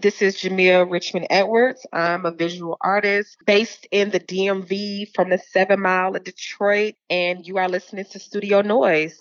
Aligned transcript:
This 0.00 0.22
is 0.22 0.36
Jamea 0.36 0.88
Richmond 0.88 1.26
Edwards. 1.28 1.84
I'm 1.92 2.24
a 2.24 2.30
visual 2.30 2.76
artist 2.80 3.36
based 3.46 3.88
in 3.90 4.10
the 4.10 4.20
DMV 4.20 5.12
from 5.12 5.30
the 5.30 5.38
seven 5.38 5.80
mile 5.80 6.14
of 6.14 6.22
Detroit, 6.22 6.94
and 7.10 7.44
you 7.44 7.58
are 7.58 7.68
listening 7.68 8.04
to 8.12 8.20
Studio 8.20 8.62
Noise. 8.62 9.20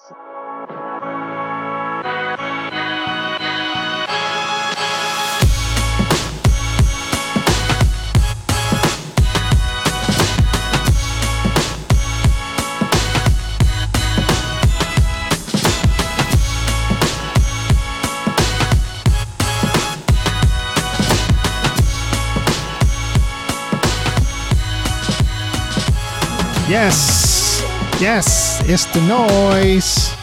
Yes, 28.09 28.61
it's 28.69 28.85
the 28.93 29.01
noise. 29.01 30.15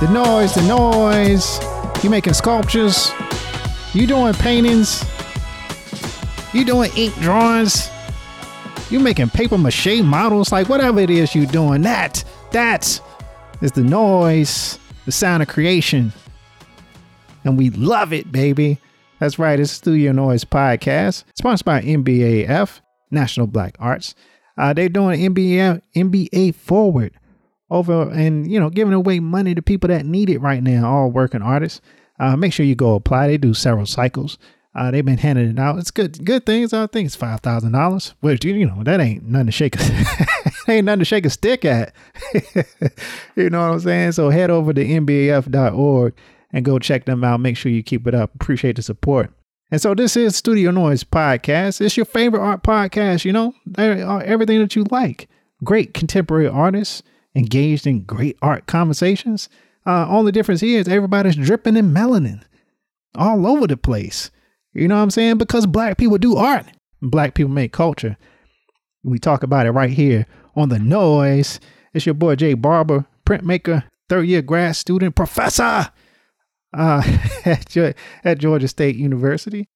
The 0.00 0.10
noise, 0.10 0.54
the 0.54 0.62
noise. 0.62 1.60
You 2.02 2.08
making 2.08 2.32
sculptures? 2.32 3.12
You 3.92 4.06
doing 4.06 4.32
paintings? 4.32 5.04
You 6.54 6.64
doing 6.64 6.90
ink 6.96 7.14
drawings? 7.16 7.90
You 8.88 8.98
making 8.98 9.28
paper 9.28 9.58
mache 9.58 10.00
models? 10.02 10.52
Like 10.52 10.70
whatever 10.70 11.00
it 11.00 11.10
is 11.10 11.34
you 11.34 11.46
doing, 11.46 11.82
that, 11.82 12.24
that 12.52 12.98
is 13.60 13.72
the 13.72 13.84
noise, 13.84 14.78
the 15.04 15.12
sound 15.12 15.42
of 15.42 15.50
creation. 15.50 16.14
And 17.44 17.58
we 17.58 17.68
love 17.68 18.14
it, 18.14 18.32
baby. 18.32 18.78
That's 19.18 19.38
right, 19.38 19.60
it's 19.60 19.70
Studio 19.70 20.12
Noise 20.12 20.46
Podcast, 20.46 21.24
sponsored 21.34 21.66
by 21.66 21.82
NBAF, 21.82 22.80
National 23.10 23.46
Black 23.46 23.76
Arts. 23.78 24.14
Uh, 24.56 24.72
they're 24.72 24.88
doing 24.88 25.20
NBA 25.20 25.82
NBA 25.94 26.54
forward 26.54 27.14
over 27.70 28.10
and 28.10 28.50
you 28.50 28.60
know 28.60 28.70
giving 28.70 28.94
away 28.94 29.20
money 29.20 29.54
to 29.54 29.62
people 29.62 29.88
that 29.88 30.06
need 30.06 30.30
it 30.30 30.38
right 30.38 30.62
now. 30.62 30.88
All 30.88 31.10
working 31.10 31.42
artists. 31.42 31.80
Uh, 32.18 32.36
make 32.36 32.52
sure 32.52 32.64
you 32.64 32.76
go 32.76 32.94
apply. 32.94 33.26
They 33.26 33.38
do 33.38 33.54
several 33.54 33.86
cycles. 33.86 34.38
Uh, 34.76 34.90
they've 34.90 35.04
been 35.04 35.18
handing 35.18 35.50
it 35.50 35.58
out. 35.58 35.78
It's 35.78 35.92
good, 35.92 36.24
good 36.24 36.44
things. 36.44 36.72
I 36.72 36.86
think 36.88 37.06
it's 37.06 37.14
five 37.14 37.40
thousand 37.40 37.72
dollars, 37.72 38.14
which 38.20 38.44
you 38.44 38.66
know 38.66 38.82
that 38.84 39.00
ain't 39.00 39.24
nothing 39.24 39.46
to 39.46 39.52
shake. 39.52 39.76
A, 39.76 40.26
ain't 40.68 40.86
nothing 40.86 41.00
to 41.00 41.04
shake 41.04 41.26
a 41.26 41.30
stick 41.30 41.64
at. 41.64 41.94
you 43.36 43.50
know 43.50 43.68
what 43.68 43.74
I'm 43.74 43.80
saying? 43.80 44.12
So 44.12 44.30
head 44.30 44.50
over 44.50 44.72
to 44.72 44.84
nbaf.org 44.84 46.14
and 46.52 46.64
go 46.64 46.78
check 46.78 47.04
them 47.04 47.22
out. 47.22 47.40
Make 47.40 47.56
sure 47.56 47.70
you 47.70 47.82
keep 47.82 48.06
it 48.06 48.14
up. 48.14 48.34
Appreciate 48.34 48.76
the 48.76 48.82
support. 48.82 49.32
And 49.74 49.82
so 49.82 49.92
this 49.92 50.16
is 50.16 50.36
Studio 50.36 50.70
Noise 50.70 51.02
Podcast. 51.02 51.80
It's 51.80 51.96
your 51.96 52.06
favorite 52.06 52.40
art 52.40 52.62
podcast, 52.62 53.24
you 53.24 53.32
know, 53.32 53.56
everything 53.76 54.60
that 54.60 54.76
you 54.76 54.84
like. 54.88 55.28
Great 55.64 55.92
contemporary 55.92 56.46
artists 56.46 57.02
engaged 57.34 57.84
in 57.84 58.04
great 58.04 58.38
art 58.40 58.68
conversations. 58.68 59.48
Uh, 59.84 60.06
only 60.08 60.30
difference 60.30 60.60
here 60.60 60.78
is 60.78 60.86
everybody's 60.86 61.34
dripping 61.34 61.76
in 61.76 61.92
melanin 61.92 62.44
all 63.16 63.48
over 63.48 63.66
the 63.66 63.76
place. 63.76 64.30
You 64.74 64.86
know 64.86 64.94
what 64.94 65.02
I'm 65.02 65.10
saying? 65.10 65.38
Because 65.38 65.66
black 65.66 65.98
people 65.98 66.18
do 66.18 66.36
art. 66.36 66.66
Black 67.02 67.34
people 67.34 67.50
make 67.50 67.72
culture. 67.72 68.16
We 69.02 69.18
talk 69.18 69.42
about 69.42 69.66
it 69.66 69.72
right 69.72 69.90
here 69.90 70.24
on 70.54 70.68
the 70.68 70.78
noise. 70.78 71.58
It's 71.92 72.06
your 72.06 72.14
boy 72.14 72.36
Jay 72.36 72.54
Barber, 72.54 73.06
printmaker, 73.26 73.82
third 74.08 74.28
year 74.28 74.40
grad 74.40 74.76
student, 74.76 75.16
professor 75.16 75.90
uh, 76.74 77.02
at, 77.44 77.76
at 78.24 78.38
Georgia 78.38 78.68
State 78.68 78.96
University. 78.96 79.68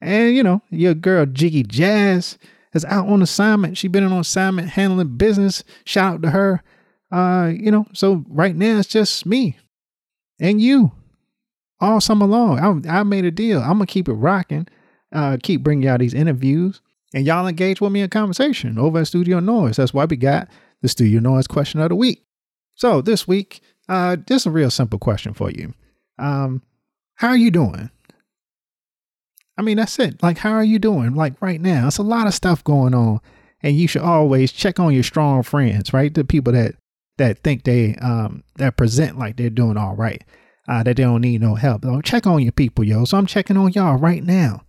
And, 0.00 0.34
you 0.34 0.42
know, 0.42 0.62
your 0.70 0.94
girl 0.94 1.26
Jiggy 1.26 1.62
Jazz 1.62 2.38
is 2.74 2.84
out 2.84 3.08
on 3.08 3.22
assignment. 3.22 3.78
She's 3.78 3.90
been 3.90 4.04
on 4.04 4.12
assignment 4.12 4.70
handling 4.70 5.16
business. 5.16 5.64
Shout 5.84 6.14
out 6.14 6.22
to 6.22 6.30
her. 6.30 6.62
Uh, 7.10 7.52
you 7.54 7.70
know, 7.70 7.86
so 7.92 8.24
right 8.28 8.56
now 8.56 8.78
it's 8.78 8.88
just 8.88 9.24
me 9.24 9.56
and 10.40 10.60
you 10.60 10.92
all 11.80 12.00
summer 12.00 12.26
long. 12.26 12.86
I, 12.86 13.00
I 13.00 13.02
made 13.02 13.24
a 13.24 13.30
deal. 13.30 13.60
I'm 13.60 13.74
gonna 13.74 13.86
keep 13.86 14.08
it 14.08 14.14
rocking. 14.14 14.66
Uh, 15.12 15.36
keep 15.40 15.62
bringing 15.62 15.86
y'all 15.86 15.98
these 15.98 16.14
interviews, 16.14 16.80
and 17.12 17.24
y'all 17.24 17.46
engage 17.46 17.80
with 17.80 17.92
me 17.92 18.00
in 18.00 18.10
conversation 18.10 18.78
over 18.78 18.98
at 18.98 19.06
Studio 19.06 19.38
Noise. 19.38 19.76
That's 19.76 19.94
why 19.94 20.06
we 20.06 20.16
got 20.16 20.48
the 20.82 20.88
Studio 20.88 21.20
Noise 21.20 21.46
question 21.46 21.80
of 21.80 21.90
the 21.90 21.94
week. 21.94 22.24
So 22.74 23.00
this 23.00 23.28
week, 23.28 23.60
uh, 23.88 24.16
just 24.16 24.46
a 24.46 24.50
real 24.50 24.70
simple 24.70 24.98
question 24.98 25.34
for 25.34 25.50
you. 25.50 25.72
Um, 26.18 26.62
how 27.16 27.28
are 27.28 27.36
you 27.36 27.50
doing? 27.50 27.90
I 29.56 29.62
mean, 29.62 29.76
that's 29.76 29.98
it. 29.98 30.22
Like, 30.22 30.38
how 30.38 30.52
are 30.52 30.64
you 30.64 30.78
doing? 30.78 31.14
Like 31.14 31.40
right 31.40 31.60
now, 31.60 31.86
it's 31.86 31.98
a 31.98 32.02
lot 32.02 32.26
of 32.26 32.34
stuff 32.34 32.64
going 32.64 32.94
on, 32.94 33.20
and 33.62 33.76
you 33.76 33.86
should 33.86 34.02
always 34.02 34.50
check 34.52 34.80
on 34.80 34.92
your 34.92 35.02
strong 35.02 35.42
friends, 35.42 35.92
right? 35.92 36.12
The 36.12 36.24
people 36.24 36.52
that 36.52 36.74
that 37.18 37.38
think 37.38 37.62
they 37.62 37.94
um 37.96 38.42
that 38.56 38.76
present 38.76 39.18
like 39.18 39.36
they're 39.36 39.50
doing 39.50 39.76
all 39.76 39.94
right, 39.94 40.22
uh, 40.68 40.82
that 40.82 40.96
they 40.96 41.04
don't 41.04 41.20
need 41.20 41.40
no 41.40 41.54
help. 41.54 41.84
So 41.84 42.00
check 42.00 42.26
on 42.26 42.42
your 42.42 42.52
people, 42.52 42.84
yo. 42.84 43.04
So 43.04 43.16
I'm 43.16 43.26
checking 43.26 43.56
on 43.56 43.72
y'all 43.72 43.96
right 43.96 44.24
now, 44.24 44.62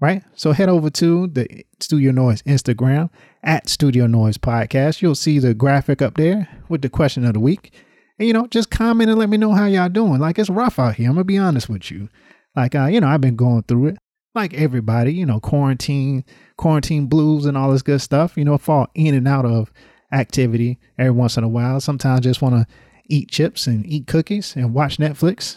right? 0.00 0.24
So 0.34 0.52
head 0.52 0.68
over 0.68 0.90
to 0.90 1.28
the 1.28 1.64
Studio 1.80 2.10
Noise 2.10 2.42
Instagram 2.42 3.10
at 3.44 3.68
Studio 3.68 4.08
Noise 4.08 4.38
Podcast. 4.38 5.00
You'll 5.00 5.14
see 5.14 5.38
the 5.38 5.54
graphic 5.54 6.02
up 6.02 6.16
there 6.16 6.48
with 6.68 6.82
the 6.82 6.88
question 6.90 7.24
of 7.24 7.34
the 7.34 7.40
week. 7.40 7.72
And, 8.18 8.28
you 8.28 8.34
know, 8.34 8.46
just 8.46 8.70
comment 8.70 9.10
and 9.10 9.18
let 9.18 9.28
me 9.28 9.36
know 9.36 9.52
how 9.52 9.66
y'all 9.66 9.88
doing. 9.88 10.20
Like, 10.20 10.38
it's 10.38 10.50
rough 10.50 10.78
out 10.78 10.94
here. 10.94 11.08
I'm 11.08 11.14
going 11.14 11.22
to 11.22 11.24
be 11.24 11.38
honest 11.38 11.68
with 11.68 11.90
you. 11.90 12.08
Like, 12.54 12.74
uh, 12.74 12.86
you 12.86 13.00
know, 13.00 13.08
I've 13.08 13.20
been 13.20 13.36
going 13.36 13.64
through 13.64 13.86
it 13.86 13.98
like 14.34 14.54
everybody, 14.54 15.12
you 15.12 15.24
know, 15.24 15.40
quarantine, 15.40 16.24
quarantine 16.56 17.06
blues 17.06 17.46
and 17.46 17.56
all 17.56 17.70
this 17.70 17.82
good 17.82 18.00
stuff, 18.00 18.36
you 18.36 18.44
know, 18.44 18.58
fall 18.58 18.88
in 18.94 19.14
and 19.14 19.28
out 19.28 19.44
of 19.44 19.72
activity 20.12 20.78
every 20.98 21.12
once 21.12 21.36
in 21.36 21.44
a 21.44 21.48
while. 21.48 21.80
Sometimes 21.80 22.18
I 22.18 22.22
just 22.22 22.42
want 22.42 22.54
to 22.54 22.66
eat 23.06 23.30
chips 23.30 23.66
and 23.66 23.86
eat 23.86 24.06
cookies 24.06 24.56
and 24.56 24.74
watch 24.74 24.98
Netflix. 24.98 25.56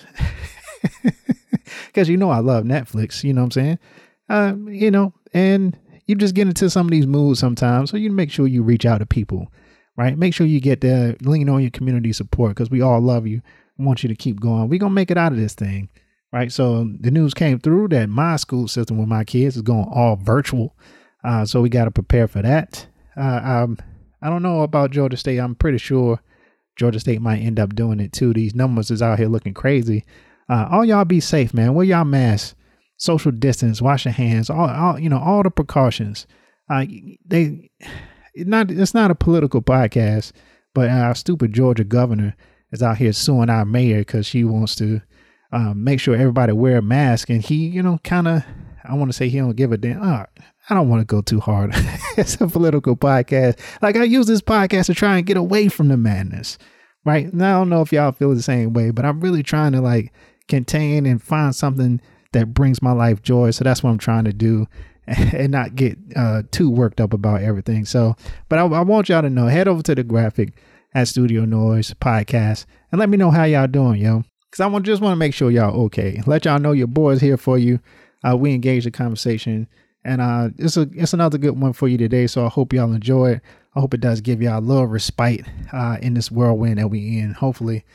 Cause 1.94 2.08
you 2.08 2.18
know 2.18 2.30
I 2.30 2.40
love 2.40 2.64
Netflix, 2.64 3.24
you 3.24 3.34
know 3.34 3.42
what 3.42 3.58
I'm 3.58 3.78
saying? 3.78 3.80
Uh, 4.30 4.54
you 4.70 4.92
know, 4.92 5.14
and 5.34 5.78
you 6.06 6.16
just 6.16 6.36
get 6.36 6.48
into 6.48 6.70
some 6.70 6.88
of 6.88 6.92
these 6.92 7.08
moods 7.08 7.40
sometimes. 7.40 7.90
So 7.90 7.98
you 7.98 8.12
make 8.12 8.32
sure 8.32 8.48
you 8.48 8.64
reach 8.64 8.86
out 8.86 9.00
to 9.00 9.06
people 9.06 9.52
right? 9.98 10.18
Make 10.18 10.34
sure 10.34 10.48
you 10.48 10.62
get 10.62 10.82
there, 10.82 11.16
lean 11.22 11.50
on 11.50 11.62
your 11.62 11.72
community 11.72 12.14
support 12.14 12.52
because 12.52 12.70
we 12.70 12.82
all 12.82 13.02
love 13.02 13.28
you. 13.28 13.42
want 13.78 14.04
you 14.04 14.10
to 14.10 14.16
keep 14.16 14.40
going. 14.40 14.70
We're 14.70 14.80
gonna 14.80 14.94
make 14.94 15.12
it 15.12 15.18
out 15.18 15.32
of 15.32 15.38
this 15.38 15.56
thing, 15.56 15.90
right? 16.32 16.52
So 16.52 16.90
the 17.00 17.12
news 17.12 17.34
came 17.34 17.60
through 17.60 17.90
that 17.90 18.08
my 18.08 18.38
school 18.38 18.68
system 18.68 18.98
with 18.98 19.10
my 19.10 19.24
kids 19.24 19.56
is 19.56 19.64
going 19.64 19.88
all 19.92 20.16
virtual. 20.16 20.76
Uh, 21.24 21.46
so 21.46 21.62
we 21.62 21.70
got 21.70 21.86
to 21.86 21.92
prepare 21.92 22.28
for 22.28 22.42
that. 22.42 22.88
Uh, 23.18 23.42
um, 23.44 23.78
I 24.22 24.30
don't 24.30 24.44
know 24.44 24.62
about 24.62 24.92
Georgia 24.92 25.18
State. 25.18 25.40
I'm 25.40 25.56
pretty 25.56 25.78
sure 25.78 26.22
Georgia 26.76 27.00
State 27.00 27.22
might 27.22 27.40
end 27.40 27.60
up 27.60 27.76
doing 27.76 28.00
it 28.00 28.14
too. 28.14 28.34
These 28.34 28.56
numbers 28.56 28.92
is 28.92 29.02
out 29.02 29.20
here 29.20 29.28
looking 29.28 29.54
crazy. 29.54 30.06
Uh, 30.48 30.68
all 30.72 30.86
y'all 30.86 31.06
be 31.06 31.20
safe, 31.20 31.54
man. 31.54 31.74
Wear 31.74 31.86
y'all 31.86 32.06
masks, 32.06 32.56
social 32.98 33.32
distance, 33.32 33.82
wash 33.82 34.06
your 34.06 34.14
hands, 34.14 34.50
all, 34.50 34.70
all 34.70 35.00
you 35.00 35.10
know, 35.10 35.20
all 35.20 35.44
the 35.44 35.50
precautions. 35.50 36.28
Uh, 36.70 36.86
they 37.26 37.72
not 38.46 38.72
it's 38.72 38.94
not 38.94 39.12
a 39.12 39.16
political 39.16 39.62
podcast, 39.62 40.32
but 40.74 40.90
our 40.90 41.16
stupid 41.16 41.54
Georgia 41.54 41.84
governor 41.84 42.36
is 42.72 42.84
out 42.84 42.98
here 42.98 43.14
suing 43.14 43.50
our 43.50 43.66
mayor 43.66 44.00
because 44.00 44.26
she 44.26 44.44
wants 44.44 44.76
to 44.76 45.02
um, 45.52 45.84
make 45.84 46.00
sure 46.00 46.16
everybody 46.16 46.54
wear 46.54 46.78
a 46.78 46.82
mask, 46.82 47.30
and 47.30 47.42
he, 47.42 47.68
you 47.68 47.82
know, 47.82 48.00
kind 48.04 48.28
of 48.28 48.44
I 48.84 48.94
want 48.94 49.10
to 49.10 49.18
say 49.18 49.30
he 49.30 49.38
don't 49.38 49.56
give 49.56 49.72
a 49.72 49.78
damn. 49.78 50.02
Oh, 50.02 50.26
I 50.70 50.74
don't 50.74 50.90
want 50.90 51.02
to 51.02 51.06
go 51.06 51.22
too 51.22 51.40
hard. 51.40 51.72
it's 52.18 52.40
a 52.40 52.48
political 52.48 52.96
podcast. 52.96 53.60
Like 53.82 53.96
I 53.96 54.04
use 54.04 54.28
this 54.28 54.42
podcast 54.42 54.86
to 54.88 54.94
try 54.94 55.18
and 55.18 55.26
get 55.26 55.38
away 55.38 55.68
from 55.68 55.88
the 55.88 55.98
madness, 55.98 56.58
right? 57.06 57.34
Now 57.34 57.58
I 57.58 57.60
don't 57.62 57.70
know 57.70 57.82
if 57.82 57.92
y'all 57.92 58.12
feel 58.12 58.34
the 58.34 58.42
same 58.42 58.74
way, 58.74 58.92
but 58.92 59.06
I'm 59.06 59.20
really 59.20 59.44
trying 59.44 59.74
to 59.74 59.82
like 59.82 60.14
contain 60.48 61.06
and 61.06 61.22
find 61.22 61.56
something 61.56 62.02
that 62.34 62.54
brings 62.54 62.82
my 62.82 62.92
life 62.92 63.22
joy. 63.22 63.52
So 63.52 63.64
that's 63.64 63.84
what 63.84 63.92
I'm 63.92 63.98
trying 63.98 64.26
to 64.26 64.34
do. 64.34 64.68
and 65.34 65.52
not 65.52 65.76
get 65.76 65.98
uh, 66.16 66.44
too 66.52 66.70
worked 66.70 67.00
up 67.00 67.14
about 67.14 67.42
everything. 67.42 67.86
So, 67.86 68.16
but 68.50 68.60
I, 68.60 68.64
I, 68.64 68.82
want 68.82 69.08
y'all 69.08 69.22
to 69.22 69.30
know, 69.30 69.48
head 69.48 69.68
over 69.68 69.82
to 69.84 69.96
the 69.96 70.04
graphic 70.04 70.54
at 70.94 71.08
Studio 71.08 71.46
Noise 71.46 71.94
Podcast 71.94 72.66
and 72.92 73.00
let 73.00 73.10
me 73.10 73.18
know 73.18 73.32
how 73.32 73.46
y'all 73.46 73.68
doing, 73.68 74.02
yo. 74.02 74.24
Because 74.50 74.60
I 74.60 74.68
want 74.68 74.86
just 74.86 75.02
want 75.02 75.14
to 75.14 75.18
make 75.18 75.34
sure 75.34 75.50
y'all 75.50 75.80
okay. 75.86 76.22
Let 76.26 76.46
y'all 76.46 76.60
know 76.60 76.74
your 76.74 76.88
boy's 76.88 77.22
here 77.22 77.38
for 77.38 77.58
you. 77.58 77.80
Uh, 78.28 78.36
we 78.36 78.54
engage 78.54 78.84
the 78.84 78.92
conversation, 78.92 79.68
and 80.04 80.22
uh, 80.22 80.50
it's 80.58 80.78
a 80.78 80.90
it's 80.94 81.14
another 81.14 81.38
good 81.38 81.60
one 81.60 81.74
for 81.74 81.88
you 81.88 81.98
today. 81.98 82.28
So 82.28 82.46
I 82.46 82.50
hope 82.50 82.74
y'all 82.74 82.92
enjoy 82.94 83.34
it. 83.34 83.42
I 83.76 83.80
hope 83.80 83.94
it 83.94 84.02
does 84.02 84.22
give 84.22 84.42
y'all 84.42 84.60
a 84.60 84.62
little 84.62 84.88
respite 84.88 85.46
uh, 85.72 85.98
in 86.02 86.16
this 86.16 86.32
whirlwind 86.32 86.80
that 86.80 86.90
we 86.90 87.20
in. 87.20 87.34
Hopefully, 87.34 87.86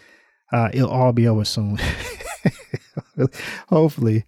uh, 0.52 0.70
it'll 0.72 0.90
all 0.90 1.12
be 1.12 1.26
over 1.26 1.44
soon. 1.44 1.78
Hopefully. 3.68 4.24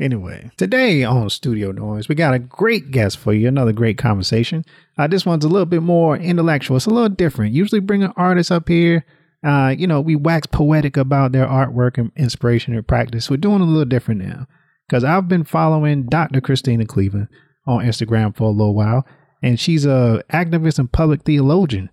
Anyway, 0.00 0.50
today 0.56 1.04
on 1.04 1.28
Studio 1.28 1.70
Noise, 1.70 2.08
we 2.08 2.14
got 2.14 2.34
a 2.34 2.38
great 2.38 2.90
guest 2.90 3.18
for 3.18 3.32
you, 3.32 3.46
another 3.46 3.72
great 3.72 3.98
conversation. 3.98 4.64
Uh, 4.96 5.06
this 5.06 5.26
one's 5.26 5.44
a 5.44 5.48
little 5.48 5.66
bit 5.66 5.82
more 5.82 6.16
intellectual. 6.16 6.76
It's 6.76 6.86
a 6.86 6.90
little 6.90 7.10
different. 7.10 7.54
Usually 7.54 7.80
bring 7.80 8.02
an 8.02 8.12
artist 8.16 8.50
up 8.50 8.68
here. 8.68 9.04
Uh, 9.44 9.74
you 9.76 9.86
know, 9.86 10.00
we 10.00 10.16
wax 10.16 10.46
poetic 10.46 10.96
about 10.96 11.32
their 11.32 11.46
artwork 11.46 11.98
and 11.98 12.10
inspiration 12.16 12.74
and 12.74 12.86
practice. 12.86 13.28
We're 13.28 13.36
doing 13.36 13.60
a 13.60 13.64
little 13.64 13.84
different 13.84 14.22
now. 14.22 14.46
because 14.88 15.04
I've 15.04 15.28
been 15.28 15.44
following 15.44 16.04
Dr. 16.04 16.40
Christena 16.40 16.86
Cleveland 16.86 17.28
on 17.66 17.84
Instagram 17.84 18.36
for 18.36 18.44
a 18.44 18.50
little 18.50 18.74
while, 18.74 19.06
and 19.42 19.58
she's 19.58 19.84
a 19.86 20.22
activist 20.32 20.78
and 20.78 20.90
public 20.90 21.22
theologian, 21.22 21.90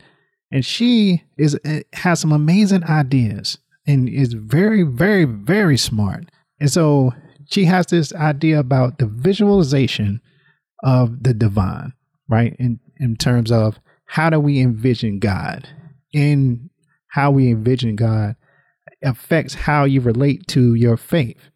and 0.51 0.65
she 0.65 1.23
is 1.37 1.57
eh, 1.65 1.81
has 1.93 2.19
some 2.19 2.31
amazing 2.31 2.83
ideas 2.85 3.57
and 3.87 4.09
is 4.09 4.33
very, 4.33 4.83
very, 4.83 5.25
very 5.25 5.77
smart. 5.77 6.25
And 6.59 6.71
so 6.71 7.13
she 7.49 7.65
has 7.65 7.87
this 7.87 8.13
idea 8.13 8.59
about 8.59 8.99
the 8.99 9.07
visualization 9.07 10.21
of 10.83 11.23
the 11.23 11.33
divine, 11.33 11.93
right? 12.27 12.55
In 12.59 12.79
in 12.97 13.15
terms 13.15 13.51
of 13.51 13.79
how 14.05 14.29
do 14.29 14.39
we 14.39 14.59
envision 14.59 15.19
God, 15.19 15.67
and 16.13 16.69
how 17.09 17.31
we 17.31 17.49
envision 17.49 17.95
God 17.95 18.35
affects 19.03 19.53
how 19.53 19.85
you 19.85 20.01
relate 20.01 20.47
to 20.47 20.75
your 20.75 20.97
faith. 20.97 21.49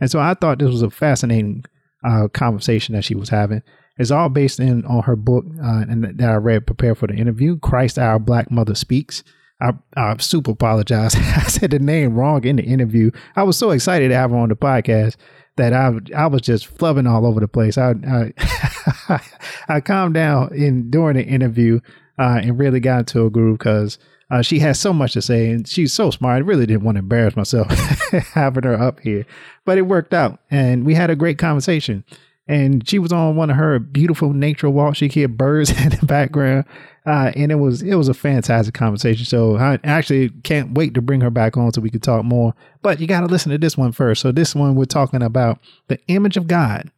And 0.00 0.10
so 0.10 0.18
I 0.18 0.34
thought 0.34 0.58
this 0.58 0.70
was 0.70 0.82
a 0.82 0.90
fascinating 0.90 1.64
uh, 2.04 2.28
conversation 2.28 2.94
that 2.94 3.04
she 3.04 3.14
was 3.14 3.28
having. 3.28 3.62
It's 3.98 4.10
all 4.10 4.28
based 4.28 4.60
in 4.60 4.84
on 4.86 5.02
her 5.02 5.16
book 5.16 5.44
uh, 5.62 5.84
and 5.88 6.04
that 6.18 6.30
I 6.30 6.36
read 6.36 6.66
prepared 6.66 6.98
for 6.98 7.06
the 7.06 7.14
interview. 7.14 7.58
Christ, 7.58 7.98
our 7.98 8.18
Black 8.18 8.50
Mother 8.50 8.74
speaks. 8.74 9.22
I, 9.60 9.72
I 9.94 10.16
super 10.18 10.52
apologize. 10.52 11.14
I 11.16 11.42
said 11.42 11.70
the 11.72 11.78
name 11.78 12.14
wrong 12.14 12.44
in 12.44 12.56
the 12.56 12.62
interview. 12.62 13.10
I 13.36 13.42
was 13.42 13.58
so 13.58 13.70
excited 13.70 14.08
to 14.08 14.14
have 14.14 14.30
her 14.30 14.36
on 14.36 14.48
the 14.48 14.56
podcast 14.56 15.16
that 15.60 15.72
I 15.72 15.92
I 16.16 16.26
was 16.26 16.40
just 16.42 16.76
flubbing 16.76 17.08
all 17.08 17.26
over 17.26 17.40
the 17.40 17.48
place. 17.48 17.76
I 17.78 17.94
I, 18.06 19.20
I 19.68 19.80
calmed 19.80 20.14
down 20.14 20.54
in 20.54 20.90
during 20.90 21.16
the 21.16 21.24
interview 21.24 21.80
uh, 22.18 22.40
and 22.42 22.58
really 22.58 22.80
got 22.80 23.00
into 23.00 23.26
a 23.26 23.30
groove 23.30 23.58
because 23.58 23.98
uh, 24.30 24.42
she 24.42 24.58
has 24.60 24.78
so 24.78 24.92
much 24.92 25.12
to 25.12 25.22
say 25.22 25.50
and 25.50 25.68
she's 25.68 25.92
so 25.92 26.10
smart. 26.10 26.36
I 26.36 26.38
really 26.38 26.66
didn't 26.66 26.84
want 26.84 26.96
to 26.96 27.00
embarrass 27.00 27.36
myself 27.36 27.68
having 28.32 28.64
her 28.64 28.80
up 28.80 29.00
here, 29.00 29.26
but 29.64 29.76
it 29.76 29.82
worked 29.82 30.14
out 30.14 30.40
and 30.50 30.84
we 30.84 30.94
had 30.94 31.10
a 31.10 31.16
great 31.16 31.38
conversation. 31.38 32.04
And 32.48 32.88
she 32.88 32.98
was 32.98 33.12
on 33.12 33.36
one 33.36 33.50
of 33.50 33.56
her 33.56 33.78
beautiful 33.78 34.32
nature 34.32 34.68
walks. 34.68 34.98
She 34.98 35.08
hear 35.08 35.28
birds 35.28 35.70
in 35.84 35.90
the 35.90 36.06
background, 36.06 36.64
uh, 37.06 37.32
and 37.34 37.50
it 37.50 37.56
was 37.56 37.82
it 37.82 37.94
was 37.94 38.08
a 38.08 38.14
fantastic 38.14 38.74
conversation. 38.74 39.24
So 39.24 39.56
I 39.56 39.78
actually 39.84 40.30
can't 40.42 40.74
wait 40.74 40.94
to 40.94 41.02
bring 41.02 41.20
her 41.22 41.30
back 41.30 41.56
on 41.56 41.72
so 41.72 41.80
we 41.80 41.90
could 41.90 42.02
talk 42.02 42.24
more. 42.24 42.54
But 42.82 43.00
you 43.00 43.06
got 43.06 43.20
to 43.20 43.26
listen 43.26 43.52
to 43.52 43.58
this 43.58 43.76
one 43.76 43.92
first. 43.92 44.20
So 44.20 44.32
this 44.32 44.54
one 44.54 44.74
we're 44.74 44.84
talking 44.84 45.22
about 45.22 45.58
the 45.88 45.98
image 46.08 46.36
of 46.36 46.46
God. 46.46 46.90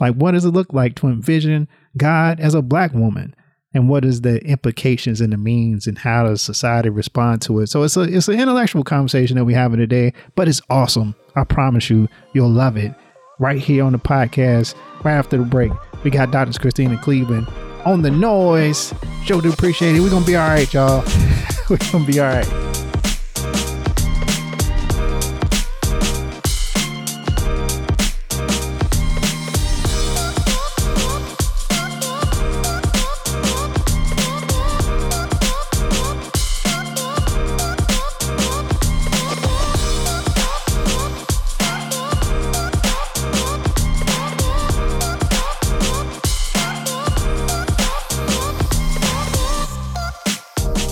Like, 0.00 0.14
what 0.14 0.30
does 0.30 0.44
it 0.44 0.50
look 0.50 0.72
like 0.72 0.94
to 0.96 1.08
envision 1.08 1.66
God 1.96 2.38
as 2.38 2.54
a 2.54 2.62
black 2.62 2.92
woman? 2.92 3.34
and 3.74 3.88
what 3.88 4.04
is 4.04 4.22
the 4.22 4.42
implications 4.44 5.20
and 5.20 5.32
the 5.32 5.36
means 5.36 5.86
and 5.86 5.98
how 5.98 6.24
does 6.24 6.40
society 6.40 6.88
respond 6.88 7.42
to 7.42 7.60
it 7.60 7.66
so 7.68 7.82
it's 7.82 7.96
a 7.96 8.02
it's 8.02 8.28
an 8.28 8.40
intellectual 8.40 8.82
conversation 8.82 9.36
that 9.36 9.44
we're 9.44 9.56
having 9.56 9.78
today 9.78 10.12
but 10.34 10.48
it's 10.48 10.62
awesome 10.70 11.14
i 11.36 11.44
promise 11.44 11.90
you 11.90 12.08
you'll 12.32 12.48
love 12.48 12.76
it 12.76 12.94
right 13.38 13.60
here 13.60 13.84
on 13.84 13.92
the 13.92 13.98
podcast 13.98 14.74
right 15.04 15.14
after 15.14 15.36
the 15.36 15.44
break 15.44 15.72
we 16.02 16.10
got 16.10 16.30
dr 16.30 16.58
christena 16.58 17.00
cleveland 17.02 17.46
on 17.88 18.02
the 18.02 18.10
noise. 18.10 18.92
Sure 19.24 19.40
do 19.40 19.50
appreciate 19.50 19.96
it. 19.96 20.00
We're 20.00 20.10
gonna 20.10 20.26
be 20.26 20.36
all 20.36 20.48
right 20.48 20.72
y'all. 20.72 21.04
We're 21.70 21.78
gonna 21.90 22.04
be 22.04 22.20
all 22.20 22.26
right 22.26 22.77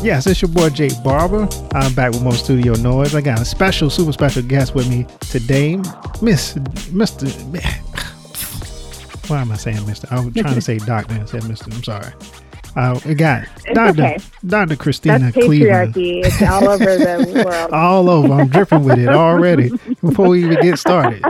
Yes, 0.06 0.24
it's 0.28 0.40
your 0.40 0.52
boy 0.52 0.70
Jay 0.70 0.88
Barber. 1.02 1.48
I'm 1.74 1.92
back 1.94 2.12
with 2.12 2.22
more 2.22 2.34
studio 2.34 2.74
noise. 2.74 3.12
I 3.16 3.20
got 3.20 3.40
a 3.40 3.44
special, 3.44 3.90
super 3.90 4.12
special 4.12 4.40
guest 4.40 4.72
with 4.72 4.88
me 4.88 5.04
today, 5.18 5.78
Miss 6.22 6.54
Mr. 6.94 7.28
Why 9.28 9.40
am 9.40 9.50
I 9.50 9.56
saying 9.56 9.78
Mr.? 9.78 10.06
I 10.12 10.24
was 10.24 10.32
trying 10.32 10.54
to 10.54 10.60
say 10.60 10.78
Doctor 10.78 11.16
and 11.16 11.28
said 11.28 11.42
Mr. 11.42 11.74
I'm 11.74 11.82
sorry. 11.82 12.12
Uh, 12.76 13.00
we 13.04 13.16
got 13.16 13.46
Dr. 13.74 14.00
Okay. 14.00 14.18
Dr. 14.46 14.76
Christena 14.76 15.18
That's 15.18 15.34
Cleveland. 15.34 15.94
patriarchy. 15.94 16.24
It's 16.24 16.40
all 16.40 16.68
over 16.68 16.84
the 16.84 17.42
world. 17.44 17.72
All 17.72 18.08
over. 18.08 18.32
I'm 18.34 18.46
dripping 18.46 18.84
with 18.84 19.00
it 19.00 19.08
already 19.08 19.70
before 20.02 20.28
we 20.28 20.44
even 20.44 20.62
get 20.62 20.78
started. 20.78 21.20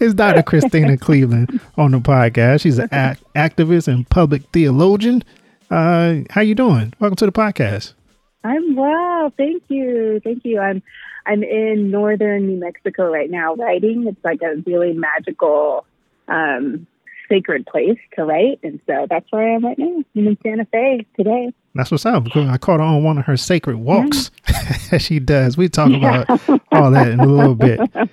it's 0.00 0.14
Dr. 0.14 0.42
Christena 0.42 0.98
Cleveland 0.98 1.60
on 1.76 1.90
the 1.90 1.98
podcast. 1.98 2.62
She's 2.62 2.78
an 2.78 2.88
act- 2.90 3.22
activist 3.34 3.86
and 3.86 4.08
public 4.08 4.44
theologian. 4.54 5.22
Uh, 5.70 6.16
how 6.30 6.40
you 6.40 6.54
doing? 6.54 6.92
Welcome 7.00 7.16
to 7.16 7.26
the 7.26 7.32
podcast. 7.32 7.94
I'm 8.42 8.76
well, 8.76 9.32
thank 9.36 9.62
you, 9.68 10.20
thank 10.22 10.44
you. 10.44 10.60
I'm 10.60 10.82
I'm 11.26 11.42
in 11.42 11.90
northern 11.90 12.46
New 12.46 12.58
Mexico 12.60 13.10
right 13.10 13.30
now 13.30 13.54
writing. 13.54 14.06
It's 14.06 14.22
like 14.22 14.42
a 14.42 14.56
really 14.66 14.92
magical, 14.92 15.86
um, 16.28 16.86
sacred 17.30 17.64
place 17.66 17.98
to 18.16 18.24
write, 18.24 18.60
and 18.62 18.80
so 18.86 19.06
that's 19.08 19.24
where 19.32 19.48
I 19.48 19.54
am 19.54 19.64
right 19.64 19.78
now. 19.78 20.04
I'm 20.14 20.26
in 20.26 20.38
Santa 20.42 20.66
Fe 20.66 21.06
today. 21.16 21.52
That's 21.74 21.90
what's 21.90 22.04
up. 22.06 22.24
I 22.36 22.58
caught 22.58 22.78
her 22.80 22.84
on 22.84 23.02
one 23.02 23.18
of 23.18 23.24
her 23.24 23.36
sacred 23.36 23.76
walks 23.76 24.30
that 24.90 24.98
she 25.00 25.18
does. 25.18 25.56
We 25.56 25.68
talk 25.68 25.90
Yeah. 25.90 26.24
about 26.28 26.60
all 26.70 26.90
that 26.92 27.08
in 27.08 27.20
a 27.20 27.26
little 27.26 27.54
bit. 27.54 27.80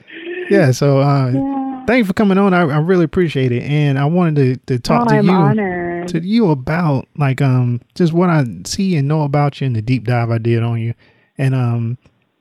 Yeah. 0.49 0.71
So, 0.71 0.99
uh, 0.99 1.31
Yeah. 1.31 1.85
thank 1.85 1.99
you 1.99 2.03
for 2.05 2.11
coming 2.11 2.37
on. 2.37 2.53
I, 2.53 2.59
I 2.63 2.77
really 2.79 3.05
appreciate 3.05 3.53
it, 3.53 3.63
and 3.63 3.97
I 3.97 4.03
wanted 4.03 4.67
to, 4.67 4.75
to 4.75 4.79
talk 4.79 5.03
oh, 5.03 5.09
to 5.11 5.15
I'm 5.15 5.25
you 5.27 5.31
honored. 5.31 5.90
To 6.07 6.19
you 6.19 6.49
about 6.49 7.07
like 7.17 7.41
um 7.41 7.81
just 7.95 8.13
what 8.13 8.29
I 8.29 8.45
see 8.65 8.95
and 8.95 9.07
know 9.07 9.23
about 9.23 9.61
you 9.61 9.67
and 9.67 9.75
the 9.75 9.81
deep 9.81 10.05
dive 10.05 10.31
I 10.31 10.37
did 10.37 10.63
on 10.63 10.79
you. 10.79 10.93
And 11.37 11.55
um 11.55 11.97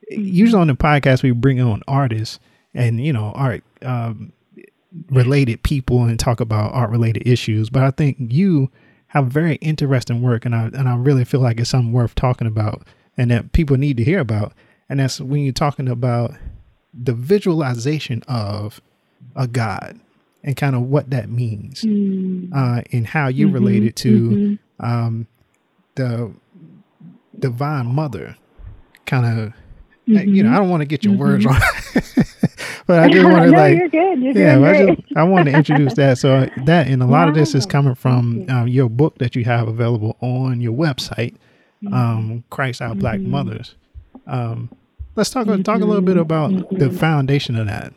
usually 0.09 0.61
on 0.61 0.67
the 0.67 0.75
podcast 0.75 1.23
we 1.23 1.31
bring 1.31 1.61
on 1.61 1.83
artists 1.87 2.39
and 2.75 3.05
you 3.05 3.13
know 3.13 3.33
art 3.35 3.63
um 3.83 4.33
related 5.11 5.63
people 5.63 6.05
and 6.05 6.19
talk 6.19 6.41
about 6.41 6.73
art 6.73 6.91
related 6.91 7.27
issues. 7.27 7.71
But 7.71 7.83
I 7.83 7.91
think 7.91 8.17
you 8.19 8.71
have 9.09 9.27
very 9.27 9.57
interesting 9.57 10.23
work 10.23 10.45
and 10.45 10.55
I 10.55 10.67
and 10.67 10.89
I 10.89 10.97
really 10.97 11.25
feel 11.25 11.41
like 11.41 11.61
it's 11.61 11.71
something 11.71 11.93
worth 11.93 12.15
talking 12.15 12.47
about 12.47 12.87
and 13.17 13.31
that 13.31 13.53
people 13.53 13.77
need 13.77 13.97
to 13.99 14.05
hear 14.05 14.21
about. 14.21 14.53
And 14.89 14.99
that's 15.01 15.21
when 15.21 15.43
you're 15.43 15.53
talking 15.53 15.89
about 15.89 16.35
the 16.93 17.13
visualization 17.13 18.23
of 18.27 18.81
a 19.37 19.47
God 19.47 20.01
and 20.43 20.57
kind 20.57 20.75
of 20.75 20.83
what 20.83 21.11
that 21.11 21.29
means 21.29 21.83
Mm. 21.83 22.51
uh, 22.55 22.83
and 22.93 23.07
how 23.07 23.29
you 23.29 23.49
Mhm, 23.49 23.55
relate 23.55 23.85
it 23.85 23.97
to 23.97 24.31
mhm. 24.31 24.59
um, 24.81 25.27
the 25.97 26.33
divine 27.39 27.87
mother 27.87 28.37
kind 29.07 29.27
of 29.27 29.53
you 30.07 30.43
know 30.43 30.51
i 30.53 30.57
don't 30.57 30.69
want 30.69 30.81
to 30.81 30.87
get 30.87 31.05
your 31.05 31.15
words 31.15 31.45
wrong 31.45 31.57
but 32.87 32.99
i 33.01 33.09
just 33.09 33.25
want 33.25 33.45
to 33.45 33.51
no, 33.51 33.57
like 33.59 33.77
you're 33.79 33.89
good. 33.89 34.21
You're 34.23 34.37
yeah 34.39 34.61
I, 34.61 34.87
just, 34.87 35.01
I 35.17 35.23
want 35.25 35.47
to 35.47 35.53
introduce 35.55 35.95
that. 35.95 36.19
So 36.19 36.49
that 36.67 36.87
and 36.89 37.03
a 37.03 37.07
lot 37.07 37.29
of 37.29 37.35
this 37.35 37.55
is 37.55 37.65
coming 37.67 37.95
from 37.95 38.45
um, 38.51 38.67
your 38.69 38.89
book 38.89 39.19
that 39.19 39.37
you 39.37 39.45
have 39.45 39.69
available 39.69 40.17
on 40.21 40.61
your 40.61 40.73
website 40.75 41.37
Mm-hmm. 41.83 41.95
um, 41.95 42.45
christ 42.51 42.83
our 42.83 42.95
black 42.95 43.21
mothers. 43.21 43.75
Um, 44.27 44.71
let's 45.17 45.31
talk 45.31 45.47
talk 45.47 45.81
a 45.81 45.85
little 45.87 46.03
bit 46.03 46.19
about 46.19 46.51
the 46.79 46.91
foundation 46.91 47.57
of 47.57 47.67
that 47.69 47.95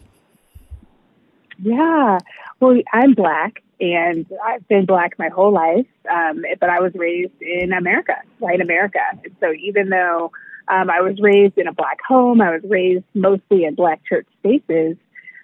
Yeah. 1.64 2.20
Well, 2.60 2.78
I'm 2.92 3.14
black 3.14 3.64
and 3.80 4.26
I've 4.44 4.68
been 4.68 4.86
black 4.86 5.18
my 5.18 5.30
whole 5.30 5.52
life, 5.52 5.88
um, 6.10 6.44
but 6.60 6.70
I 6.70 6.80
was 6.80 6.94
raised 6.96 7.42
in 7.42 7.74
America, 7.74 8.16
white 8.40 8.62
America. 8.62 9.00
And 9.24 9.36
so 9.40 9.52
even 9.54 9.90
though 9.90 10.32
um, 10.68 10.90
I 10.90 11.02
was 11.02 11.20
raised 11.20 11.58
in 11.58 11.68
a 11.68 11.74
black 11.74 12.00
home, 12.08 12.42
I 12.42 12.52
was 12.52 12.62
raised 12.64 13.06
mostly 13.14 13.66
in 13.66 13.76
black 13.76 14.02
church 14.06 14.28
spaces, 14.40 14.98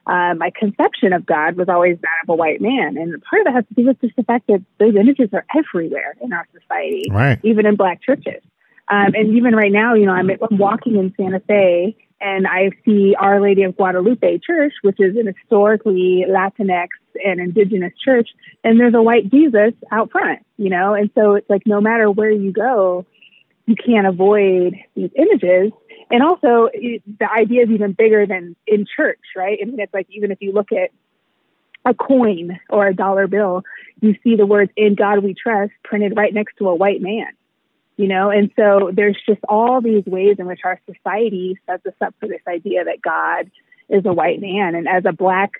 uh, 0.10 0.34
my 0.34 0.52
conception 0.58 1.14
of 1.14 1.24
God 1.24 1.56
was 1.56 1.70
always 1.70 1.98
that 2.02 2.24
of 2.24 2.30
a 2.30 2.36
white 2.36 2.62
man. 2.62 2.98
And 2.98 3.22
part 3.22 3.42
of 3.42 3.48
it 3.48 3.54
has 3.54 3.66
to 3.68 3.74
do 3.76 3.88
with 3.88 4.02
just 4.02 4.16
the 4.16 4.24
fact 4.24 4.48
that 4.48 4.64
those 4.80 4.96
images 4.96 5.30
are 5.34 5.46
everywhere 5.56 6.16
in 6.20 6.34
our 6.34 6.48
society 6.52 7.10
right 7.12 7.40
even 7.44 7.68
in 7.68 7.76
black 7.76 8.02
churches. 8.02 8.42
Um, 8.88 9.14
and 9.14 9.36
even 9.38 9.56
right 9.56 9.72
now, 9.72 9.94
you 9.94 10.08
know, 10.08 10.14
I'm, 10.14 10.30
I'm 10.30 10.58
walking 10.58 10.96
in 10.96 11.14
Santa 11.16 11.40
Fe 11.42 11.96
and 12.22 12.46
I 12.48 12.72
see 12.86 13.16
Our 13.18 13.40
Lady 13.40 13.64
of 13.64 13.78
Guadalupe 13.78 14.40
Church, 14.40 14.74
which 14.82 15.00
is 15.00 15.16
an 15.16 15.34
historically 15.34 16.26
Latinx 16.28 16.88
and 17.24 17.40
indigenous 17.40 17.94
church, 18.04 18.30
and 18.64 18.80
there's 18.80 18.94
a 18.94 19.02
white 19.02 19.32
Jesus 19.32 19.74
out 19.92 20.12
front, 20.12 20.46
you 20.58 20.70
know, 20.70 20.94
and 20.94 21.10
so 21.16 21.36
it's 21.36 21.50
like 21.50 21.64
no 21.66 21.80
matter 21.80 22.12
where 22.12 22.32
you 22.32 22.52
go, 22.52 23.06
you 23.66 23.76
can't 23.76 24.08
avoid 24.08 24.76
these 24.96 25.12
images. 25.16 25.72
And 26.12 26.24
also, 26.24 26.70
it, 26.74 27.04
the 27.20 27.32
idea 27.32 27.64
is 27.64 27.70
even 27.70 27.94
bigger 27.94 28.26
than 28.26 28.56
in 28.66 28.86
church, 28.96 29.20
right? 29.36 29.60
I 29.62 29.66
mean, 29.66 29.80
it's 29.80 29.94
like 29.94 30.08
even 30.10 30.32
if 30.32 30.42
you 30.42 30.54
look 30.54 30.72
at 30.72 30.90
a 31.86 31.94
coin 31.94 32.60
or 32.70 32.88
a 32.88 32.96
dollar 32.96 33.28
bill, 33.28 33.64
you 34.02 34.16
see 34.24 34.36
the 34.36 34.46
words 34.46 34.72
"In 34.76 34.96
God 34.96 35.24
We 35.24 35.36
Trust" 35.36 35.72
printed 35.84 36.18
right 36.18 36.34
next 36.34 36.58
to 36.58 36.68
a 36.68 36.76
white 36.76 37.02
man 37.02 37.28
you 38.00 38.08
know 38.08 38.30
and 38.30 38.50
so 38.56 38.92
there's 38.94 39.18
just 39.28 39.42
all 39.48 39.82
these 39.82 40.06
ways 40.06 40.38
in 40.40 40.48
which 40.48 40.62
our 40.64 40.80
society 40.92 41.60
sets 41.66 41.86
us 41.86 41.94
up 42.02 42.16
for 42.20 42.28
this 42.28 42.42
idea 42.48 42.84
that 42.86 43.02
god 43.02 43.52
is 43.90 44.06
a 44.06 44.14
white 44.14 44.40
man. 44.40 44.76
And 44.76 44.88
as 44.88 45.04
a 45.06 45.12
black 45.12 45.52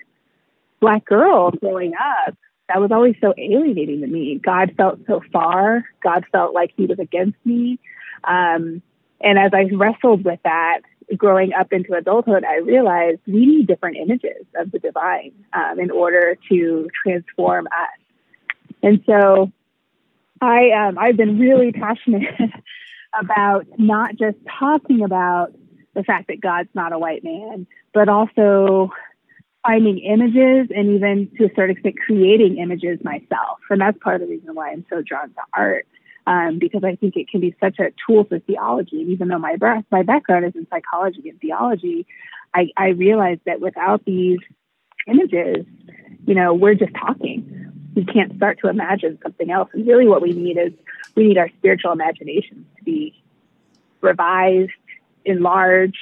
black 0.80 1.04
girl 1.04 1.50
growing 1.50 1.92
up, 1.94 2.34
that 2.68 2.80
was 2.80 2.90
always 2.92 3.16
so 3.20 3.34
alienating 3.36 4.00
to 4.00 4.06
me. 4.06 4.40
God 4.42 4.72
felt 4.76 5.00
so 5.06 5.20
far. 5.32 5.84
God 6.02 6.24
felt 6.32 6.54
like 6.54 6.72
he 6.76 6.86
was 6.86 6.98
against 6.98 7.36
me. 7.44 7.78
Um, 8.24 8.80
and 9.20 9.38
as 9.38 9.50
I 9.52 9.68
wrestled 9.74 10.24
with 10.24 10.40
that, 10.44 10.80
growing 11.16 11.52
up 11.52 11.72
into 11.72 11.94
adulthood, 11.94 12.44
I 12.44 12.58
realized 12.58 13.18
we 13.26 13.44
need 13.44 13.66
different 13.66 13.96
images 13.96 14.46
of 14.54 14.70
the 14.70 14.78
divine 14.78 15.32
um, 15.52 15.80
in 15.80 15.90
order 15.90 16.38
to 16.48 16.88
transform 17.04 17.66
us. 17.66 18.76
And 18.82 19.02
so 19.04 19.50
I, 20.40 20.70
um, 20.70 20.98
I've 20.98 21.16
been 21.16 21.38
really 21.38 21.72
passionate 21.72 22.34
about 23.20 23.66
not 23.78 24.16
just 24.16 24.38
talking 24.58 25.02
about 25.02 25.52
the 25.94 26.02
fact 26.04 26.28
that 26.28 26.40
God's 26.40 26.68
not 26.74 26.92
a 26.92 26.98
white 26.98 27.24
man, 27.24 27.66
but 27.92 28.08
also 28.08 28.90
finding 29.66 29.98
images 29.98 30.68
and 30.74 30.94
even 30.94 31.30
to 31.36 31.44
a 31.44 31.54
certain 31.54 31.76
extent 31.76 31.96
creating 32.04 32.58
images 32.58 32.98
myself. 33.02 33.58
And 33.68 33.80
that's 33.80 33.98
part 33.98 34.16
of 34.16 34.28
the 34.28 34.34
reason 34.34 34.54
why 34.54 34.70
I'm 34.70 34.86
so 34.88 35.02
drawn 35.02 35.28
to 35.28 35.40
art. 35.52 35.86
Um, 36.26 36.58
because 36.58 36.84
I 36.84 36.96
think 36.96 37.16
it 37.16 37.28
can 37.28 37.40
be 37.40 37.56
such 37.60 37.78
a 37.78 37.92
tool 38.06 38.24
for 38.24 38.38
theology. 38.40 39.00
And 39.00 39.10
even 39.10 39.28
though 39.28 39.38
my 39.38 39.56
my 39.90 40.02
background 40.02 40.44
is 40.44 40.52
in 40.54 40.66
psychology 40.70 41.28
and 41.28 41.40
theology, 41.40 42.06
I, 42.54 42.68
I 42.76 42.88
realized 42.88 43.40
that 43.46 43.60
without 43.60 44.04
these 44.04 44.38
images, 45.08 45.66
you 46.26 46.34
know, 46.34 46.54
we're 46.54 46.74
just 46.74 46.92
talking. 46.94 47.69
We 47.94 48.04
can't 48.04 48.34
start 48.36 48.58
to 48.60 48.68
imagine 48.68 49.18
something 49.22 49.50
else. 49.50 49.68
And 49.72 49.86
really, 49.86 50.06
what 50.06 50.22
we 50.22 50.32
need 50.32 50.56
is 50.56 50.72
we 51.16 51.28
need 51.28 51.38
our 51.38 51.48
spiritual 51.58 51.92
imaginations 51.92 52.64
to 52.78 52.84
be 52.84 53.20
revised, 54.00 54.70
enlarged, 55.24 55.96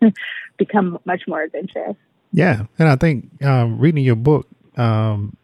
become 0.58 0.98
much 1.04 1.22
more 1.28 1.42
adventurous. 1.42 1.96
Yeah, 2.32 2.66
and 2.78 2.88
I 2.88 2.96
think 2.96 3.42
um, 3.42 3.78
reading 3.78 4.04
your 4.04 4.16
book 4.16 4.46
um, 4.76 5.36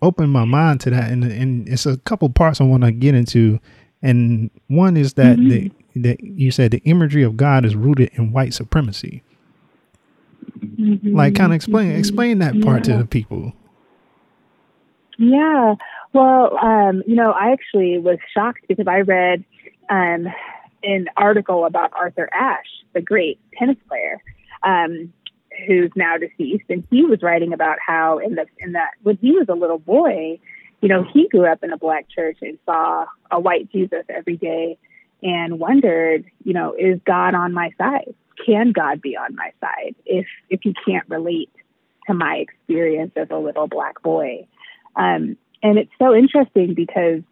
opened 0.00 0.32
my 0.32 0.44
mind 0.44 0.80
to 0.82 0.90
that, 0.90 1.10
and 1.10 1.24
and 1.24 1.68
it's 1.68 1.86
a 1.86 1.96
couple 1.98 2.28
parts 2.30 2.60
I 2.60 2.64
want 2.64 2.82
to 2.84 2.92
get 2.92 3.14
into, 3.14 3.60
and 4.02 4.50
one 4.68 4.96
is 4.96 5.14
that 5.14 5.38
mm-hmm. 5.38 5.48
the 5.48 5.72
that 5.94 6.22
you 6.22 6.50
said 6.50 6.70
the 6.70 6.82
imagery 6.84 7.22
of 7.22 7.36
God 7.36 7.64
is 7.64 7.76
rooted 7.76 8.10
in 8.14 8.32
white 8.32 8.54
supremacy. 8.54 9.22
Mm-hmm. 10.58 11.14
Like, 11.14 11.34
kind 11.34 11.52
of 11.52 11.56
explain 11.56 11.90
mm-hmm. 11.90 11.98
explain 11.98 12.38
that 12.38 12.60
part 12.60 12.86
yeah. 12.86 12.96
to 12.96 13.02
the 13.02 13.08
people. 13.08 13.52
Yeah, 15.18 15.74
well, 16.12 16.56
um, 16.58 17.02
you 17.06 17.14
know, 17.14 17.32
I 17.32 17.52
actually 17.52 17.98
was 17.98 18.18
shocked 18.34 18.62
because 18.68 18.86
I 18.88 19.00
read 19.00 19.44
um, 19.88 20.26
an 20.82 21.06
article 21.16 21.64
about 21.64 21.92
Arthur 21.92 22.28
Ashe, 22.32 22.84
the 22.92 23.00
great 23.00 23.38
tennis 23.58 23.76
player. 23.88 24.22
Um, 24.62 25.12
who's 25.66 25.90
now 25.96 26.16
deceased, 26.16 26.64
and 26.68 26.86
he 26.90 27.04
was 27.04 27.22
writing 27.22 27.52
about 27.52 27.78
how 27.84 28.18
in 28.18 28.34
the 28.34 28.46
in 28.58 28.72
that 28.72 28.90
when 29.02 29.16
he 29.18 29.32
was 29.32 29.46
a 29.48 29.54
little 29.54 29.78
boy, 29.78 30.38
you 30.80 30.88
know, 30.88 31.04
he 31.12 31.28
grew 31.28 31.46
up 31.46 31.62
in 31.62 31.72
a 31.72 31.76
black 31.76 32.08
church 32.08 32.38
and 32.42 32.58
saw 32.66 33.06
a 33.30 33.38
white 33.38 33.70
Jesus 33.70 34.04
every 34.08 34.36
day, 34.36 34.78
and 35.22 35.58
wondered, 35.58 36.24
you 36.44 36.52
know, 36.52 36.74
is 36.78 37.00
God 37.04 37.34
on 37.34 37.52
my 37.52 37.70
side? 37.78 38.14
Can 38.44 38.72
God 38.72 39.00
be 39.00 39.16
on 39.16 39.34
my 39.36 39.52
side 39.60 39.94
if 40.04 40.26
if 40.50 40.60
he 40.62 40.74
can't 40.86 41.08
relate 41.08 41.50
to 42.06 42.14
my 42.14 42.36
experience 42.36 43.12
as 43.16 43.28
a 43.30 43.36
little 43.36 43.68
black 43.68 44.02
boy? 44.02 44.46
Um, 44.96 45.36
and 45.62 45.78
it's 45.78 45.92
so 45.98 46.14
interesting 46.14 46.74
because 46.74 47.22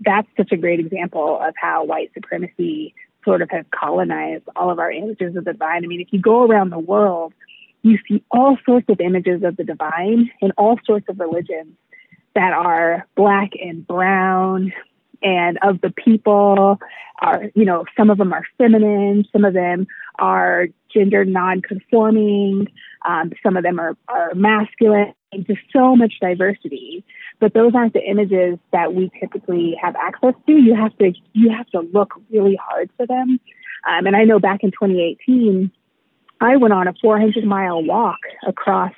that's 0.00 0.28
such 0.36 0.52
a 0.52 0.56
great 0.56 0.80
example 0.80 1.38
of 1.40 1.54
how 1.60 1.84
white 1.84 2.10
supremacy 2.14 2.94
sort 3.24 3.42
of 3.42 3.50
has 3.50 3.64
colonized 3.74 4.44
all 4.54 4.70
of 4.70 4.78
our 4.78 4.90
images 4.90 5.36
of 5.36 5.44
the 5.44 5.52
divine. 5.52 5.84
I 5.84 5.86
mean, 5.86 6.00
if 6.00 6.08
you 6.12 6.20
go 6.20 6.44
around 6.44 6.70
the 6.70 6.78
world, 6.78 7.32
you 7.82 7.98
see 8.08 8.22
all 8.30 8.58
sorts 8.64 8.88
of 8.88 9.00
images 9.00 9.42
of 9.42 9.56
the 9.56 9.64
divine 9.64 10.30
in 10.40 10.52
all 10.58 10.78
sorts 10.84 11.06
of 11.08 11.18
religions 11.18 11.74
that 12.34 12.52
are 12.52 13.06
black 13.14 13.52
and 13.60 13.86
brown 13.86 14.72
and 15.22 15.58
of 15.62 15.80
the 15.80 15.90
people 15.90 16.78
are 17.22 17.44
you 17.54 17.64
know 17.64 17.84
some 17.96 18.10
of 18.10 18.18
them 18.18 18.32
are 18.32 18.44
feminine 18.58 19.24
some 19.32 19.44
of 19.44 19.54
them 19.54 19.86
are 20.18 20.66
gender 20.92 21.24
non-conforming 21.24 22.68
um, 23.08 23.32
some 23.42 23.56
of 23.56 23.62
them 23.62 23.78
are, 23.78 23.96
are 24.08 24.34
masculine 24.34 25.14
just 25.44 25.60
so 25.72 25.96
much 25.96 26.14
diversity 26.20 27.04
but 27.38 27.52
those 27.52 27.74
aren't 27.74 27.92
the 27.92 28.02
images 28.02 28.58
that 28.72 28.94
we 28.94 29.10
typically 29.20 29.76
have 29.80 29.94
access 29.96 30.34
to 30.46 30.52
you 30.52 30.74
have 30.74 30.96
to 30.98 31.12
you 31.32 31.50
have 31.50 31.66
to 31.68 31.80
look 31.92 32.14
really 32.30 32.56
hard 32.56 32.90
for 32.96 33.06
them 33.06 33.40
um, 33.88 34.06
and 34.06 34.16
i 34.16 34.24
know 34.24 34.38
back 34.38 34.62
in 34.62 34.70
2018 34.70 35.70
I 36.40 36.56
went 36.56 36.74
on 36.74 36.86
a 36.86 36.94
400 37.00 37.44
mile 37.44 37.82
walk 37.82 38.18
across 38.46 38.92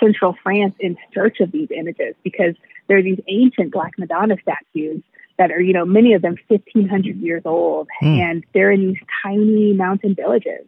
central 0.00 0.36
France 0.42 0.74
in 0.80 0.96
search 1.14 1.40
of 1.40 1.52
these 1.52 1.68
images 1.76 2.14
because 2.24 2.54
there 2.88 2.98
are 2.98 3.02
these 3.02 3.20
ancient 3.28 3.72
Black 3.72 3.92
Madonna 3.98 4.36
statues 4.42 5.02
that 5.38 5.50
are, 5.52 5.60
you 5.60 5.72
know, 5.72 5.84
many 5.84 6.12
of 6.14 6.22
them 6.22 6.36
1500 6.48 7.16
years 7.16 7.42
old, 7.44 7.88
mm. 8.02 8.18
and 8.18 8.44
they're 8.52 8.72
in 8.72 8.88
these 8.88 9.02
tiny 9.22 9.72
mountain 9.72 10.14
villages. 10.14 10.66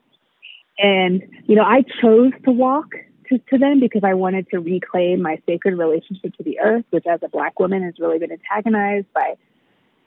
And, 0.79 1.23
you 1.47 1.57
know, 1.57 1.65
I 1.65 1.83
chose 2.01 2.33
to 2.45 2.51
walk 2.51 2.95
to, 3.39 3.59
them 3.59 3.81
because 3.81 4.03
I 4.05 4.15
wanted 4.15 4.49
to 4.51 4.59
reclaim 4.59 5.23
my 5.23 5.41
sacred 5.47 5.79
relationship 5.79 6.35
to 6.37 6.43
the 6.43 6.59
earth, 6.61 6.85
which 6.91 7.07
as 7.07 7.21
a 7.23 7.29
Black 7.29 7.59
woman 7.59 7.83
has 7.83 7.95
really 7.99 8.19
been 8.19 8.33
antagonized 8.33 9.13
by 9.13 9.37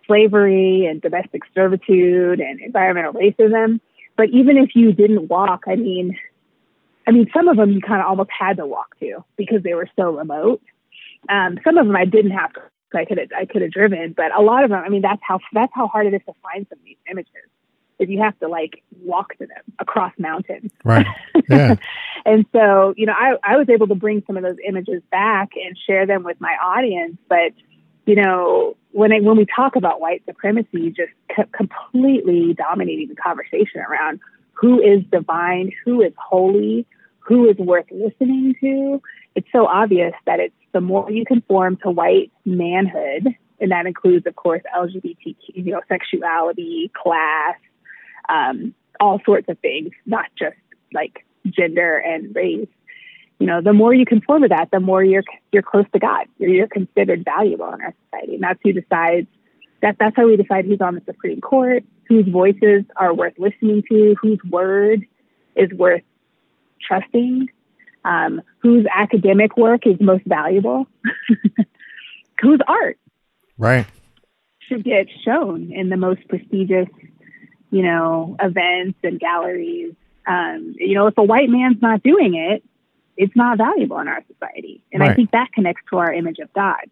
slavery 0.08 0.86
and 0.86 1.01
domestic 1.01 1.44
servitude 1.53 2.39
and 2.39 2.60
environmental 2.62 3.13
racism. 3.13 3.79
But 4.17 4.29
even 4.29 4.58
if 4.58 4.75
you 4.75 4.94
didn't 4.94 5.27
walk, 5.27 5.63
I 5.67 5.75
mean, 5.75 6.17
I 7.08 7.12
mean, 7.12 7.29
some 7.36 7.48
of 7.48 7.58
them 7.58 7.72
you 7.72 7.82
kind 7.82 8.01
of 8.01 8.08
almost 8.08 8.29
had 8.38 8.58
to 8.58 8.65
walk 8.65 8.98
to 9.00 9.24
because 9.38 9.63
they 9.63 9.74
were 9.74 9.89
so 9.96 10.12
remote. 10.15 10.62
Um, 11.29 11.60
some 11.63 11.77
of 11.77 11.86
them 11.86 11.96
I 11.96 12.05
didn't 12.05 12.32
have 12.32 12.53
to. 12.53 12.62
I 12.94 13.05
could 13.05 13.17
have, 13.17 13.29
I 13.38 13.46
could 13.46 13.62
have 13.62 13.72
driven, 13.72 14.13
but 14.13 14.34
a 14.38 14.41
lot 14.41 14.63
of 14.63 14.70
them, 14.70 14.82
I 14.84 14.88
mean, 14.89 15.01
that's 15.01 15.22
how 15.22 15.39
that's 15.51 15.72
how 15.75 15.88
hard 15.88 16.08
it 16.08 16.13
is 16.13 16.22
to 16.27 16.34
find 16.41 16.65
some 16.70 16.79
of 16.79 16.86
these 16.86 16.98
images. 17.12 17.50
Is 18.00 18.10
you 18.10 18.22
have 18.22 18.38
to 18.40 18.48
like 18.48 18.84
walk 19.02 19.38
to 19.38 19.46
them 19.46 19.64
across 19.80 20.12
mountains. 20.18 20.72
Right. 20.84 21.06
Yeah. 21.50 21.75
and 22.25 22.46
so, 22.52 22.94
you 22.98 23.06
know, 23.06 23.14
I 23.14 23.36
I 23.44 23.58
was 23.58 23.70
able 23.70 23.88
to 23.88 23.96
bring 23.96 24.24
some 24.28 24.36
of 24.38 24.44
those 24.44 24.58
images 24.68 25.02
back 25.12 25.52
and 25.56 25.78
share 25.88 26.06
them 26.06 26.24
with 26.24 26.40
my 26.42 26.56
audience, 26.64 27.18
but 27.30 27.54
you 28.06 28.16
know, 28.16 28.75
when 28.92 29.12
I, 29.12 29.20
when 29.20 29.36
we 29.38 29.46
talk 29.46 29.75
about 29.75 30.00
white 30.00 30.24
supremacy, 30.25 30.92
just 30.92 31.12
completely 31.52 32.54
dominating 32.54 33.10
the 33.10 33.16
conversation 33.16 33.82
around 33.82 34.20
who 34.54 34.80
is 34.82 35.04
divine, 35.12 35.72
who 35.84 36.02
is 36.02 36.14
holy, 36.18 36.86
who 37.20 37.50
is 37.50 37.58
worth 37.58 37.86
listening 37.92 38.56
to, 38.62 39.02
it's 39.36 39.48
so 39.52 39.68
obvious 39.68 40.14
that 40.25 40.40
it's 40.40 40.54
the 40.72 40.82
more 40.82 41.10
you 41.12 41.25
conform 41.25 41.78
to 41.78 41.90
white 41.90 42.32
manhood, 42.46 43.28
and 43.60 43.72
that 43.72 43.86
includes, 43.86 44.25
of 44.28 44.36
course, 44.36 44.62
LGBTQ, 44.75 45.36
you 45.54 45.72
know, 45.72 45.82
sexuality, 45.88 46.92
class, 46.94 47.56
um, 48.29 48.74
all 49.00 49.20
sorts 49.25 49.50
of 49.50 49.60
things, 49.60 49.91
not 50.05 50.25
just 50.38 50.58
like 50.94 51.25
gender 51.46 51.98
and 51.98 52.36
race 52.36 52.67
you 53.39 53.48
know, 53.48 53.62
the 53.62 53.74
more 53.74 53.94
you 53.94 54.05
conform 54.05 54.44
to 54.44 54.48
that, 54.50 54.70
the 54.72 54.79
more 54.79 55.03
you're 55.03 55.24
you're 55.51 55.63
close 55.63 55.86
to 55.94 56.00
God. 56.00 56.27
You're, 56.38 56.51
you're 56.51 56.67
considered 56.67 57.25
valuable 57.25 57.72
in 57.74 57.82
our 57.82 57.94
society, 58.05 58.36
and 58.36 58.44
that's 58.44 58.60
who 58.63 58.74
decides. 58.74 59.27
That 59.82 59.98
that's 60.00 60.15
how 60.15 60.25
we 60.25 60.38
decide 60.38 60.65
who's 60.65 60.82
on 60.82 60.96
the 60.96 61.01
Supreme 61.05 61.41
Court, 61.41 61.84
whose 62.08 62.27
voices 62.27 62.86
are 62.96 63.13
worth 63.13 63.34
listening 63.38 63.84
to, 63.91 64.15
whose 64.22 64.39
word 64.50 65.05
is 65.55 65.70
worth 65.74 66.03
trusting, 66.82 67.50
um, 68.05 68.41
whose 68.60 68.86
academic 68.94 69.58
work 69.58 69.86
is 69.86 69.98
most 70.00 70.24
valuable, 70.25 70.88
whose 72.41 72.60
art, 72.67 72.98
right, 73.58 73.86
should 74.60 74.86
get 74.86 75.08
shown 75.25 75.74
in 75.74 75.89
the 75.89 75.98
most 75.98 76.25
prestigious, 76.29 76.88
you 77.75 77.82
know, 77.82 78.38
events 78.41 78.98
and 79.03 79.20
galleries. 79.20 79.94
Um, 80.25 80.75
you 80.77 80.96
know, 80.96 81.08
if 81.08 81.17
a 81.17 81.24
white 81.24 81.50
man's 81.50 81.82
not 81.82 82.01
doing 82.03 82.36
it, 82.36 82.63
it's 83.17 83.36
not 83.36 83.58
valuable 83.58 84.00
in 84.00 84.08
our 84.08 84.24
society. 84.32 84.82
And 84.94 85.01
right. 85.01 85.12
I 85.12 85.13
think 85.13 85.32
that 85.32 85.51
connects 85.53 85.82
to 85.89 85.98
our 85.98 86.13
image 86.13 86.39
of 86.39 86.53
God. 86.53 86.89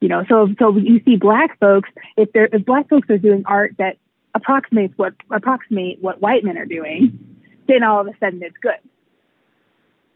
You 0.00 0.06
know, 0.06 0.24
so 0.28 0.46
so 0.60 0.76
you 0.76 1.00
see 1.04 1.16
black 1.16 1.58
folks, 1.58 1.90
if 2.16 2.30
they're 2.32 2.48
if 2.52 2.64
black 2.64 2.88
folks 2.88 3.10
are 3.10 3.18
doing 3.18 3.42
art 3.46 3.74
that 3.78 3.96
approximates 4.32 4.96
what 4.96 5.14
approximate 5.32 6.00
what 6.00 6.20
white 6.20 6.44
men 6.44 6.56
are 6.56 6.66
doing, 6.66 7.18
then 7.66 7.82
all 7.82 8.00
of 8.00 8.06
a 8.06 8.16
sudden 8.20 8.44
it's 8.44 8.56
good. 8.62 8.78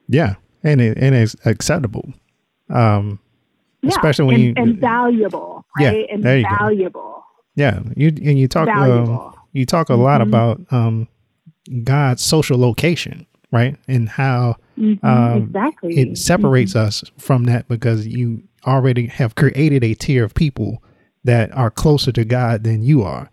Yeah. 0.06 0.36
And 0.62 0.80
it 0.80 0.98
and 0.98 1.16
it's 1.16 1.34
acceptable. 1.46 2.12
Um 2.70 3.18
yeah, 3.82 3.90
especially 3.90 4.26
when 4.26 4.34
and, 4.36 4.44
you 4.44 4.54
and 4.56 4.78
valuable, 4.78 5.64
right? 5.76 6.06
Yeah, 6.06 6.14
and 6.14 6.22
there 6.22 6.38
you 6.38 6.46
valuable. 6.48 7.00
Go. 7.00 7.24
Yeah, 7.56 7.80
you 7.96 8.08
and 8.08 8.38
you 8.38 8.46
talk 8.46 8.68
uh, 8.68 9.32
you 9.58 9.66
talk 9.66 9.90
a 9.90 9.92
mm-hmm. 9.92 10.02
lot 10.02 10.20
about 10.20 10.60
um 10.70 11.08
God's 11.84 12.22
social 12.22 12.58
location, 12.58 13.26
right? 13.52 13.76
And 13.86 14.08
how 14.08 14.56
Mm-hmm, 14.78 15.04
um, 15.04 15.42
exactly. 15.42 15.98
It 15.98 16.18
separates 16.18 16.74
mm-hmm. 16.74 16.86
us 16.86 17.04
from 17.18 17.44
that 17.44 17.68
because 17.68 18.06
you 18.06 18.42
already 18.66 19.06
have 19.06 19.34
created 19.34 19.82
a 19.84 19.94
tier 19.94 20.24
of 20.24 20.34
people 20.34 20.82
that 21.24 21.54
are 21.56 21.70
closer 21.70 22.12
to 22.12 22.24
God 22.24 22.64
than 22.64 22.82
you 22.82 23.02
are. 23.02 23.30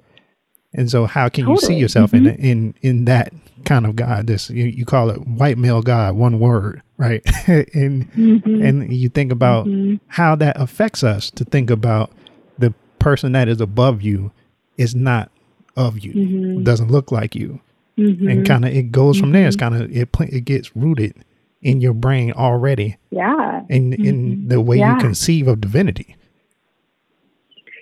And 0.74 0.89
so, 0.89 1.05
how 1.05 1.29
can 1.29 1.48
you 1.48 1.58
see 1.58 1.67
Totally. 1.67 1.79
yourself 1.79 2.13
in 2.13 2.27
in 2.27 2.74
in 2.82 3.05
that 3.05 3.32
kind 3.63 3.86
of 3.86 3.96
God? 3.96 4.27
This 4.27 4.50
you, 4.50 4.65
you 4.65 4.86
call 4.86 5.10
it 5.10 5.25
white 5.25 5.58
male 5.58 5.82
God, 5.82 6.15
one 6.15 6.39
word, 6.39 6.82
right? 6.98 7.22
and 7.48 8.12
Mhm. 8.13 8.67
and 8.67 8.91
you 8.91 9.08
think 9.08 9.32
about 9.32 9.67
Mhm. 9.67 10.00
how 10.08 10.36
that 10.36 10.60
affects 10.60 11.03
us 11.03 11.32
to 11.32 11.46
think 11.46 11.70
about 11.70 12.12
the 12.60 12.74
person 13.00 13.32
that 13.34 13.48
is 13.48 13.62
above 13.62 14.01
you 14.01 14.32
is 14.77 14.96
not 14.96 15.32
of 15.75 16.00
you, 16.00 16.13
Mhm. 16.13 16.63
doesn't 16.63 16.91
look 16.91 17.12
like 17.12 17.36
you, 17.36 17.60
Mhm. 17.98 18.32
and 18.32 18.46
kind 18.46 18.65
of 18.65 18.74
it 18.75 18.91
goes 18.91 19.20
from 19.20 19.32
there. 19.32 19.48
It's 19.48 19.55
Mhm. 19.55 19.60
kind 19.60 19.75
of 19.75 19.96
it 19.96 20.12
pl- 20.12 20.27
it 20.32 20.46
gets 20.46 20.75
rooted 20.75 21.13
in 21.62 21.82
your 21.82 21.94
brain 21.94 22.32
already 22.34 22.96
yeah. 23.12 23.62
in 23.70 23.94
in 23.94 24.15
Mhm. 24.46 24.50
the 24.50 24.62
way 24.62 24.77
you 24.77 24.96
conceive 24.98 25.48
of 25.48 25.62
divinity. 25.62 26.15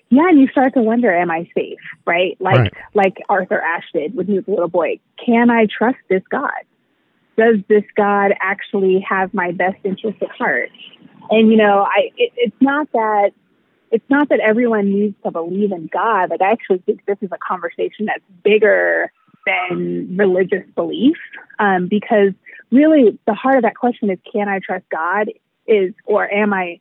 Yeah, 0.10 0.28
and 0.30 0.40
you 0.40 0.48
start 0.50 0.74
to 0.76 0.82
wonder, 0.82 1.12
am 1.12 1.32
I 1.32 1.50
safe? 1.56 1.80
Right? 2.06 2.38
Like 2.40 2.58
Right. 2.58 2.74
like 2.94 3.18
Arthur 3.30 3.60
Ashe 3.62 3.92
did 3.94 4.16
when 4.16 4.28
he 4.28 4.34
was 4.34 4.48
a 4.48 4.52
little 4.52 4.68
boy. 4.70 5.00
Can 5.24 5.50
I 5.50 5.66
trust 5.66 5.98
this 6.08 6.24
God? 6.30 6.52
Does 7.36 7.58
this 7.68 7.84
God 7.96 8.34
actually 8.40 9.00
have 9.10 9.34
my 9.34 9.52
best 9.52 9.78
interest 9.84 10.22
at 10.22 10.30
heart? 10.30 10.70
And 11.32 11.50
you 11.50 11.58
know, 11.58 11.84
I 11.88 12.12
it, 12.18 12.32
it's 12.38 12.62
not 12.62 12.92
that 12.94 13.32
it's 13.94 14.10
not 14.10 14.28
that 14.30 14.40
everyone 14.40 14.92
needs 14.92 15.16
to 15.24 15.30
believe 15.30 15.72
in 15.72 15.88
God. 15.94 16.32
Like 16.32 16.42
I 16.42 16.52
actually 16.52 16.80
think 16.80 17.06
this 17.06 17.18
is 17.22 17.30
a 17.32 17.38
conversation 17.38 18.08
that's 18.08 18.24
bigger 18.44 19.12
than 19.46 20.18
religious 20.18 20.64
belief, 20.76 21.16
um, 21.60 21.88
because 21.88 22.34
really 22.72 23.20
the 23.28 23.36
heart 23.36 23.58
of 23.58 23.62
that 23.62 23.76
question 23.76 24.10
is, 24.10 24.18
can 24.32 24.50
I 24.50 24.60
trust 24.60 24.86
God? 24.90 25.30
Is 25.68 25.94
or 26.06 26.30
am 26.34 26.54
I 26.54 26.80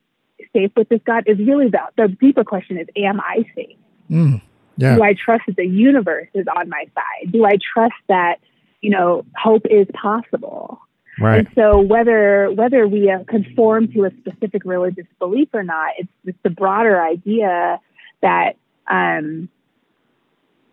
safe 0.55 0.73
with 0.75 0.89
this 0.89 1.01
God? 1.05 1.25
Is 1.27 1.39
really 1.39 1.69
the 1.69 1.81
the 1.97 2.09
deeper 2.09 2.45
question 2.45 2.79
is, 2.79 2.89
am 2.97 3.21
I 3.21 3.45
safe? 3.55 3.77
Mm. 4.11 4.41
Yeah, 4.79 4.97
Do 4.97 5.03
I 5.03 5.13
trust 5.13 5.45
that 5.47 5.57
the 5.57 5.67
universe 5.67 6.29
is 6.33 6.47
on 6.57 6.71
my 6.71 6.87
side? 6.95 7.31
Do 7.31 7.45
I 7.45 7.59
trust 7.75 7.95
that 8.09 8.41
you 8.81 8.89
know 8.89 9.27
hope 9.37 9.67
is 9.71 9.87
possible? 9.93 10.81
Right. 11.21 11.47
And 11.47 11.49
so 11.55 11.81
whether 11.81 12.51
whether 12.53 12.87
we 12.87 13.11
uh, 13.11 13.25
conform 13.25 13.93
to 13.93 14.05
a 14.05 14.11
specific 14.19 14.63
religious 14.65 15.07
belief 15.19 15.49
or 15.53 15.63
not, 15.63 15.93
it's, 15.99 16.09
it's 16.25 16.39
the 16.43 16.51
broader 16.51 17.03
idea 17.03 17.81
that 18.23 18.57
um, 18.87 19.49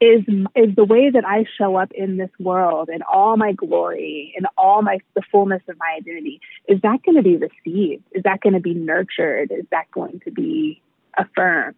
is 0.01 0.23
is 0.55 0.75
the 0.75 0.85
way 0.85 1.09
that 1.09 1.25
I 1.25 1.45
show 1.57 1.75
up 1.75 1.91
in 1.91 2.17
this 2.17 2.29
world 2.39 2.89
in 2.89 3.01
all 3.01 3.35
my 3.35 3.51
glory 3.51 4.33
in 4.37 4.45
all 4.57 4.81
my 4.81 4.99
the 5.13 5.21
fullness 5.31 5.61
of 5.67 5.77
my 5.77 5.97
identity. 5.97 6.39
Is 6.67 6.81
that 6.81 7.03
going 7.03 7.17
to 7.17 7.23
be 7.23 7.35
received? 7.35 8.03
Is 8.11 8.23
that 8.23 8.39
going 8.39 8.53
to 8.53 8.61
be 8.61 8.73
nurtured? 8.73 9.51
Is 9.51 9.65
that 9.71 9.91
going 9.91 10.21
to 10.21 10.31
be 10.31 10.81
affirmed? 11.17 11.75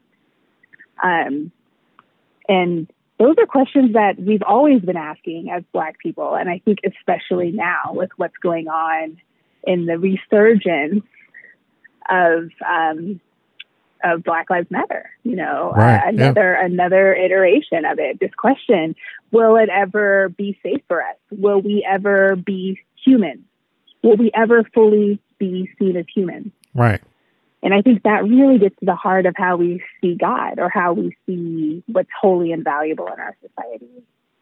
Um, 1.02 1.52
and 2.48 2.92
those 3.20 3.36
are 3.38 3.46
questions 3.46 3.94
that 3.94 4.20
we've 4.20 4.44
always 4.44 4.82
been 4.82 4.98
asking 4.98 5.52
as 5.52 5.64
Black 5.72 6.00
people. 6.00 6.36
And 6.36 6.50
I 6.50 6.60
think, 6.66 6.80
especially 6.86 7.52
now 7.52 7.92
with 7.92 8.10
what's 8.18 8.38
going 8.38 8.68
on 8.68 9.22
in 9.64 9.86
the 9.86 9.98
resurgence 9.98 11.06
of, 12.10 12.50
um, 12.68 13.20
of 14.04 14.24
Black 14.24 14.50
Lives 14.50 14.70
Matter, 14.72 15.10
you 15.24 15.36
know, 15.36 15.72
Right, 15.76 16.04
uh, 16.04 16.10
another 16.10 16.54
another 16.54 17.14
iteration 17.14 17.86
of 17.86 18.00
it. 18.00 18.20
This 18.20 18.34
question: 18.36 18.96
Will 19.32 19.58
it 19.58 19.70
ever 19.70 20.30
be 20.30 20.58
safe 20.64 20.82
for 20.88 21.02
us? 21.02 21.18
Will 21.30 21.62
we 21.62 21.86
ever 21.88 22.36
be 22.36 22.80
human? 23.04 23.46
Will 24.04 24.18
we 24.18 24.32
ever 24.34 24.64
fully 24.74 25.20
be 25.38 25.70
seen 25.78 25.98
as 25.98 26.06
human? 26.14 26.52
Right. 26.74 27.02
And 27.64 27.74
I 27.74 27.82
think 27.82 28.04
that 28.04 28.24
really 28.24 28.58
gets 28.58 28.76
to 28.80 28.86
the 28.86 28.96
heart 28.96 29.26
of 29.26 29.36
how 29.38 29.56
we 29.58 29.84
see 30.02 30.16
God 30.16 30.58
or 30.58 30.70
how 30.70 30.94
we 30.94 31.16
see 31.26 31.84
what's 31.88 32.10
holy 32.20 32.52
and 32.52 32.64
valuable 32.64 33.08
in 33.08 33.20
our 33.20 33.36
society. 33.42 33.88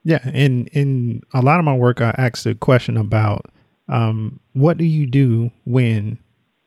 Yeah, 0.04 0.28
in 0.30 0.68
in 0.68 1.22
a 1.34 1.42
lot 1.42 1.60
of 1.60 1.66
my 1.66 1.76
work, 1.76 2.00
I 2.00 2.16
ask 2.18 2.44
the 2.44 2.56
question 2.56 2.96
about 2.96 3.46
um, 3.90 4.40
what 4.54 4.78
do 4.78 4.86
you 4.86 5.06
do 5.06 5.52
when 5.66 6.18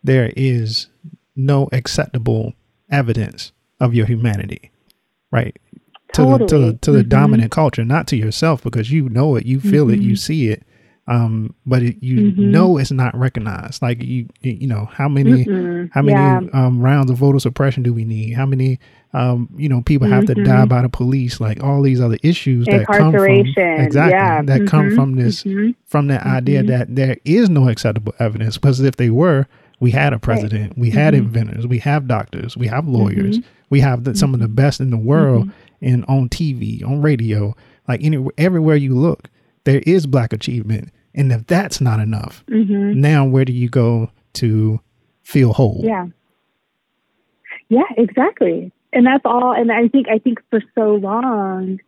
there 0.05 0.33
is 0.37 0.89
no 1.35 1.69
acceptable 1.73 2.53
evidence 2.91 3.53
of 3.81 3.95
your 3.95 4.05
humanity, 4.07 4.71
right? 5.31 5.57
To 6.15 6.27
the 6.27 6.47
to 6.47 6.59
the 6.59 6.73
to 6.83 6.93
the 6.93 7.03
Mhm. 7.05 7.09
dominant 7.09 7.51
culture, 7.53 7.85
not 7.87 8.07
to 8.09 8.17
yourself, 8.17 8.63
because 8.63 8.91
you 8.91 9.09
know 9.09 9.35
it, 9.37 9.47
you 9.47 9.61
feel 9.61 9.89
it, 9.89 10.01
you 10.01 10.13
Mhm. 10.13 10.19
see 10.19 10.49
it, 10.49 10.63
um, 11.09 11.55
but 11.67 11.83
it, 11.83 11.97
you 12.01 12.33
Mhm. 12.33 12.39
know 12.51 12.79
it's 12.79 12.93
not 12.93 13.17
recognized. 13.19 13.83
Like 13.83 14.03
you, 14.03 14.27
you 14.43 14.67
know 14.67 14.89
how 14.93 15.09
many 15.09 15.45
Mm-mm. 15.45 15.91
how 15.93 16.03
many 16.03 16.13
Yeah. 16.19 16.41
um, 16.53 16.81
rounds 16.81 17.11
of 17.11 17.19
voter 17.19 17.39
suppression 17.41 17.83
do 17.83 17.93
we 17.93 18.05
need? 18.05 18.35
How 18.35 18.47
many, 18.47 18.79
um, 19.13 19.49
you 19.57 19.69
know, 19.69 19.83
people 19.83 20.07
have 20.09 20.27
to 20.27 20.35
die 20.35 20.65
by 20.65 20.83
the 20.83 20.89
police? 20.89 21.41
Like 21.41 21.63
all 21.63 21.83
these 21.83 22.01
other 22.01 22.19
issues 22.23 22.67
that 22.67 22.87
come 22.87 23.13
from 23.13 23.25
exactly 23.27 24.13
Yeah. 24.13 24.43
that 24.43 24.67
come 24.67 24.91
Mhm. 24.91 24.95
from 24.95 25.17
this 25.17 25.43
Mhm. 25.43 25.75
from 25.87 26.07
that 26.07 26.25
idea 26.25 26.63
Mhm. 26.63 26.67
that 26.69 26.95
there 26.95 27.17
is 27.25 27.51
no 27.51 27.69
acceptable 27.69 28.15
evidence. 28.21 28.57
Because 28.57 28.81
if 28.81 28.97
they 28.97 29.11
were, 29.11 29.47
we 29.81 29.91
had 29.91 30.13
a 30.13 30.19
president, 30.21 30.79
we 30.79 30.91
had 30.91 31.15
inventors, 31.15 31.67
we 31.67 31.79
have 31.79 32.07
doctors, 32.07 32.57
we 32.57 32.69
have 32.69 32.87
lawyers, 32.87 33.41
we 33.71 33.81
have 33.81 34.05
the, 34.05 34.15
some 34.15 34.35
of 34.35 34.39
the 34.41 34.47
best 34.49 34.81
in 34.81 34.91
the 34.91 34.97
world 34.97 35.51
and 35.81 36.05
on 36.07 36.29
TV, 36.29 36.85
on 36.87 37.03
radio, 37.03 37.57
like 37.89 38.05
anywhere 38.05 38.33
everywhere 38.39 38.77
you 38.77 38.95
look, 38.95 39.29
there 39.65 39.83
is 39.87 40.07
black 40.07 40.33
achievement. 40.33 40.91
And 41.15 41.31
if 41.33 41.47
that's 41.47 41.81
not 41.81 42.01
enough, 42.01 42.45
Mhm. 42.47 42.97
now 42.97 43.25
where 43.27 43.45
do 43.45 43.53
you 43.53 43.69
go 43.69 44.11
to 44.35 44.81
feel 45.23 45.53
whole? 45.53 45.83
Yeah. 45.85 46.07
Yeah, 47.69 47.83
exactly. 47.97 48.73
And 48.93 49.07
that's 49.07 49.23
all 49.25 49.53
and 49.53 49.71
I 49.73 49.89
think 49.89 50.09
I 50.09 50.19
think 50.19 50.41
for 50.51 50.63
so 50.75 50.95
long, 50.97 51.81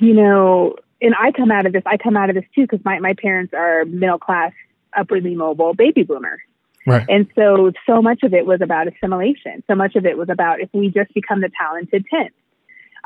you 0.00 0.14
know, 0.14 0.76
and 1.00 1.14
I 1.18 1.32
come 1.32 1.50
out 1.50 1.66
of 1.66 1.72
this, 1.72 1.82
I 1.86 1.96
come 1.96 2.16
out 2.16 2.28
of 2.30 2.36
this 2.36 2.44
too, 2.54 2.62
because 2.62 2.84
my, 2.84 2.98
my 3.00 3.14
parents 3.14 3.52
are 3.54 3.84
middle 3.84 4.18
class, 4.18 4.52
upwardly 4.96 5.34
mobile 5.34 5.74
baby 5.74 6.02
boomers. 6.02 6.40
Right. 6.86 7.04
And 7.08 7.28
so, 7.36 7.72
so 7.86 8.02
much 8.02 8.22
of 8.24 8.34
it 8.34 8.44
was 8.44 8.60
about 8.60 8.88
assimilation. 8.88 9.62
So 9.68 9.74
much 9.74 9.94
of 9.96 10.04
it 10.04 10.18
was 10.18 10.28
about 10.28 10.60
if 10.60 10.68
we 10.72 10.88
just 10.88 11.12
become 11.14 11.40
the 11.40 11.50
talented 11.58 12.04
10th. 12.12 12.30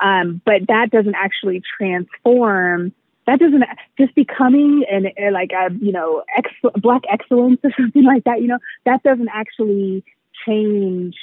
Um, 0.03 0.40
but 0.44 0.62
that 0.68 0.90
doesn't 0.90 1.14
actually 1.14 1.62
transform. 1.79 2.92
That 3.27 3.41
doesn't 3.41 3.65
just 3.99 4.15
becoming 4.15 4.85
an 4.91 5.07
uh, 5.07 5.33
like 5.33 5.51
a 5.53 5.73
you 5.81 5.93
know 5.93 6.23
ex, 6.37 6.51
black 6.77 7.03
excellence 7.11 7.61
or 7.65 7.71
something 7.77 8.05
like 8.05 8.25
that. 8.25 8.41
You 8.41 8.49
know 8.49 8.59
that 8.85 9.03
doesn't 9.03 9.29
actually 9.33 10.05
change. 10.47 11.17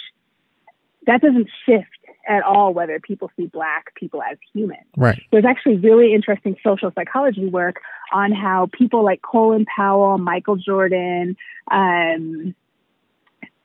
That 1.06 1.22
doesn't 1.22 1.50
shift 1.66 1.88
at 2.28 2.44
all 2.44 2.74
whether 2.74 3.00
people 3.00 3.30
see 3.36 3.48
black 3.48 3.94
people 3.96 4.22
as 4.24 4.38
human 4.54 4.78
Right. 4.96 5.22
there's 5.34 5.44
actually 5.44 5.76
really 5.76 6.14
interesting 6.14 6.56
social 6.64 6.90
psychology 6.96 7.46
work 7.48 7.82
on 8.14 8.32
how 8.32 8.70
people 8.72 9.04
like 9.04 9.22
Colin 9.22 9.66
Powell, 9.66 10.18
Michael 10.18 10.56
Jordan, 10.56 11.36
um, 11.70 12.56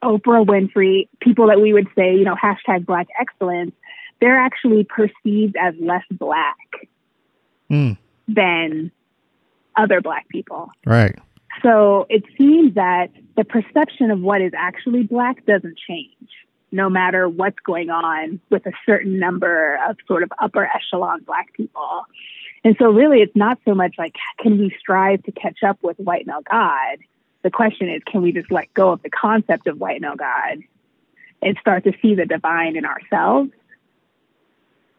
Oprah 0.02 0.44
Winfrey, 0.44 1.08
people 1.20 1.46
that 1.46 1.60
we 1.60 1.72
would 1.72 1.86
say, 1.96 2.16
you 2.16 2.24
know, 2.24 2.34
hashtag 2.34 2.84
black 2.84 3.06
excellence, 3.20 3.72
they're 4.20 4.36
actually 4.38 4.82
perceived 4.82 5.56
as 5.56 5.74
less 5.78 6.02
black 6.10 6.56
Mm, 7.70 7.98
than 8.28 8.92
other 9.76 10.00
black 10.00 10.28
people. 10.28 10.70
right. 10.84 11.18
So 11.62 12.06
it 12.08 12.22
seems 12.36 12.74
that 12.74 13.10
the 13.36 13.44
perception 13.44 14.12
of 14.12 14.20
what 14.20 14.40
is 14.40 14.52
actually 14.56 15.02
black 15.02 15.44
doesn't 15.44 15.76
change 15.76 16.28
no 16.70 16.90
matter 16.90 17.28
what's 17.28 17.58
going 17.60 17.90
on 17.90 18.40
with 18.50 18.66
a 18.66 18.72
certain 18.84 19.18
number 19.18 19.78
of 19.88 19.96
sort 20.06 20.22
of 20.22 20.30
upper 20.38 20.66
echelon 20.66 21.22
black 21.22 21.52
people. 21.54 22.04
And 22.64 22.76
so 22.78 22.90
really 22.90 23.20
it's 23.20 23.34
not 23.34 23.58
so 23.64 23.74
much 23.74 23.94
like 23.98 24.14
can 24.38 24.58
we 24.58 24.74
strive 24.78 25.22
to 25.24 25.32
catch 25.32 25.62
up 25.62 25.78
with 25.82 25.96
white 25.98 26.26
male 26.26 26.42
God? 26.48 26.98
The 27.42 27.50
question 27.50 27.88
is 27.88 28.02
can 28.04 28.22
we 28.22 28.32
just 28.32 28.50
let 28.50 28.72
go 28.74 28.90
of 28.90 29.02
the 29.02 29.10
concept 29.10 29.66
of 29.66 29.80
white 29.80 30.00
male 30.00 30.16
God 30.16 30.58
and 31.40 31.56
start 31.60 31.84
to 31.84 31.92
see 32.02 32.14
the 32.14 32.26
divine 32.26 32.76
in 32.76 32.84
ourselves? 32.84 33.50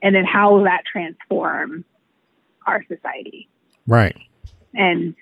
And 0.01 0.15
then 0.15 0.25
how 0.25 0.55
will 0.55 0.63
that 0.63 0.83
transform 0.91 1.83
our 2.69 2.83
society? 2.87 3.47
Right. 3.87 4.15
and 4.73 5.15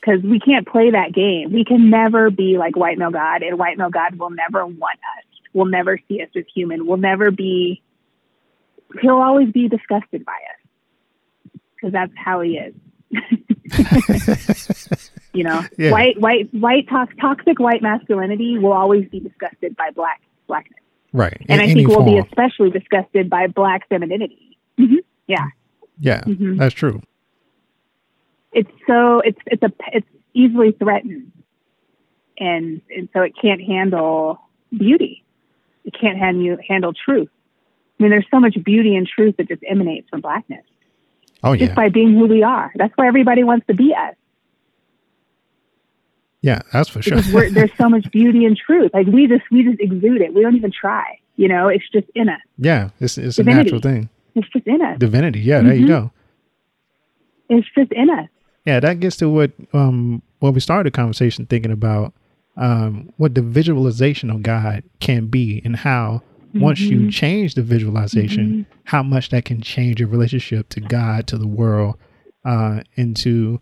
because 0.00 0.22
we 0.22 0.38
can't 0.38 0.68
play 0.68 0.90
that 0.90 1.14
game. 1.14 1.50
We 1.50 1.64
can 1.64 1.88
never 1.88 2.30
be 2.30 2.58
like 2.58 2.76
white 2.76 2.98
male 2.98 3.10
God, 3.10 3.42
and 3.42 3.58
white 3.58 3.78
male 3.78 3.88
God 3.88 4.16
will 4.16 4.28
never 4.30 4.66
want 4.66 4.98
us. 5.16 5.24
Will 5.54 5.64
never 5.64 5.98
see 6.08 6.20
us 6.20 6.28
as 6.36 6.44
human. 6.54 6.86
Will 6.86 6.98
never 6.98 7.30
be. 7.30 7.80
He'll 9.00 9.16
always 9.16 9.50
be 9.50 9.66
disgusted 9.68 10.24
by 10.26 10.32
us 10.32 11.60
because 11.74 11.92
that's 11.92 12.12
how 12.16 12.42
he 12.42 12.58
is. 12.58 12.74
you 15.32 15.44
know, 15.44 15.62
Yeah. 15.78 15.90
white, 15.90 16.20
white, 16.20 16.48
white, 16.52 16.88
tox, 16.88 17.14
toxic 17.20 17.58
white 17.58 17.82
masculinity 17.82 18.58
will 18.58 18.72
always 18.72 19.08
be 19.08 19.20
disgusted 19.20 19.76
by 19.76 19.90
black 19.94 20.20
blackness, 20.46 20.80
Right. 21.12 21.36
and 21.48 21.60
In 21.60 21.60
I 21.60 21.66
think 21.72 21.78
any 21.78 21.86
will 21.86 22.04
be 22.04 22.18
especially 22.18 22.70
disgusted 22.70 23.30
by 23.30 23.46
black 23.46 23.88
femininity. 23.88 24.58
hmm 24.76 24.96
Yeah. 25.26 25.46
Yeah, 25.98 26.22
Mhm. 26.24 26.58
that's 26.58 26.74
true. 26.74 27.00
it's 28.52 28.70
so 28.86 29.20
it's 29.20 29.38
it's 29.46 29.62
a 29.62 29.72
it's 29.92 30.06
easily 30.32 30.72
threatened 30.72 31.30
and 32.38 32.80
and 32.96 33.08
so 33.12 33.22
it 33.22 33.32
can't 33.40 33.60
handle 33.62 34.38
beauty 34.76 35.24
it 35.84 35.94
can't 36.00 36.18
hand 36.18 36.42
you 36.44 36.56
handle 36.68 36.92
truth 36.92 37.28
I 37.98 38.02
mean, 38.02 38.10
there's 38.10 38.26
so 38.30 38.40
much 38.40 38.56
beauty 38.64 38.96
and 38.96 39.06
truth 39.06 39.36
that 39.38 39.46
just 39.46 39.62
emanates 39.68 40.08
from 40.08 40.20
blackness. 40.20 40.64
Oh 41.44 41.52
yeah. 41.52 41.66
Just 41.66 41.76
by 41.76 41.88
being 41.90 42.12
who 42.14 42.26
we 42.26 42.42
are. 42.42 42.72
That's 42.74 42.92
why 42.96 43.06
everybody 43.06 43.44
wants 43.44 43.66
to 43.68 43.74
be 43.74 43.94
us. 43.94 44.16
Yeah, 46.42 46.60
that's 46.72 46.88
for 46.90 47.00
sure. 47.02 47.20
There's 47.50 47.70
so 47.78 47.88
much 47.88 48.10
beauty 48.10 48.44
and 48.44 48.56
truth. 48.56 48.90
Like 48.92 49.06
we 49.06 49.26
just 49.28 49.44
we 49.50 49.62
just 49.64 49.80
exude 49.80 50.20
it. 50.20 50.34
We 50.34 50.42
don't 50.42 50.56
even 50.56 50.72
try. 50.72 51.18
You 51.36 51.48
know, 51.48 51.68
it's 51.68 51.88
just 51.90 52.06
in 52.14 52.28
us. 52.28 52.40
Yeah, 52.58 52.90
it's 53.00 53.16
it's 53.16 53.36
Divinity. 53.36 53.60
a 53.60 53.62
natural 53.64 53.80
thing. 53.80 54.08
It's 54.34 54.48
just 54.48 54.66
in 54.66 54.82
us. 54.82 54.98
Divinity. 54.98 55.40
Yeah, 55.40 55.58
mm-hmm. 55.58 55.66
there 55.66 55.76
you 55.76 55.86
mm-hmm. 55.86 56.06
go. 56.06 56.10
It's 57.48 57.68
just 57.76 57.92
in 57.92 58.10
us. 58.10 58.28
Yeah, 58.64 58.80
that 58.80 59.00
gets 59.00 59.16
to 59.16 59.28
what 59.28 59.52
um 59.72 60.22
what 60.40 60.54
we 60.54 60.60
started 60.60 60.92
the 60.92 60.96
conversation 60.96 61.46
thinking 61.46 61.72
about 61.72 62.12
um 62.56 63.12
what 63.16 63.34
the 63.34 63.42
visualization 63.42 64.30
of 64.30 64.42
God 64.42 64.82
can 65.00 65.26
be 65.26 65.60
and 65.64 65.76
how 65.76 66.22
mm-hmm. 66.48 66.60
once 66.60 66.80
you 66.80 67.00
mm-hmm. 67.00 67.08
change 67.10 67.54
the 67.54 67.62
visualization, 67.62 68.48
mm-hmm. 68.48 68.78
how 68.84 69.02
much 69.02 69.30
that 69.30 69.44
can 69.44 69.60
change 69.60 70.00
your 70.00 70.08
relationship 70.08 70.68
to 70.70 70.80
God, 70.80 71.26
to 71.28 71.38
the 71.38 71.46
world, 71.46 71.96
uh, 72.44 72.80
into 72.96 73.60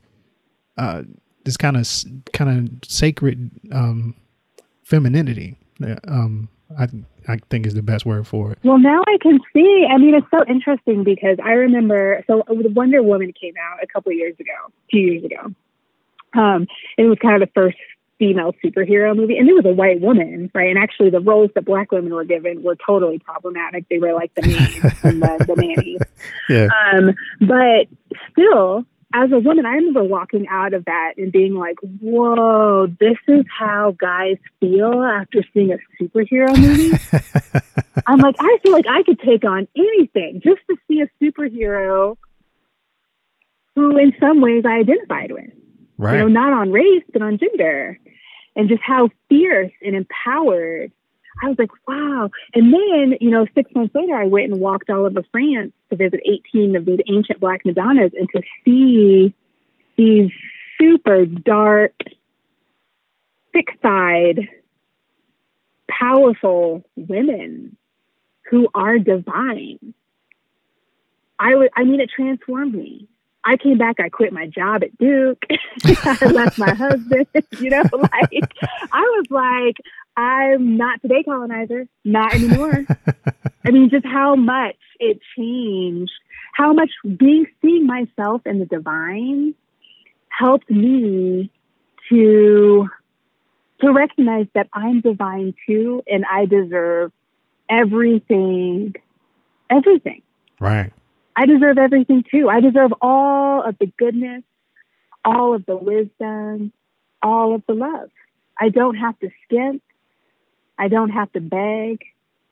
uh, 0.79 1.03
this 1.45 1.57
kind 1.57 1.77
of 1.77 1.87
kind 2.33 2.69
of 2.83 2.89
sacred 2.89 3.51
um, 3.73 4.15
femininity. 4.85 5.59
Um, 6.07 6.49
I 6.79 6.87
I 7.29 7.39
think 7.51 7.67
is 7.67 7.75
the 7.75 7.83
best 7.83 8.07
word 8.07 8.27
for 8.27 8.53
it. 8.53 8.59
Well, 8.65 8.79
now 8.79 9.03
I 9.07 9.19
can 9.21 9.41
see. 9.53 9.87
I 9.91 9.99
mean, 9.99 10.15
it's 10.15 10.27
so 10.31 10.45
interesting 10.49 11.05
because 11.05 11.39
I 11.45 11.53
remember. 11.53 12.25
So 12.27 12.45
Wonder 12.49 13.03
Woman 13.03 13.33
came 13.39 13.55
out 13.63 13.83
a 13.83 13.87
couple 13.87 14.13
years 14.13 14.35
ago, 14.39 14.53
a 14.67 14.89
few 14.91 15.01
years 15.01 15.25
ago. 15.25 15.55
Um, 16.35 16.67
it 16.97 17.05
was 17.05 17.19
kind 17.21 17.43
of 17.43 17.49
the 17.49 17.53
first 17.53 17.77
female 18.19 18.55
superhero 18.65 19.17
movie, 19.17 19.37
and 19.37 19.49
it 19.49 19.53
was 19.53 19.65
a 19.67 19.75
white 19.75 20.01
woman, 20.01 20.51
right? 20.55 20.69
And 20.69 20.79
actually, 20.79 21.11
the 21.11 21.21
roles 21.21 21.51
that 21.55 21.65
black 21.65 21.91
women 21.91 22.15
were 22.15 22.25
given 22.25 22.63
were 22.63 22.77
totally 22.77 23.19
problematic. 23.19 23.89
They 23.89 23.99
were 23.99 24.13
like 24.13 24.33
the 24.35 24.43
maids 24.43 25.03
and 25.03 25.21
the, 25.21 25.45
the 25.47 25.55
nannies. 25.57 26.01
Yeah. 26.49 26.69
Um, 26.93 27.15
but 27.41 27.89
still, 28.31 28.85
as 29.15 29.31
a 29.33 29.39
woman, 29.39 29.67
I 29.67 29.75
remember 29.75 30.03
walking 30.03 30.47
out 30.49 30.75
of 30.75 30.85
that 30.87 31.15
and 31.17 31.31
being 31.31 31.55
like, 31.55 31.77
whoa, 32.01 32.87
this 32.87 33.19
is 33.29 33.45
how 33.59 33.95
guys 33.99 34.37
feel 34.61 35.03
after 35.03 35.45
seeing 35.53 35.73
a 35.73 35.79
superhero 36.01 36.57
movie. 36.57 36.97
I'm 38.07 38.19
like, 38.19 38.37
I 38.39 38.59
feel 38.63 38.73
like 38.73 38.87
I 38.89 39.03
could 39.03 39.21
take 39.21 39.45
on 39.45 39.69
anything 39.77 40.41
just 40.43 40.61
to 40.71 40.77
see 40.89 41.03
a 41.03 41.09
superhero 41.23 42.17
who, 43.75 43.97
in 43.99 44.13
some 44.19 44.41
ways, 44.41 44.65
I 44.67 44.79
identified 44.79 45.33
with. 45.33 45.51
Right. 45.99 46.15
You 46.15 46.19
know, 46.21 46.29
not 46.29 46.53
on 46.53 46.73
race, 46.73 47.05
but 47.13 47.23
on 47.23 47.39
gender. 47.39 47.99
And 48.57 48.69
just 48.69 48.83
how 48.83 49.11
fierce 49.29 49.73
and 49.83 49.97
empowered 49.97 50.93
I 51.43 51.49
was 51.49 51.59
like, 51.59 51.73
wow. 51.89 52.31
And 52.55 52.73
then, 52.73 53.19
you 53.21 53.31
know, 53.31 53.47
six 53.55 53.71
months 53.75 53.95
later, 53.95 54.15
I 54.15 54.27
went 54.27 54.53
and 54.53 54.61
walked 54.61 54.91
all 54.91 55.07
over 55.07 55.23
France 55.33 55.73
to 55.91 55.97
visit 55.97 56.21
18 56.25 56.77
of 56.77 56.85
these 56.85 57.01
ancient 57.09 57.41
Black 57.41 57.65
Madonnas 57.65 58.13
and 58.17 58.29
to 58.35 58.43
see 58.65 59.35
these 59.97 60.31
super 60.81 61.27
dark, 61.27 61.95
thick 63.53 63.77
thighed, 63.83 64.49
powerful 65.91 66.85
women 66.97 67.77
who 68.49 68.69
are 68.75 68.99
divine. 68.99 69.95
I 71.41 71.57
would, 71.57 71.71
I 71.77 71.83
mean, 71.83 72.01
it 72.01 72.11
transformed 72.15 72.75
me. 72.75 73.09
I 73.45 73.57
came 73.57 73.77
back, 73.77 73.99
I 73.99 74.09
quit 74.09 74.33
my 74.33 74.47
job 74.47 74.85
at 74.85 74.97
Duke. 74.99 75.43
I 75.85 76.27
left 76.27 76.59
my 76.59 76.73
husband, 76.73 77.27
you 77.59 77.71
know, 77.71 77.83
like 77.93 78.53
I 78.93 79.01
was 79.01 79.27
like, 79.31 79.77
I'm 80.17 80.77
not 80.77 81.01
today 81.01 81.23
colonizer, 81.23 81.87
not 82.05 82.35
anymore. 82.35 82.85
I 83.65 83.71
mean, 83.71 83.91
just 83.91 84.05
how 84.05 84.35
much 84.35 84.77
it 85.01 85.21
changed, 85.37 86.13
how 86.55 86.73
much 86.73 86.91
being 87.05 87.47
seeing 87.63 87.87
myself 87.87 88.43
in 88.47 88.59
the 88.59 88.67
divine 88.67 89.55
helped 90.29 90.71
me 90.71 91.51
to 92.09 92.89
to 93.81 93.93
recognize 93.93 94.47
that 94.55 94.69
I'm 94.73 95.01
divine 95.01 95.55
too 95.67 96.03
and 96.07 96.25
I 96.31 96.47
deserve 96.47 97.13
everything 97.69 98.95
everything. 99.71 100.23
Right. 100.61 100.93
I 101.35 101.47
deserve 101.47 101.79
everything 101.79 102.25
too. 102.31 102.49
I 102.49 102.61
deserve 102.61 102.93
all 103.01 103.63
of 103.63 103.77
the 103.79 103.87
goodness, 103.99 104.43
all 105.25 105.55
of 105.55 105.65
the 105.67 105.77
wisdom, 105.77 106.73
all 107.23 107.55
of 107.55 107.63
the 107.67 107.75
love. 107.75 108.11
I 108.61 108.69
don't 108.69 108.97
have 108.97 109.19
to 109.21 109.31
skimp. 109.45 109.83
I 110.83 110.89
don't 110.89 111.11
have 111.11 111.31
to 111.35 111.41
beg. 111.41 112.01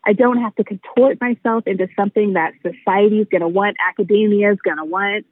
I 0.07 0.13
don't 0.13 0.41
have 0.41 0.55
to 0.55 0.63
contort 0.63 1.21
myself 1.21 1.67
into 1.67 1.89
something 1.97 2.35
that 2.35 2.53
society 2.63 3.19
is 3.19 3.27
going 3.29 3.41
to 3.41 3.49
want, 3.49 3.77
academia 3.89 4.53
is 4.53 4.59
going 4.65 4.77
to 4.77 4.85
want. 4.85 5.27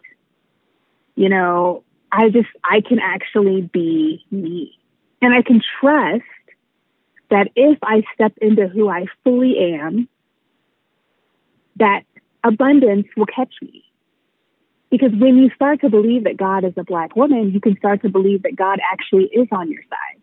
You 1.15 1.29
know, 1.29 1.85
I 2.11 2.29
just, 2.31 2.49
I 2.65 2.81
can 2.81 2.99
actually 2.99 3.63
be 3.63 4.25
me. 4.33 4.77
And 5.23 5.33
I 5.33 5.43
can 5.43 5.63
trust 5.81 6.25
that 7.31 7.51
if 7.55 7.79
I 7.85 8.03
step 8.15 8.33
into 8.43 8.67
who 8.67 8.89
I 8.89 9.07
fully 9.23 9.77
am, 9.81 10.09
that 11.77 12.03
abundance 12.43 13.07
will 13.17 13.27
catch 13.27 13.55
me. 13.63 13.85
Because 14.91 15.13
when 15.13 15.39
you 15.39 15.51
start 15.55 15.83
to 15.83 15.89
believe 15.89 16.25
that 16.25 16.37
God 16.37 16.65
is 16.65 16.73
a 16.77 16.83
black 16.83 17.15
woman, 17.15 17.53
you 17.53 17.61
can 17.61 17.77
start 17.77 18.03
to 18.03 18.09
believe 18.09 18.43
that 18.43 18.57
God 18.57 18.81
actually 18.91 19.27
is 19.27 19.47
on 19.53 19.71
your 19.71 19.83
side 19.89 20.18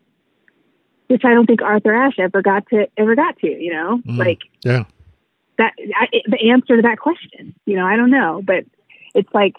which 1.08 1.22
I 1.24 1.34
don't 1.34 1.46
think 1.46 1.62
Arthur 1.62 1.94
Ashe 1.94 2.18
ever 2.18 2.42
got 2.42 2.66
to 2.68 2.88
ever 2.96 3.14
got 3.14 3.38
to. 3.38 3.48
You 3.48 3.72
know, 3.72 3.98
mm, 3.98 4.18
like 4.18 4.40
yeah, 4.62 4.84
that 5.58 5.72
I, 5.94 6.06
the 6.26 6.50
answer 6.50 6.76
to 6.76 6.82
that 6.82 6.98
question. 6.98 7.54
You 7.64 7.76
know, 7.76 7.86
I 7.86 7.96
don't 7.96 8.10
know, 8.10 8.42
but 8.44 8.64
it's 9.14 9.32
like 9.32 9.56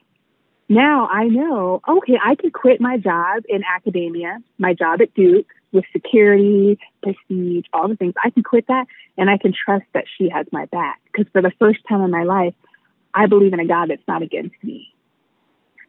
now 0.70 1.08
I 1.08 1.26
know. 1.26 1.82
Okay, 1.88 2.18
I 2.24 2.36
could 2.36 2.54
quit 2.54 2.82
my 2.82 2.98
job 2.98 3.44
in 3.48 3.64
academia, 3.64 4.40
my 4.58 4.74
job 4.74 5.02
at 5.02 5.14
Duke 5.14 5.48
with 5.72 5.86
security, 5.92 6.80
prestige, 7.04 7.66
all 7.74 7.88
the 7.88 7.96
things. 7.96 8.14
I 8.24 8.30
can 8.30 8.44
quit 8.44 8.68
that, 8.68 8.88
and 9.18 9.30
I 9.30 9.38
can 9.38 9.54
trust 9.54 9.86
that 9.94 10.06
she 10.18 10.30
has 10.30 10.46
my 10.52 10.66
back 10.66 11.02
because 11.06 11.32
for 11.32 11.42
the 11.42 11.52
first 11.60 11.80
time 11.88 12.02
in 12.02 12.12
my 12.12 12.24
life, 12.24 12.54
I 13.14 13.28
believe 13.28 13.54
in 13.54 13.60
a 13.60 13.66
God 13.66 13.90
that's 13.90 14.08
not 14.08 14.22
against 14.22 14.56
me. 14.64 14.94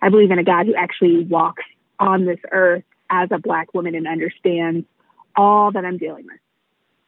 I 0.00 0.08
believe 0.10 0.30
in 0.30 0.38
a 0.38 0.44
God 0.44 0.66
who 0.66 0.74
actually 0.74 1.24
walks 1.24 1.64
on 1.98 2.24
this 2.24 2.38
earth 2.52 2.84
as 3.10 3.28
a 3.32 3.38
black 3.38 3.74
woman 3.74 3.94
and 3.94 4.06
understands 4.06 4.86
all 5.38 5.70
that 5.72 5.84
I'm 5.84 5.96
dealing 5.96 6.26
with, 6.26 6.40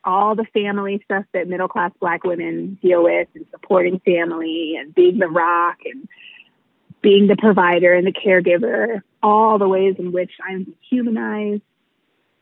all 0.05 0.37
the 0.37 0.47
family 0.55 1.03
stuff 1.05 1.27
that 1.35 1.49
middle 1.49 1.69
class 1.69 1.91
black 2.01 2.25
women 2.25 2.79
deal 2.81 3.03
with, 3.03 3.29
and 3.35 3.45
supporting 3.51 3.99
family, 3.99 4.77
and 4.79 4.95
being 4.95 5.19
the 5.19 5.29
rock, 5.29 5.79
and 5.85 6.09
being 7.03 7.27
the 7.27 7.37
provider 7.37 7.93
and 7.93 8.07
the 8.07 8.13
caregiver, 8.13 9.03
all 9.23 9.59
the 9.59 9.69
ways 9.69 9.97
in 9.99 10.13
which 10.13 10.31
I'm 10.49 10.75
humanized 10.89 11.63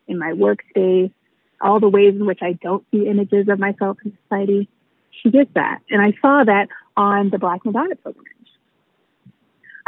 in 0.07 0.19
my 0.19 0.31
workspace, 0.31 1.11
all 1.59 1.79
the 1.79 1.89
ways 1.89 2.13
in 2.15 2.25
which 2.25 2.39
I 2.41 2.53
don't 2.53 2.85
see 2.91 3.07
images 3.07 3.47
of 3.49 3.59
myself 3.59 3.97
in 4.05 4.17
society. 4.23 4.69
She 5.11 5.31
gets 5.31 5.51
that. 5.55 5.79
And 5.89 6.01
I 6.01 6.13
saw 6.21 6.43
that 6.43 6.69
on 6.95 7.29
the 7.29 7.39
Black 7.39 7.65
Madonna 7.65 7.95
program. 7.95 8.25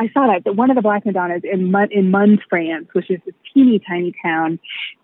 I 0.01 0.09
saw 0.13 0.25
that 0.25 0.45
that 0.45 0.55
one 0.55 0.71
of 0.71 0.75
the 0.75 0.81
Black 0.81 1.05
Madonnas 1.05 1.43
in 1.43 1.69
Mun, 1.69 1.89
in 1.91 2.09
Mons, 2.09 2.39
France, 2.49 2.87
which 2.93 3.11
is 3.11 3.19
this 3.23 3.35
teeny 3.53 3.79
tiny 3.87 4.15
town 4.23 4.59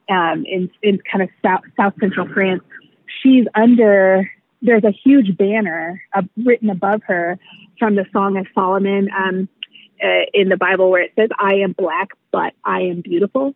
um, 0.09 0.43
in 0.47 0.71
in 0.81 0.99
kind 1.11 1.21
of 1.21 1.29
south 1.45 1.61
south 1.77 1.93
central 1.99 2.27
France, 2.27 2.63
she's 3.21 3.45
under. 3.53 4.27
There's 4.63 4.83
a 4.83 4.91
huge 4.91 5.37
banner 5.37 6.01
uh, 6.15 6.23
written 6.43 6.71
above 6.71 7.03
her 7.05 7.37
from 7.77 7.93
the 7.93 8.05
Song 8.11 8.37
of 8.37 8.47
Solomon 8.55 9.07
um, 9.15 9.47
uh, 10.03 10.25
in 10.33 10.49
the 10.49 10.57
Bible, 10.57 10.89
where 10.89 11.03
it 11.03 11.11
says, 11.15 11.29
"I 11.37 11.55
am 11.57 11.73
black, 11.73 12.07
but 12.31 12.53
I 12.65 12.81
am 12.81 13.01
beautiful." 13.01 13.53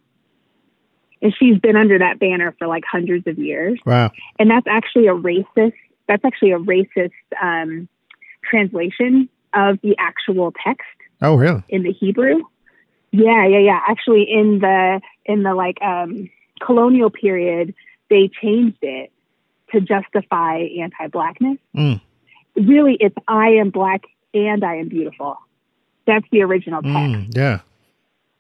And 1.23 1.33
she's 1.39 1.57
been 1.57 1.75
under 1.75 1.97
that 1.97 2.19
banner 2.19 2.53
for 2.59 2.67
like 2.67 2.83
hundreds 2.85 3.25
of 3.25 3.39
years. 3.39 3.79
Wow! 3.83 4.11
And 4.37 4.47
that's 4.51 4.67
actually 4.67 5.07
a 5.07 5.15
racist. 5.15 5.73
That's 6.07 6.23
actually 6.23 6.51
a 6.51 6.59
racist 6.59 7.11
um, 7.41 7.89
translation 8.43 9.27
of 9.55 9.79
the 9.81 9.95
actual 9.97 10.53
text 10.63 10.85
Oh, 11.21 11.35
really? 11.35 11.63
In 11.69 11.83
the 11.83 11.91
Hebrew? 11.91 12.41
Yeah, 13.11 13.45
yeah, 13.45 13.59
yeah. 13.59 13.79
Actually, 13.87 14.23
in 14.23 14.59
the 14.59 15.01
in 15.25 15.43
the 15.43 15.53
like 15.53 15.81
um, 15.81 16.29
colonial 16.61 17.09
period, 17.09 17.75
they 18.09 18.29
changed 18.41 18.79
it 18.81 19.11
to 19.71 19.81
justify 19.81 20.67
anti-blackness. 20.79 21.57
Mm. 21.75 22.01
Really, 22.55 22.97
it's 22.99 23.15
"I 23.27 23.49
am 23.49 23.69
black 23.69 24.01
and 24.33 24.63
I 24.63 24.75
am 24.75 24.87
beautiful." 24.87 25.37
That's 26.07 26.25
the 26.31 26.41
original 26.41 26.81
text. 26.81 26.95
Mm, 26.95 27.35
yeah. 27.35 27.59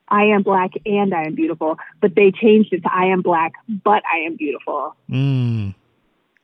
I 0.07 0.23
am 0.25 0.41
black 0.41 0.71
and 0.85 1.13
I 1.13 1.23
am 1.23 1.35
beautiful, 1.35 1.77
but 2.01 2.15
they 2.15 2.31
changed 2.31 2.73
it 2.73 2.81
to 2.81 2.93
I 2.93 3.05
am 3.05 3.21
black, 3.21 3.53
but 3.67 4.03
I 4.11 4.25
am 4.25 4.35
beautiful. 4.35 4.95
Mm 5.09 5.73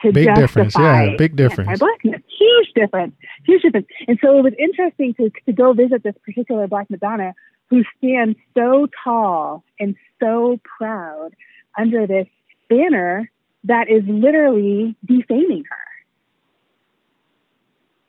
to 0.02 0.12
big 0.12 0.34
difference. 0.36 0.76
Yeah, 0.78 1.16
big 1.18 1.36
difference. 1.36 1.80
Blackness, 1.80 2.22
huge 2.38 2.74
difference, 2.76 3.16
huge 3.46 3.62
difference. 3.64 3.88
And 4.08 4.20
so 4.22 4.38
it 4.38 4.44
was 4.44 4.54
interesting 4.60 5.14
to 5.16 5.32
to 5.46 5.54
go 5.54 5.74
visit 5.74 6.04
this 6.04 6.16
particular 6.24 6.68
Black 6.68 6.90
Madonna 6.90 7.34
who 7.70 7.84
stands 7.98 8.38
so 8.56 8.88
tall 9.04 9.64
and 9.80 9.96
so 10.20 10.60
proud 10.78 11.32
under 11.78 12.08
this 12.08 12.28
banner 12.70 13.30
that 13.66 13.90
is 13.90 14.04
literally 14.08 14.96
defaming 15.06 15.64
her. 15.70 15.78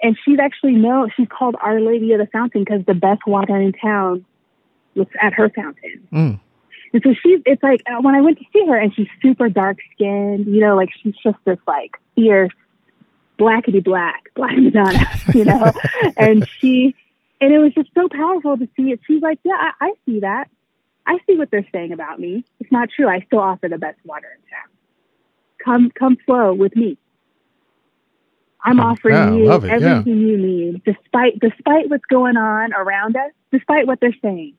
and 0.01 0.17
she's 0.25 0.39
actually 0.39 0.73
no, 0.75 1.09
she's 1.17 1.29
called 1.29 1.57
Our 1.61 1.81
Lady 1.81 2.13
of 2.13 2.21
the 2.21 2.27
Fountain 2.27 2.65
because 2.65 2.85
the 2.87 2.95
best 2.95 3.27
water 3.27 3.57
in 3.57 3.73
town 3.73 4.25
was 4.95 5.07
at 5.21 5.33
her 5.35 5.49
fountain. 5.51 6.09
Mm. 6.13 6.41
And 6.93 7.03
so 7.03 7.15
she's, 7.23 7.41
it's 7.45 7.63
like 7.63 7.83
uh, 7.87 8.01
when 8.01 8.15
I 8.15 8.21
went 8.21 8.39
to 8.39 8.45
see 8.53 8.65
her, 8.67 8.77
and 8.77 8.95
she's 8.95 9.09
super 9.23 9.49
dark 9.49 9.79
skinned, 9.95 10.47
you 10.47 10.61
know, 10.61 10.75
like 10.77 10.91
she's 11.03 11.15
just 11.23 11.37
this 11.45 11.59
like 11.67 11.93
fierce, 12.15 12.53
blackety 13.39 13.83
black, 13.83 14.31
black 14.35 14.57
Madonna, 14.57 15.07
you 15.35 15.45
know, 15.45 15.73
and 16.17 16.49
she, 16.59 16.95
and 17.41 17.53
it 17.53 17.59
was 17.59 17.73
just 17.75 17.91
so 17.95 18.09
powerful 18.09 18.57
to 18.57 18.69
see 18.77 18.93
it. 18.93 19.01
She's 19.07 19.23
like, 19.23 19.39
yeah, 19.45 19.53
I, 19.81 19.87
I 19.87 19.93
see 20.07 20.21
that. 20.21 20.49
I 21.07 21.19
see 21.27 21.37
what 21.37 21.51
they're 21.51 21.67
saying 21.73 21.93
about 21.93 22.21
me. 22.21 22.45
It's 22.61 22.71
not 22.71 22.91
true. 22.95 23.09
I 23.09 23.21
still 23.21 23.39
offer 23.41 23.69
the 23.69 23.79
best 23.79 23.99
water 24.05 24.27
in 24.35 24.41
town. 24.51 24.69
Come, 25.65 25.91
come 25.99 26.17
flow 26.27 26.53
with 26.53 26.77
me. 26.77 26.99
I'm 28.63 28.81
offering 28.81 29.15
Yeah, 29.15 29.33
you 29.33 29.53
it, 29.53 29.65
yeah. 29.65 29.73
everything 29.73 30.19
you 30.19 30.37
need, 30.37 30.85
despite 30.85 31.39
despite 31.39 31.89
what's 31.89 32.05
going 32.07 32.37
on 32.37 32.73
around 32.75 33.17
us, 33.17 33.31
despite 33.53 33.87
what 33.87 34.01
they're 34.01 34.17
saying. 34.21 34.55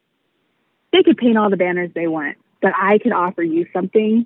They 0.91 1.04
could 1.04 1.17
paint 1.17 1.38
all 1.38 1.49
the 1.49 1.58
banners 1.58 1.91
they 1.93 2.08
want, 2.08 2.38
but 2.62 2.73
I 2.75 2.97
can 2.97 3.13
offer 3.13 3.43
you 3.43 3.67
something 3.73 4.25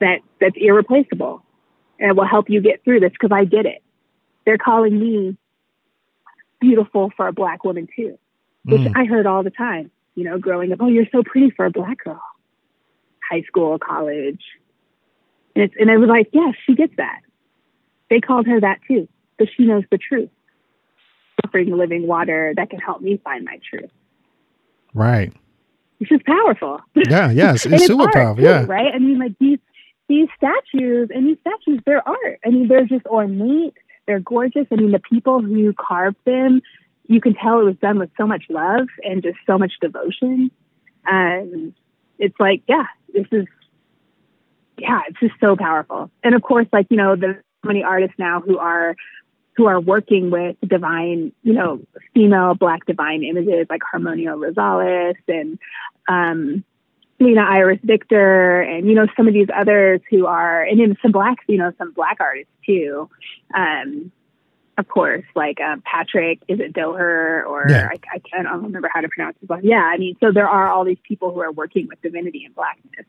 that 0.00 0.20
that's 0.40 0.56
irreplaceable 0.56 1.42
and 1.98 2.16
will 2.16 2.26
help 2.26 2.50
you 2.50 2.60
get 2.60 2.84
through 2.84 3.00
this 3.00 3.12
because 3.12 3.30
I 3.32 3.44
did 3.44 3.66
it. 3.66 3.82
They're 4.44 4.58
calling 4.58 4.98
me 4.98 5.36
beautiful 6.60 7.10
for 7.16 7.26
a 7.28 7.32
black 7.32 7.64
woman 7.64 7.88
too, 7.94 8.18
which 8.64 8.82
Mm. 8.82 8.92
I 8.96 9.04
heard 9.04 9.26
all 9.26 9.42
the 9.42 9.50
time. 9.50 9.90
You 10.14 10.24
know, 10.24 10.38
growing 10.38 10.72
up, 10.72 10.78
oh, 10.80 10.88
you're 10.88 11.08
so 11.10 11.22
pretty 11.22 11.50
for 11.50 11.66
a 11.66 11.70
black 11.70 12.04
girl. 12.04 12.22
High 13.30 13.42
school, 13.42 13.78
college, 13.78 14.42
and 15.54 15.64
it's 15.64 15.74
and 15.78 15.90
I 15.90 15.96
was 15.96 16.08
like, 16.08 16.28
yeah, 16.32 16.52
she 16.66 16.74
gets 16.74 16.94
that. 16.96 17.20
They 18.10 18.20
called 18.20 18.46
her 18.46 18.60
that 18.60 18.80
too, 18.86 19.08
but 19.38 19.48
she 19.56 19.64
knows 19.64 19.84
the 19.90 19.98
truth. 19.98 20.30
Offering 21.44 21.76
living 21.76 22.06
water 22.06 22.52
that 22.56 22.70
can 22.70 22.78
help 22.78 23.00
me 23.00 23.20
find 23.24 23.44
my 23.44 23.58
truth. 23.68 23.90
Right. 24.94 25.32
Which 25.98 26.12
is 26.12 26.20
powerful. 26.24 26.80
Yeah. 26.94 27.30
Yes. 27.30 27.66
It's 27.70 27.86
super 27.86 28.10
powerful. 28.10 28.36
too, 28.36 28.42
Yeah. 28.42 28.64
Right? 28.66 28.94
I 28.94 28.98
mean, 28.98 29.18
like 29.18 29.32
these 29.38 29.58
these 30.08 30.28
statues 30.36 31.10
and 31.14 31.26
these 31.26 31.38
statues, 31.40 31.80
they're 31.86 32.06
art. 32.06 32.38
I 32.44 32.50
mean, 32.50 32.68
they're 32.68 32.86
just 32.86 33.06
ornate. 33.06 33.74
They're 34.06 34.20
gorgeous. 34.20 34.66
I 34.70 34.76
mean, 34.76 34.92
the 34.92 34.98
people 35.00 35.40
who 35.40 35.72
carved 35.72 36.18
them, 36.26 36.60
you 37.06 37.20
can 37.20 37.34
tell 37.34 37.60
it 37.60 37.64
was 37.64 37.76
done 37.76 37.98
with 37.98 38.10
so 38.16 38.26
much 38.26 38.44
love 38.50 38.86
and 39.02 39.22
just 39.22 39.38
so 39.46 39.56
much 39.56 39.72
devotion. 39.80 40.50
And 41.06 41.74
it's 42.18 42.38
like, 42.38 42.62
yeah, 42.68 42.84
this 43.14 43.26
is, 43.32 43.46
yeah, 44.76 45.00
it's 45.08 45.20
just 45.20 45.34
so 45.40 45.56
powerful. 45.56 46.10
And 46.22 46.34
of 46.34 46.42
course, 46.42 46.66
like 46.72 46.86
you 46.90 46.96
know, 46.98 47.16
there's 47.16 47.36
so 47.36 47.68
many 47.68 47.82
artists 47.82 48.16
now 48.18 48.40
who 48.40 48.58
are 48.58 48.94
who 49.56 49.66
are 49.66 49.80
working 49.80 50.30
with 50.30 50.56
divine, 50.66 51.32
you 51.42 51.52
know, 51.52 51.80
female 52.12 52.54
black 52.54 52.84
divine 52.86 53.22
images 53.22 53.66
like 53.70 53.82
Harmonia 53.88 54.30
Rosales 54.30 55.14
and 55.28 55.58
um, 56.08 56.64
Lina 57.20 57.42
Iris 57.42 57.78
Viktor 57.84 58.60
and, 58.62 58.88
you 58.88 58.94
know, 58.94 59.06
some 59.16 59.28
of 59.28 59.34
these 59.34 59.48
others 59.54 60.00
who 60.10 60.26
are, 60.26 60.62
and 60.62 60.80
then 60.80 60.96
some 61.00 61.12
black, 61.12 61.38
you 61.46 61.58
know, 61.58 61.72
some 61.78 61.92
black 61.92 62.16
artists 62.20 62.52
too. 62.66 63.08
Um, 63.54 64.10
of 64.76 64.88
course, 64.88 65.24
like 65.36 65.60
um, 65.60 65.82
Patrick, 65.82 66.40
is 66.48 66.58
it 66.58 66.72
Doher 66.72 67.46
or 67.46 67.66
Yeah. 67.68 67.88
I, 67.90 67.94
I 68.12 68.18
can't 68.18 68.48
I 68.48 68.52
don't 68.52 68.64
remember 68.64 68.90
how 68.92 69.02
to 69.02 69.08
pronounce 69.08 69.36
his 69.40 69.48
last. 69.48 69.64
Yeah, 69.64 69.82
I 69.82 69.98
mean, 69.98 70.16
so 70.18 70.32
there 70.32 70.48
are 70.48 70.68
all 70.68 70.84
these 70.84 70.98
people 71.04 71.32
who 71.32 71.40
are 71.40 71.52
working 71.52 71.86
with 71.88 72.02
divinity 72.02 72.44
and 72.44 72.54
blackness 72.56 73.06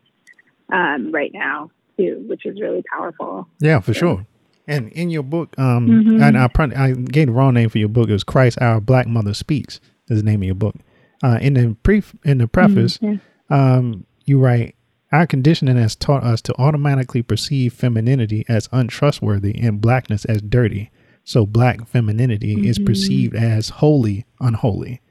um, 0.72 1.12
right 1.12 1.32
now 1.34 1.72
too, 1.98 2.24
which 2.28 2.46
is 2.46 2.62
really 2.62 2.84
powerful. 2.84 3.48
Yeah, 3.60 3.80
for 3.80 3.96
sure. 3.96 4.28
And 4.68 4.90
in 4.90 5.10
your 5.10 5.24
book, 5.24 5.58
um, 5.60 5.88
Mhm. 5.88 6.22
and 6.22 6.38
I 6.38 6.48
probably 6.48 6.76
I 6.76 6.94
gave 6.94 7.28
the 7.28 7.34
wrong 7.34 7.54
name 7.54 7.70
for 7.70 7.78
your 7.78 7.90
book. 7.90 8.10
It 8.10 8.14
was 8.14 8.24
Christ, 8.24 8.58
Our 8.62 8.82
Black 8.82 9.08
Mother 9.08 9.34
Speaks. 9.34 9.80
Is 10.10 10.20
the 10.22 10.24
name 10.26 10.42
of 10.42 10.46
your 10.46 10.56
book. 10.56 10.76
Uh, 11.24 11.40
in 11.42 11.54
the 11.56 11.76
pre 11.84 12.04
in 12.24 12.38
the 12.40 12.48
preface, 12.48 12.98
Mhm, 13.00 13.20
um, 13.50 14.06
you 14.26 14.40
write, 14.40 14.76
"Our 15.12 15.26
conditioning 15.26 15.78
has 15.78 15.96
taught 15.96 16.24
us 16.24 16.42
to 16.44 16.54
automatically 16.60 17.22
perceive 17.24 17.74
femininity 17.74 18.46
as 18.48 18.70
untrustworthy 18.72 19.56
and 19.56 19.82
blackness 19.82 20.26
as 20.26 20.42
dirty. 20.42 20.90
So 21.24 21.46
black 21.48 21.88
femininity 21.88 22.68
is 22.68 22.78
Mhm. 22.78 22.86
perceived 22.86 23.36
as 23.36 23.70
holy, 23.70 24.26
unholy." 24.40 25.02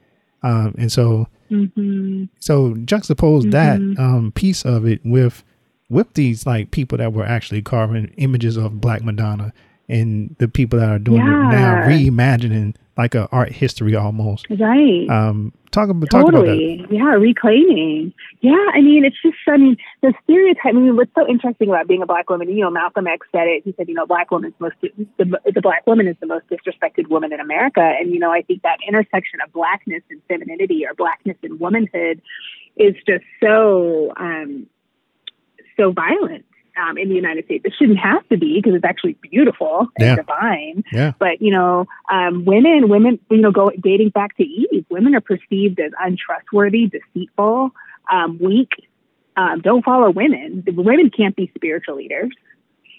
Um, 0.45 0.75
and 0.79 0.93
so 0.93 1.27
Mhm. 1.51 2.29
so 2.39 2.75
juxtapose 2.75 3.51
that 3.51 3.81
Mhm. 3.81 3.99
um, 3.99 4.33
piece 4.33 4.65
of 4.65 4.85
it 4.87 5.01
with 5.05 5.43
with 5.89 6.13
these 6.15 6.47
like 6.47 6.71
people 6.71 6.99
that 6.99 7.13
were 7.13 7.27
actually 7.27 7.63
carving 7.63 8.13
images 8.17 8.57
of 8.57 8.81
Black 8.81 9.03
Madonna 9.03 9.53
and 9.89 10.35
the 10.39 10.49
people 10.49 10.79
that 10.79 10.89
are 10.89 10.99
doing 10.99 11.21
it 11.21 11.25
now, 11.25 11.83
reimagining 11.87 12.75
like 12.97 13.15
a 13.15 13.29
art 13.33 13.53
history 13.53 13.95
almost. 13.95 14.47
Right. 14.49 15.07
Um, 15.11 15.53
talk 15.73 15.91
about 15.91 16.09
talk 16.11 16.29
about 16.29 16.47
that. 16.47 16.53
Totally. 16.53 16.87
Yeah, 16.91 17.15
reclaiming. 17.15 18.15
Yeah, 18.41 18.71
I 18.73 18.81
mean, 18.81 19.05
it's 19.05 19.21
just, 19.21 19.37
I 19.49 19.57
mean, 19.57 19.77
the 20.01 20.15
stereotype, 20.23 20.67
I 20.67 20.73
mean, 20.73 20.97
what's 20.97 21.11
so 21.15 21.29
interesting 21.29 21.69
about 21.69 21.89
being 21.89 22.03
a 22.03 22.07
black 22.07 22.31
woman, 22.31 22.49
you 22.49 22.63
know, 22.63 22.71
Malcolm 22.71 23.07
X 23.07 23.27
said 23.33 23.47
it. 23.49 23.63
He 23.65 23.75
said, 23.77 23.89
you 23.89 23.95
know, 23.95 24.07
black 24.07 24.31
woman's 24.31 24.55
most, 24.59 24.77
the, 24.81 25.39
the 25.53 25.61
black 25.61 25.87
woman 25.87 26.07
is 26.07 26.17
the 26.21 26.27
most 26.27 26.45
disrespected 26.49 27.09
woman 27.09 27.33
in 27.33 27.41
America. 27.41 27.83
And, 27.83 28.13
you 28.13 28.21
know, 28.21 28.31
I 28.31 28.43
think 28.43 28.63
that 28.63 28.79
intersection 28.87 29.41
of 29.45 29.53
blackness 29.53 30.03
and 30.09 30.23
femininity 30.29 30.87
or 30.87 30.95
blackness 30.95 31.37
and 31.43 31.59
womanhood 31.59 32.23
is 32.77 32.95
just 33.07 33.25
so, 33.43 34.13
um, 34.17 34.67
so 35.77 35.93
violent. 35.93 36.45
Um, 36.77 36.99
in 36.99 37.09
the 37.09 37.15
United 37.15 37.45
States, 37.45 37.65
it 37.65 37.73
shouldn't 37.79 38.01
have 38.01 38.29
to 38.31 38.37
be 38.37 38.57
because 38.61 38.75
it's 38.75 38.85
actually 38.85 39.13
beautiful 39.23 39.87
and 39.97 40.07
Yeah. 40.09 40.17
divine 40.17 40.83
Yeah. 40.93 41.13
but 41.21 41.41
you 41.41 41.53
know, 41.53 41.87
um, 42.11 42.45
women, 42.45 42.89
women, 42.89 43.21
you 43.31 43.37
know, 43.37 43.53
go 43.53 43.71
dating 43.81 44.09
back 44.09 44.37
to 44.39 44.43
Eve, 44.45 44.85
women 44.91 45.15
are 45.15 45.21
perceived 45.21 45.79
as 45.79 45.93
untrustworthy, 46.01 46.89
deceitful, 46.89 47.71
um, 48.11 48.39
weak. 48.41 48.71
Um, 49.37 49.61
don't 49.61 49.85
follow 49.85 50.11
women. 50.11 50.65
Women 50.67 51.11
can't 51.11 51.37
be 51.37 51.49
spiritual 51.55 51.95
leaders. 51.95 52.33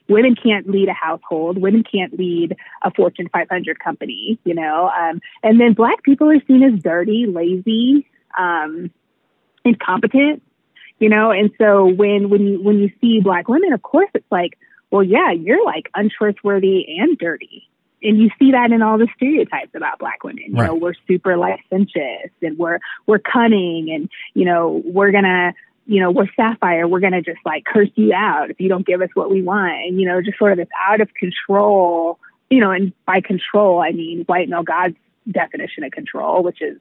Women 0.08 0.36
can't 0.42 0.70
lead 0.70 0.88
a 0.88 0.94
household. 0.94 1.58
Women 1.58 1.84
can't 1.84 2.18
lead 2.18 2.56
a 2.82 2.92
Fortune 2.92 3.28
500 3.28 3.80
company. 3.80 4.40
You 4.46 4.54
know, 4.54 4.90
um, 4.98 5.20
and 5.44 5.60
then 5.60 5.74
black 5.74 6.02
people 6.04 6.30
are 6.30 6.42
seen 6.48 6.64
as 6.64 6.82
dirty, 6.82 7.26
lazy, 7.26 8.08
um, 8.38 8.90
incompetent. 9.66 10.42
You 11.00 11.10
know, 11.10 11.32
and 11.32 11.52
so 11.58 11.86
when 11.86 12.30
when 12.30 12.48
you 12.48 12.64
when 12.64 12.80
you 12.80 12.90
see 13.02 13.20
black 13.20 13.48
women, 13.48 13.74
of 13.74 13.82
course, 13.82 14.10
it's 14.14 14.32
like, 14.32 14.58
well, 14.92 15.04
yeah, 15.04 15.32
you're 15.32 15.64
like 15.66 15.90
untrustworthy 15.94 16.86
and 17.00 17.18
dirty 17.18 17.68
and 18.06 18.22
you 18.22 18.30
see 18.38 18.52
that 18.52 18.72
in 18.72 18.82
all 18.82 18.98
the 18.98 19.08
stereotypes 19.16 19.72
about 19.74 20.00
black 20.00 20.24
women. 20.24 20.44
You 20.48 20.54
know, 20.54 20.76
we're 20.76 20.94
super 21.08 21.36
licentious 21.38 22.30
and 22.42 22.58
we're 22.58 22.80
we're 23.08 23.20
cunning 23.20 23.90
and 23.92 24.10
you 24.34 24.46
know, 24.46 24.82
we're 24.86 25.12
gonna 25.12 25.54
you 25.88 26.02
know, 26.02 26.12
we're 26.12 26.28
sapphire, 26.36 26.88
we're 26.88 27.00
gonna 27.00 27.22
just 27.22 27.40
like 27.46 27.66
curse 27.66 27.90
you 27.96 28.14
out 28.14 28.52
if 28.52 28.60
you 28.60 28.70
don't 28.70 28.86
give 28.86 29.02
us 29.02 29.10
what 29.14 29.30
we 29.30 29.42
want. 29.42 29.74
And, 29.74 30.00
you 30.00 30.08
know, 30.08 30.22
just 30.22 30.38
sort 30.38 30.52
of 30.52 30.58
this 30.58 30.68
out 30.88 31.02
of 31.02 31.14
control, 31.14 32.20
you 32.50 32.60
know, 32.60 32.72
and 32.72 32.94
by 33.06 33.22
control 33.22 33.82
I 33.82 33.92
mean 33.92 34.24
white 34.28 34.50
male 34.50 34.64
God's 34.64 34.98
definition 35.30 35.84
of 35.84 35.92
control, 35.92 36.44
which 36.44 36.62
is 36.62 36.78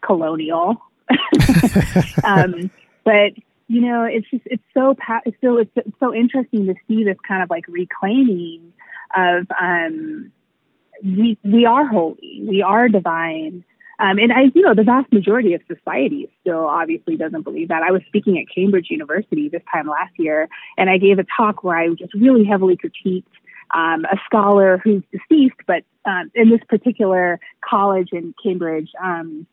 colonial. 0.00 0.82
um, 2.24 2.70
but 3.04 3.32
you 3.68 3.80
know, 3.80 4.04
it's 4.04 4.28
just 4.30 4.42
it's 4.46 4.62
so 4.74 4.96
it's 5.24 5.36
so 5.40 5.58
it's 5.58 5.98
so 6.00 6.14
interesting 6.14 6.66
to 6.66 6.74
see 6.86 7.04
this 7.04 7.16
kind 7.26 7.42
of 7.42 7.50
like 7.50 7.64
reclaiming 7.68 8.72
of 9.14 9.46
um, 9.60 10.32
we 11.02 11.38
we 11.42 11.66
are 11.66 11.86
holy, 11.86 12.44
we 12.46 12.62
are 12.62 12.88
divine. 12.88 13.64
Um, 14.00 14.18
and 14.18 14.32
I, 14.32 14.50
you 14.52 14.62
know, 14.62 14.74
the 14.74 14.82
vast 14.82 15.12
majority 15.12 15.54
of 15.54 15.62
society 15.68 16.28
still 16.40 16.66
obviously 16.66 17.16
doesn't 17.16 17.42
believe 17.42 17.68
that. 17.68 17.84
I 17.84 17.92
was 17.92 18.02
speaking 18.08 18.38
at 18.38 18.52
Cambridge 18.52 18.88
University 18.90 19.48
this 19.48 19.62
time 19.72 19.86
last 19.86 20.12
year, 20.18 20.48
and 20.76 20.90
I 20.90 20.98
gave 20.98 21.20
a 21.20 21.24
talk 21.36 21.62
where 21.62 21.78
I 21.78 21.88
just 21.90 22.12
really 22.12 22.44
heavily 22.44 22.76
critiqued 22.76 23.22
um, 23.72 24.04
a 24.04 24.16
scholar 24.26 24.78
who's 24.82 25.02
deceased, 25.12 25.56
but 25.66 25.84
um, 26.04 26.30
in 26.34 26.50
this 26.50 26.60
particular 26.68 27.38
college 27.64 28.08
in 28.12 28.34
Cambridge, 28.42 28.90
um, 29.02 29.46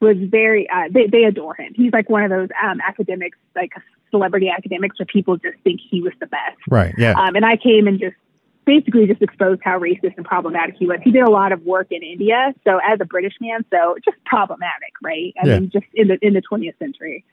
was 0.00 0.16
very 0.18 0.68
uh, 0.68 0.88
they 0.90 1.06
they 1.06 1.24
adore 1.24 1.54
him. 1.54 1.72
He's 1.74 1.92
like 1.92 2.08
one 2.08 2.22
of 2.22 2.30
those 2.30 2.48
um, 2.62 2.80
academics, 2.80 3.38
like 3.54 3.72
celebrity 4.10 4.48
academics, 4.48 4.98
where 4.98 5.06
people 5.06 5.36
just 5.36 5.58
think 5.62 5.80
he 5.90 6.02
was 6.02 6.12
the 6.20 6.26
best. 6.26 6.58
Right. 6.68 6.94
Yeah. 6.96 7.12
Um, 7.12 7.36
and 7.36 7.44
I 7.44 7.56
came 7.56 7.86
and 7.86 8.00
just 8.00 8.16
basically 8.64 9.06
just 9.06 9.22
exposed 9.22 9.60
how 9.64 9.78
racist 9.78 10.16
and 10.16 10.24
problematic 10.24 10.76
he 10.78 10.86
was. 10.86 10.98
He 11.02 11.10
did 11.10 11.22
a 11.22 11.30
lot 11.30 11.52
of 11.52 11.62
work 11.62 11.88
in 11.90 12.02
India, 12.02 12.54
so 12.64 12.78
as 12.78 12.98
a 13.00 13.04
British 13.04 13.34
man, 13.40 13.64
so 13.70 13.96
just 14.04 14.22
problematic, 14.24 14.92
right? 15.02 15.34
I 15.42 15.46
Yeah. 15.46 15.58
mean, 15.58 15.70
just 15.70 15.86
in 15.94 16.08
the 16.08 16.18
in 16.24 16.34
the 16.34 16.42
20th 16.42 16.78
century. 16.78 17.24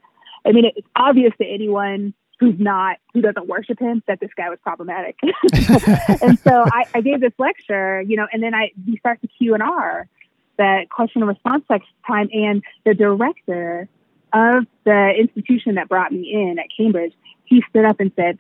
I 0.46 0.52
mean, 0.52 0.66
it's 0.66 0.88
obvious 0.96 1.34
to 1.42 1.46
anyone 1.46 2.14
who's 2.40 2.60
not 2.60 2.98
who 3.14 3.22
doesn't 3.22 3.48
worship 3.48 3.80
him 3.80 4.04
that 4.08 4.20
this 4.20 4.30
guy 4.38 4.50
was 4.50 4.60
problematic. 4.62 5.18
and 6.22 6.40
so 6.40 6.64
I, 6.66 6.86
I 6.94 7.02
gave 7.02 7.20
this 7.20 7.34
lecture, 7.38 8.02
you 8.02 8.16
know, 8.16 8.28
and 8.32 8.42
then 8.42 8.54
I 8.54 8.72
we 8.86 8.98
start 8.98 9.20
the 9.22 9.28
Q 9.28 9.54
and 9.54 9.64
R, 9.64 10.08
that 10.58 10.90
question 10.90 11.22
and 11.22 11.30
response 11.30 11.64
time, 12.06 12.30
and 12.34 12.64
the 12.86 12.94
director 12.94 13.88
of 14.34 14.66
the 14.84 15.14
institution 15.18 15.76
that 15.76 15.88
brought 15.90 16.12
me 16.12 16.32
in 16.34 16.60
at 16.60 16.66
Cambridge, 16.76 17.14
he 17.46 17.64
stood 17.70 17.86
up 17.86 18.00
and 18.00 18.12
said, 18.16 18.38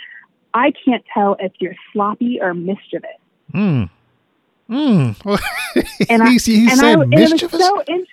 "I 0.53 0.71
can't 0.85 1.03
tell 1.13 1.35
if 1.39 1.53
you're 1.59 1.75
sloppy 1.93 2.39
or 2.41 2.53
mischievous." 2.53 3.09
Mm. 3.53 3.89
Mm. 4.69 5.39
And 6.09 6.23
I- 6.23 6.29
he, 6.31 6.37
he 6.39 6.61
and 6.69 6.77
said 6.79 6.85
I, 6.85 7.01
and 7.03 7.13
it 7.13 7.19
was 7.19 7.31
mischievous. 7.31 7.61
so 7.65 7.81
in, 7.87 8.05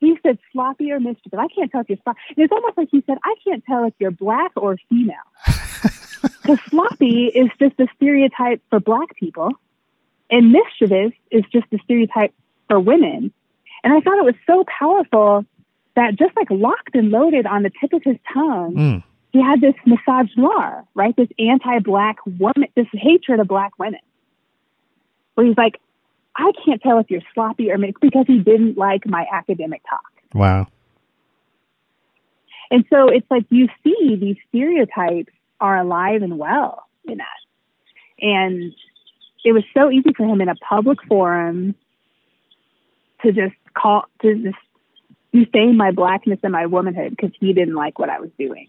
he 0.00 0.16
said 0.22 0.38
sloppy 0.52 0.90
or 0.92 1.00
mischievous. 1.00 1.38
I 1.38 1.48
can't 1.48 1.70
tell 1.70 1.80
if 1.82 1.88
you're 1.88 1.98
sloppy. 2.02 2.18
It's 2.36 2.52
almost 2.52 2.76
like 2.78 2.88
he 2.90 3.02
said, 3.06 3.18
I 3.24 3.34
can't 3.46 3.64
tell 3.64 3.84
if 3.84 3.94
you're 3.98 4.10
black 4.10 4.52
or 4.56 4.76
female. 4.88 5.16
Because 6.40 6.58
sloppy 6.70 7.26
is 7.26 7.50
just 7.58 7.78
a 7.78 7.86
stereotype 7.96 8.62
for 8.70 8.80
black 8.80 9.14
people, 9.16 9.50
and 10.30 10.52
mischievous 10.52 11.12
is 11.30 11.42
just 11.52 11.66
a 11.72 11.78
stereotype 11.84 12.32
for 12.68 12.80
women. 12.80 13.32
And 13.82 13.92
I 13.92 14.00
thought 14.00 14.18
it 14.18 14.24
was 14.24 14.34
so 14.46 14.64
powerful 14.78 15.44
that 15.94 16.16
just 16.16 16.34
like 16.36 16.50
locked 16.50 16.94
and 16.94 17.10
loaded 17.10 17.46
on 17.46 17.62
the 17.62 17.70
tip 17.80 17.92
of 17.92 18.02
his 18.02 18.16
tongue, 18.32 18.74
Mm. 18.74 19.02
he 19.32 19.42
had 19.42 19.60
this 19.60 19.74
misogynoir, 19.86 20.84
right? 20.94 21.14
This 21.16 21.28
anti-black 21.38 22.18
woman, 22.26 22.68
this 22.74 22.86
hatred 22.92 23.40
of 23.40 23.46
black 23.46 23.78
women, 23.78 24.00
where 25.34 25.46
he's 25.46 25.56
like, 25.56 25.80
I 26.36 26.50
can't 26.64 26.82
tell 26.82 26.98
if 26.98 27.10
you're 27.10 27.22
sloppy 27.32 27.70
or 27.70 27.78
mixed 27.78 28.00
because 28.00 28.26
he 28.26 28.40
didn't 28.40 28.76
like 28.76 29.06
my 29.06 29.24
academic 29.32 29.82
talk. 29.88 30.02
Wow. 30.32 30.66
And 32.70 32.84
so 32.90 33.08
it's 33.08 33.30
like 33.30 33.44
you 33.50 33.68
see 33.84 34.16
these 34.16 34.36
stereotypes 34.48 35.32
are 35.60 35.78
alive 35.78 36.22
and 36.22 36.38
well 36.38 36.86
in 37.04 37.20
us. 37.20 37.26
And 38.20 38.72
it 39.44 39.52
was 39.52 39.62
so 39.74 39.90
easy 39.90 40.12
for 40.16 40.26
him 40.26 40.40
in 40.40 40.48
a 40.48 40.56
public 40.56 40.98
forum 41.04 41.76
to 43.24 43.32
just 43.32 43.54
call, 43.74 44.04
to 44.22 44.34
just 44.36 44.56
defame 45.32 45.76
my 45.76 45.90
blackness 45.90 46.38
and 46.42 46.52
my 46.52 46.66
womanhood 46.66 47.10
because 47.10 47.32
he 47.40 47.52
didn't 47.52 47.74
like 47.74 47.98
what 47.98 48.08
I 48.08 48.20
was 48.20 48.30
doing. 48.38 48.68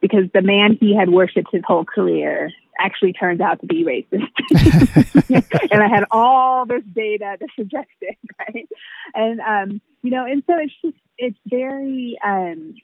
Because 0.00 0.24
the 0.34 0.42
man 0.42 0.76
he 0.78 0.94
had 0.94 1.08
worshiped 1.08 1.48
his 1.50 1.62
whole 1.66 1.84
career 1.84 2.50
actually 2.78 3.14
turns 3.14 3.40
out 3.40 3.60
to 3.60 3.66
be 3.66 3.82
racist. 3.82 4.30
and 5.72 5.82
I 5.82 5.88
had 5.88 6.04
all 6.10 6.66
this 6.66 6.82
data 6.94 7.36
to 7.38 7.46
suggest 7.56 7.88
it, 8.02 8.18
right? 8.38 8.68
And, 9.14 9.40
um, 9.40 9.80
you 10.02 10.10
know, 10.10 10.26
and 10.26 10.42
so 10.46 10.54
it's 10.58 10.74
just, 10.82 10.96
it's 11.18 11.38
very, 11.46 12.18
um, 12.22 12.74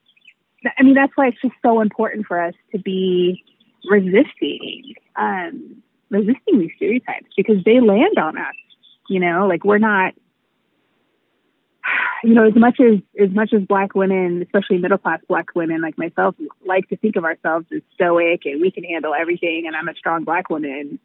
I 0.78 0.82
mean, 0.82 0.94
that's 0.94 1.12
why 1.14 1.28
it's 1.28 1.40
just 1.42 1.54
so 1.62 1.80
important 1.80 2.26
for 2.26 2.40
us 2.40 2.54
to 2.72 2.78
be 2.78 3.44
resisting, 3.88 4.94
um, 5.16 5.82
resisting 6.08 6.60
these 6.60 6.70
stereotypes 6.76 7.28
because 7.36 7.62
they 7.64 7.80
land 7.80 8.18
on 8.18 8.38
us. 8.38 8.54
You 9.08 9.20
know, 9.20 9.46
like 9.46 9.64
we're 9.64 9.78
not, 9.78 10.14
you 12.22 12.34
know, 12.34 12.46
as 12.46 12.54
much 12.54 12.78
as 12.80 13.00
as 13.20 13.30
much 13.30 13.52
as 13.52 13.62
black 13.62 13.94
women, 13.94 14.42
especially 14.42 14.78
middle 14.78 14.98
class 14.98 15.20
black 15.28 15.54
women 15.54 15.80
like 15.80 15.98
myself, 15.98 16.34
like 16.64 16.88
to 16.88 16.96
think 16.96 17.16
of 17.16 17.24
ourselves 17.24 17.66
as 17.74 17.82
stoic 17.94 18.46
and 18.46 18.60
we 18.60 18.70
can 18.70 18.84
handle 18.84 19.14
everything, 19.14 19.64
and 19.66 19.74
I'm 19.76 19.88
a 19.88 19.94
strong 19.94 20.24
black 20.24 20.48
woman. 20.50 20.98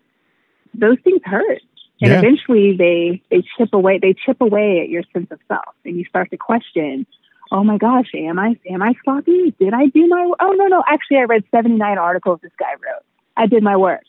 Those 0.73 0.97
things 1.03 1.21
hurt, 1.25 1.61
and 2.01 2.11
Yeah. 2.11 2.19
eventually 2.19 2.75
they 2.77 3.21
they 3.29 3.43
chip 3.57 3.73
away. 3.73 3.99
They 3.99 4.13
chip 4.13 4.41
away 4.41 4.81
at 4.81 4.89
your 4.89 5.03
sense 5.13 5.31
of 5.31 5.39
self, 5.47 5.75
and 5.85 5.95
you 5.97 6.05
start 6.05 6.29
to 6.31 6.37
question 6.37 7.05
oh 7.51 7.63
my 7.63 7.77
gosh, 7.77 8.07
am 8.13 8.37
I 8.39 8.57
am 8.69 8.81
I 8.81 8.93
sloppy? 9.03 9.53
Did 9.59 9.73
I 9.73 9.87
do 9.87 10.05
my 10.07 10.31
oh 10.39 10.51
no 10.51 10.67
no 10.67 10.83
actually 10.87 11.17
I 11.17 11.23
read 11.23 11.43
seventy 11.49 11.77
nine 11.77 11.97
articles 11.97 12.39
this 12.41 12.51
guy 12.59 12.73
wrote. 12.73 13.03
I 13.35 13.47
did 13.47 13.63
my 13.63 13.77
work, 13.77 14.03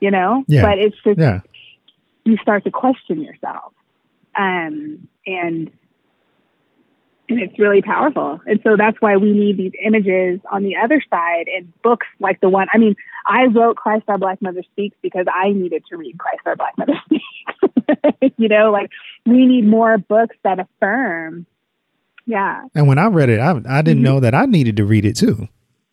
you 0.00 0.10
know. 0.10 0.44
Yeah. 0.48 0.62
But 0.62 0.78
it's 0.78 0.96
just 1.04 1.18
Yeah. 1.18 1.40
you 2.24 2.36
start 2.38 2.64
to 2.64 2.70
question 2.70 3.22
yourself, 3.22 3.72
um, 4.36 5.06
and 5.26 5.70
and 7.30 7.40
it's 7.40 7.58
really 7.58 7.80
powerful. 7.82 8.40
And 8.46 8.60
so 8.62 8.76
that's 8.76 8.96
why 9.00 9.16
we 9.16 9.32
need 9.32 9.56
these 9.56 9.72
images 9.84 10.40
on 10.50 10.62
the 10.64 10.76
other 10.76 11.02
side 11.08 11.46
and 11.54 11.72
books 11.82 12.06
like 12.18 12.40
the 12.40 12.48
one. 12.48 12.66
I 12.72 12.78
mean, 12.78 12.96
I 13.26 13.44
wrote 13.44 13.76
Christ 13.76 14.04
Our 14.08 14.18
Black 14.18 14.42
Mother 14.42 14.62
Speaks 14.72 14.96
because 15.02 15.26
I 15.32 15.50
needed 15.52 15.84
to 15.90 15.96
read 15.96 16.18
Christ 16.18 16.40
Our 16.46 16.56
Black 16.56 16.76
Mother 16.76 16.94
Speaks. 17.06 18.32
you 18.36 18.48
know, 18.48 18.70
like 18.72 18.90
we 19.26 19.46
need 19.46 19.66
more 19.66 19.96
books 19.98 20.36
that 20.44 20.58
affirm. 20.58 21.46
Yeah. 22.26 22.62
And 22.74 22.86
when 22.86 22.98
I 22.98 23.06
read 23.06 23.28
it, 23.28 23.40
I 23.40 23.50
I 23.68 23.82
didn't 23.82 24.00
Mhm. 24.00 24.04
know 24.04 24.20
that 24.20 24.34
I 24.34 24.44
needed 24.46 24.76
to 24.76 24.84
read 24.84 25.04
it 25.04 25.16
too. 25.16 25.48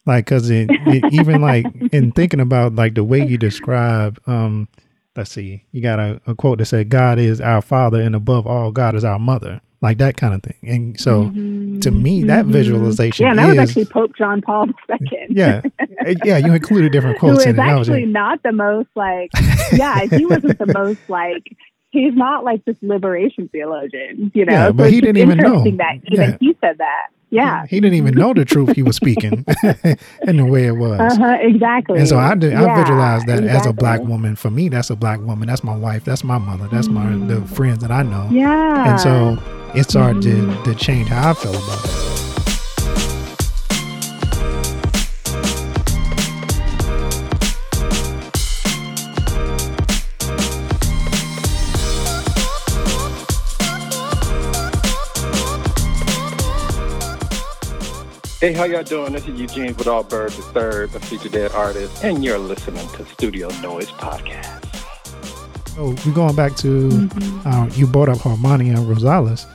Like, 0.06 0.26
cause 0.26 0.50
it, 0.50 0.72
it 0.86 1.06
even 1.10 1.42
like 1.42 1.68
in 1.92 2.12
thinking 2.12 2.40
about 2.40 2.76
like 2.76 2.96
the 2.96 3.04
way 3.04 3.20
you 3.26 3.38
describe, 3.38 4.20
um, 4.26 4.70
let's 5.16 5.32
see, 5.32 5.66
you 5.72 5.82
got 5.82 6.00
a, 6.00 6.22
a 6.26 6.34
quote 6.36 6.60
that 6.60 6.66
said, 6.66 6.90
"God 6.90 7.20
is 7.20 7.42
our 7.42 7.62
Father, 7.62 8.00
and 8.02 8.16
above 8.16 8.48
all, 8.48 8.72
God 8.72 8.96
is 8.96 9.04
our 9.04 9.20
mother." 9.20 9.60
Like 9.82 10.00
that 10.00 10.18
kind 10.18 10.34
of 10.34 10.42
thing. 10.42 10.56
And 10.64 11.00
so, 11.00 11.26
to 11.30 11.92
me, 11.92 12.24
that 12.24 12.46
Mhm. 12.46 12.50
visualization 12.52 13.26
Yeah, 13.26 13.30
and 13.32 13.40
that 13.40 13.48
was 13.50 13.58
actually 13.60 13.86
Pope 13.86 14.12
John 14.18 14.42
Paul 14.42 14.68
II. 14.90 15.28
yeah, 15.30 15.62
yeah. 16.24 16.38
You 16.38 16.54
included 16.54 16.92
different 16.92 17.20
quotes 17.20 17.42
is 17.42 17.46
in 17.46 17.52
it. 17.52 17.58
That 17.58 17.78
was 17.78 17.88
actually 17.88 18.06
not 18.08 18.42
the 18.42 18.52
most 18.54 18.90
like, 18.96 19.30
yeah, 19.74 20.06
he 20.10 20.26
wasn't 20.26 20.58
the 20.58 20.66
most 20.74 21.00
like, 21.08 21.56
he's 21.92 22.16
not 22.16 22.44
like 22.44 22.66
this 22.66 22.76
liberation 22.82 23.50
theologian, 23.50 24.32
you 24.34 24.46
know? 24.46 24.54
Yeah, 24.54 24.72
but 24.72 24.88
it's 24.88 24.96
he 24.96 25.02
didn't 25.02 25.18
even 25.18 25.38
know. 25.38 25.64
That 25.64 26.00
even 26.12 26.30
Yeah. 26.32 26.38
he 26.40 26.58
said 26.60 26.80
that. 26.80 27.08
Yeah. 27.30 27.66
He 27.70 27.80
didn't 27.82 27.96
even 27.96 28.16
know 28.16 28.34
the 28.34 28.46
truth 28.46 28.72
he 28.74 28.82
was 28.84 28.96
speaking 28.96 29.46
in 30.26 30.38
the 30.38 30.46
way 30.46 30.66
it 30.66 30.78
was. 30.78 31.00
Uh 31.00 31.16
huh. 31.18 31.38
Exactly. 31.42 32.00
And 32.00 32.08
so 32.08 32.18
I 32.18 32.36
did, 32.36 32.54
I 32.54 32.62
Yeah, 32.64 32.76
visualize 32.82 33.26
that 33.26 33.44
as 33.44 33.66
a 33.66 33.74
black 33.74 34.02
woman. 34.02 34.36
For 34.38 34.50
me, 34.50 34.70
that's 34.70 34.90
a 34.90 34.96
black 34.96 35.20
woman. 35.20 35.48
That's 35.50 35.62
my 35.64 35.76
wife. 35.76 36.06
That's 36.06 36.24
my 36.24 36.38
mother. 36.38 36.68
That's 36.72 36.88
my 36.88 37.06
the 37.28 37.42
friends 37.42 37.80
that 37.80 37.92
I 37.92 38.04
know. 38.04 38.30
Yeah. 38.32 38.92
And 38.92 39.00
so 39.00 39.38
it 39.76 39.90
started 39.90 40.24
Mhm. 40.24 40.64
to, 40.64 40.74
to 40.74 40.76
change 40.80 41.10
how 41.10 41.32
I 41.32 41.34
feel 41.34 41.52
about 41.56 41.86
it. 41.86 42.04
Hey, 58.40 58.54
how 58.54 58.66
y'all 58.66 58.84
doing? 58.84 59.14
This 59.14 59.28
is 59.28 59.40
Eugene 59.40 59.74
Vidal 59.74 60.04
Bird 60.04 60.32
III, 60.32 60.38
the 60.38 60.42
Third, 60.54 60.96
a 60.96 61.00
featured 61.00 61.32
dead 61.32 61.52
artist, 61.54 62.04
and 62.04 62.24
you're 62.24 62.38
listening 62.38 62.88
to 62.90 63.04
Studio 63.08 63.50
Noise 63.64 63.90
Podcast. 63.94 64.64
So 65.76 65.96
we're 66.06 66.14
going 66.14 66.36
back 66.36 66.56
to 66.58 66.90
Mhm. 66.90 67.46
uh, 67.48 67.74
you 67.76 67.88
brought 67.88 68.10
up 68.10 68.20
Harmonia 68.20 68.76
Rosales, 68.76 69.48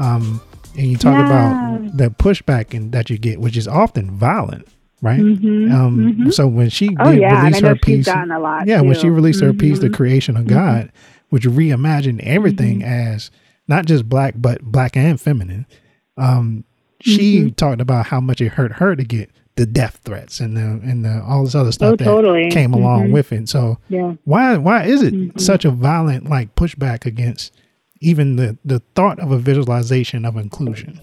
um, 0.00 0.40
and 0.76 0.86
you 0.86 0.96
talk 0.96 1.18
Yeah. 1.18 1.26
about 1.26 1.96
the 1.96 2.10
pushback 2.10 2.74
and 2.74 2.92
that 2.92 3.10
you 3.10 3.18
get, 3.18 3.40
which 3.40 3.56
is 3.56 3.66
often 3.68 4.10
violent, 4.10 4.66
right? 5.02 5.20
Mhm, 5.20 5.72
Um, 5.72 6.14
mhm. 6.18 6.32
So 6.32 6.46
when 6.46 6.70
she 6.70 6.96
Oh 6.98 7.10
did 7.12 7.20
yeah, 7.20 7.42
release 7.44 7.60
her 7.60 7.74
piece, 7.76 8.06
gotten 8.06 8.30
a 8.30 8.38
lot. 8.40 8.66
yeah, 8.66 8.80
when 8.80 8.94
she 8.94 9.02
too. 9.02 9.10
released 9.12 9.40
her 9.40 9.52
piece, 9.52 9.78
The 9.80 9.88
Mhm. 9.90 9.94
Creation 9.94 10.36
of 10.36 10.44
Mhm. 10.44 10.48
God, 10.48 10.92
which 11.30 11.44
reimagined 11.44 12.20
everything 12.20 12.80
Mm-hmm. 12.80 12.88
as 13.16 13.30
not 13.68 13.86
just 13.86 14.08
black, 14.08 14.34
but 14.36 14.62
black 14.62 14.96
and 14.96 15.20
feminine. 15.20 15.66
Um, 16.16 16.64
she 17.00 17.38
Mm-hmm. 17.40 17.48
talked 17.50 17.80
about 17.80 18.06
how 18.06 18.20
much 18.20 18.40
it 18.40 18.48
hurt 18.52 18.72
her 18.74 18.94
to 18.96 19.04
get 19.04 19.30
the 19.56 19.66
death 19.66 20.00
threats 20.04 20.40
and 20.40 20.56
the 20.56 20.80
and 20.82 21.04
the 21.04 21.22
all 21.26 21.44
this 21.44 21.54
other 21.54 21.72
stuff 21.72 21.92
Oh, 21.92 21.96
that 21.96 22.04
totally. 22.04 22.48
came 22.50 22.72
along 22.72 23.08
Mhm. 23.08 23.12
with 23.12 23.32
it. 23.32 23.48
So 23.48 23.78
Yeah. 23.88 24.14
why 24.24 24.56
why 24.56 24.84
is 24.84 25.02
it 25.02 25.12
Mhm. 25.14 25.40
such 25.40 25.64
a 25.64 25.70
violent 25.70 26.28
like 26.30 26.54
pushback 26.54 27.04
against 27.06 27.52
even 28.00 28.36
the 28.36 28.58
the 28.64 28.80
thought 28.94 29.18
of 29.20 29.30
a 29.30 29.38
visualization 29.38 30.24
of 30.24 30.36
inclusion? 30.36 31.00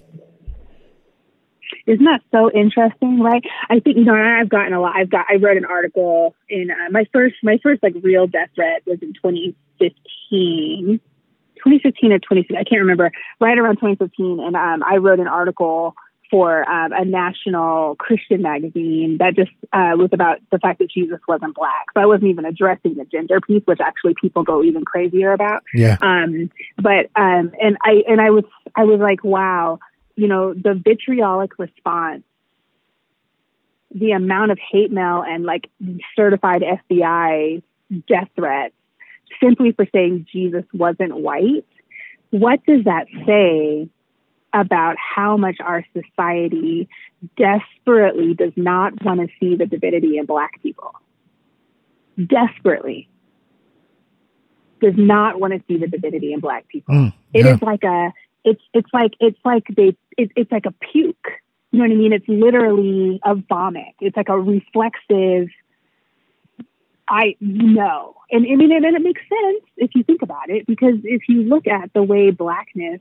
Isn't 1.85 2.05
that 2.05 2.21
so 2.31 2.51
interesting, 2.51 3.21
right? 3.21 3.43
I 3.69 3.79
think 3.79 3.97
you 3.97 4.03
know 4.03 4.15
I've 4.15 4.49
gotten 4.49 4.73
a 4.73 4.81
lot. 4.81 4.95
I've 4.95 5.09
got 5.09 5.25
I 5.29 5.35
wrote 5.35 5.57
an 5.57 5.65
article 5.65 6.35
in 6.49 6.69
uh, 6.69 6.89
my 6.91 7.05
first 7.13 7.35
my 7.43 7.59
first 7.63 7.81
like 7.81 7.95
real 8.01 8.27
death 8.27 8.49
threat 8.55 8.81
was 8.85 8.99
in 9.01 9.13
2015, 9.13 10.99
2015 11.57 12.11
or 12.11 12.19
2016. 12.19 12.57
I 12.57 12.63
can't 12.63 12.81
remember. 12.81 13.11
Right 13.39 13.57
around 13.57 13.75
2015, 13.75 14.39
and 14.39 14.55
um, 14.55 14.83
I 14.83 14.97
wrote 14.97 15.19
an 15.19 15.27
article 15.27 15.95
for 16.29 16.69
um, 16.69 16.91
a 16.91 17.05
national 17.05 17.95
Christian 17.95 18.41
magazine 18.41 19.17
that 19.19 19.35
just 19.35 19.51
uh, 19.71 19.93
was 19.95 20.09
about 20.11 20.39
the 20.51 20.59
fact 20.59 20.79
that 20.79 20.89
Jesus 20.91 21.19
wasn't 21.27 21.55
black. 21.55 21.85
So 21.93 22.01
I 22.01 22.05
wasn't 22.05 22.29
even 22.29 22.45
addressing 22.45 22.95
the 22.95 23.05
gender 23.05 23.39
piece, 23.39 23.63
which 23.65 23.79
actually 23.79 24.15
people 24.19 24.43
go 24.43 24.63
even 24.63 24.83
crazier 24.83 25.31
about. 25.31 25.63
Yeah. 25.73 25.97
Um, 26.01 26.51
but 26.75 27.09
um, 27.15 27.51
and 27.61 27.77
I 27.83 28.03
and 28.07 28.19
I 28.19 28.31
was 28.31 28.43
I 28.75 28.83
was 28.83 28.99
like, 28.99 29.23
wow, 29.23 29.79
you 30.15 30.27
know, 30.27 30.53
the 30.53 30.73
vitriolic 30.73 31.57
response, 31.59 32.23
the 33.93 34.11
amount 34.11 34.51
of 34.51 34.59
hate 34.71 34.91
mail 34.91 35.23
and 35.25 35.45
like 35.45 35.69
certified 36.15 36.61
FBI 36.61 37.61
death 38.07 38.29
threats 38.35 38.73
simply 39.41 39.71
for 39.71 39.85
saying 39.93 40.27
Jesus 40.31 40.63
wasn't 40.73 41.15
white. 41.15 41.65
What 42.31 42.65
does 42.65 42.83
that 42.83 43.07
say 43.25 43.89
about 44.53 44.95
how 44.97 45.37
much 45.37 45.57
our 45.59 45.85
society 45.93 46.89
desperately 47.37 48.33
does 48.33 48.53
not 48.55 49.03
want 49.03 49.19
to 49.19 49.27
see 49.39 49.55
the 49.55 49.65
divinity 49.65 50.17
in 50.17 50.25
black 50.25 50.61
people? 50.61 50.93
Desperately 52.17 53.09
does 54.81 54.93
not 54.95 55.39
want 55.39 55.53
to 55.53 55.61
see 55.67 55.77
the 55.77 55.87
divinity 55.87 56.33
in 56.33 56.39
black 56.39 56.67
people. 56.67 56.93
Mm, 56.93 57.13
yeah. 57.33 57.53
is 57.53 57.61
like 57.61 57.83
a 57.83 58.13
it's 58.43 58.61
it's 58.73 58.89
like 58.93 59.13
it's 59.19 59.39
like 59.43 59.63
they 59.75 59.95
it, 60.17 60.31
it's 60.35 60.51
like 60.51 60.65
a 60.65 60.71
puke. 60.71 61.15
You 61.71 61.79
know 61.79 61.85
what 61.85 61.91
I 61.91 61.95
mean? 61.95 62.13
It's 62.13 62.27
literally 62.27 63.19
a 63.25 63.35
vomit. 63.35 63.93
It's 63.99 64.15
like 64.15 64.29
a 64.29 64.39
reflexive 64.39 65.49
I 67.09 67.35
know. 67.39 68.15
And 68.31 68.45
I 68.45 68.55
mean, 68.55 68.71
and 68.71 68.85
it 68.85 69.01
makes 69.01 69.21
sense 69.21 69.63
if 69.77 69.91
you 69.95 70.03
think 70.03 70.21
about 70.21 70.49
it, 70.49 70.67
because 70.67 70.95
if 71.03 71.23
you 71.29 71.43
look 71.43 71.65
at 71.67 71.93
the 71.93 72.03
way 72.03 72.31
blackness 72.31 72.99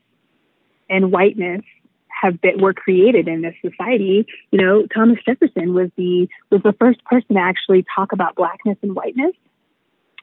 and 0.88 1.12
whiteness 1.12 1.62
have 2.08 2.40
been 2.40 2.60
were 2.60 2.72
created 2.72 3.28
in 3.28 3.42
this 3.42 3.54
society, 3.62 4.26
you 4.50 4.58
know, 4.58 4.86
Thomas 4.86 5.18
Jefferson 5.24 5.74
was 5.74 5.90
the 5.96 6.28
was 6.50 6.62
the 6.62 6.72
first 6.72 7.04
person 7.04 7.34
to 7.36 7.40
actually 7.40 7.84
talk 7.94 8.12
about 8.12 8.34
blackness 8.34 8.78
and 8.82 8.94
whiteness. 8.94 9.32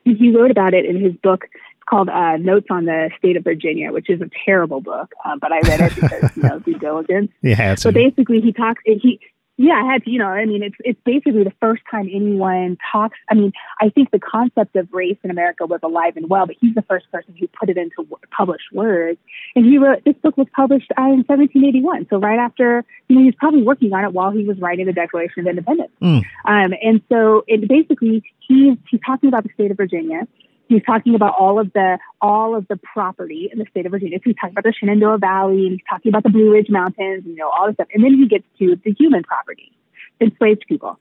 And 0.06 0.18
he 0.18 0.36
wrote 0.36 0.52
about 0.52 0.74
it 0.74 0.86
in 0.86 1.00
his 1.00 1.14
book 1.14 1.46
it's 1.84 1.90
called 1.90 2.08
uh, 2.08 2.38
Notes 2.38 2.68
on 2.70 2.86
the 2.86 3.10
State 3.18 3.36
of 3.36 3.44
Virginia, 3.44 3.92
which 3.92 4.10
is 4.10 4.22
a 4.22 4.30
terrible 4.46 4.80
book, 4.80 5.14
uh, 5.26 5.36
but 5.40 5.52
I 5.52 5.60
read 5.62 5.82
it 5.82 5.96
because 5.96 6.38
you 6.38 6.44
know 6.44 6.60
due 6.60 6.80
diligence. 6.80 7.32
To. 7.76 7.90
But 7.90 7.96
basically, 7.96 8.40
he 8.40 8.54
talks. 8.54 8.82
He 8.86 9.20
yeah, 9.58 9.76
I 9.76 9.94
had 9.94 10.04
to, 10.06 10.10
you 10.10 10.18
know, 10.18 10.28
I 10.28 10.46
mean, 10.46 10.64
it's 10.64 10.76
it's 10.80 11.00
basically 11.06 11.44
the 11.44 11.54
first 11.62 11.84
time 11.90 12.10
anyone 12.12 12.78
talks. 12.92 13.20
I 13.30 13.36
mean, 13.36 13.52
I 13.80 13.90
think 13.90 14.10
the 14.10 14.20
concept 14.20 14.76
of 14.76 14.92
race 14.92 15.18
in 15.24 15.30
America 15.30 15.68
was 15.68 15.80
alive 15.84 16.18
and 16.18 16.28
well, 16.28 16.48
but 16.48 16.56
he's 16.60 16.74
the 16.74 16.82
first 16.82 17.10
person 17.12 17.36
who 17.40 17.48
put 17.48 17.70
it 17.70 17.78
into 17.78 17.98
w- 17.98 18.18
published 18.36 18.72
words. 18.74 19.20
And 19.56 19.64
he 19.64 19.78
wrote 19.78 20.04
this 20.06 20.16
book 20.24 20.38
was 20.38 20.48
published 20.56 20.92
uh, 20.98 21.04
in 21.04 21.24
1781, 21.28 22.08
so 22.10 22.18
right 22.18 22.40
after, 22.40 22.84
you 23.08 23.16
know, 23.16 23.22
he 23.22 23.28
was 23.28 23.36
probably 23.38 23.62
working 23.62 23.94
on 23.94 24.04
it 24.04 24.12
while 24.12 24.32
he 24.32 24.44
was 24.44 24.58
writing 24.60 24.88
the 24.88 24.94
Declaration 24.94 25.42
of 25.42 25.48
Independence. 25.48 25.92
Mm. 26.02 26.24
Um, 26.46 26.74
and 26.82 27.02
so, 27.10 27.44
it 27.48 27.68
basically, 27.68 28.24
he's 28.40 28.78
he's 28.90 29.02
talking 29.06 29.30
about 29.30 29.44
the 29.44 29.50
state 29.54 29.70
of 29.70 29.78
Virginia. 29.78 30.28
He's 30.70 30.84
talking 30.84 31.14
about 31.14 31.36
all 31.38 31.60
of 31.60 31.72
the 31.74 32.00
all 32.22 32.56
of 32.56 32.68
the 32.68 32.78
property 32.78 33.50
in 33.52 33.60
the 33.60 33.66
state 33.70 33.86
of 33.86 33.92
Virginia. 33.92 34.18
So 34.20 34.24
he's 34.26 34.36
talking 34.36 34.54
about 34.54 34.64
the 34.64 34.74
Shenandoah 34.74 35.18
Valley, 35.20 35.68
and 35.68 35.72
he's 35.74 35.88
talking 35.90 36.10
about 36.10 36.24
the 36.24 36.30
Blue 36.30 36.52
Ridge 36.52 36.70
Mountains, 36.70 37.26
and, 37.26 37.36
you 37.36 37.36
know, 37.36 37.50
all 37.50 37.68
this 37.68 37.76
stuff. 37.76 37.90
And 37.94 38.04
then 38.04 38.14
he 38.14 38.28
gets 38.28 38.46
to 38.60 38.76
the 38.84 38.92
human 38.92 39.24
property, 39.24 39.72
enslaved 40.20 40.66
people. 40.68 41.00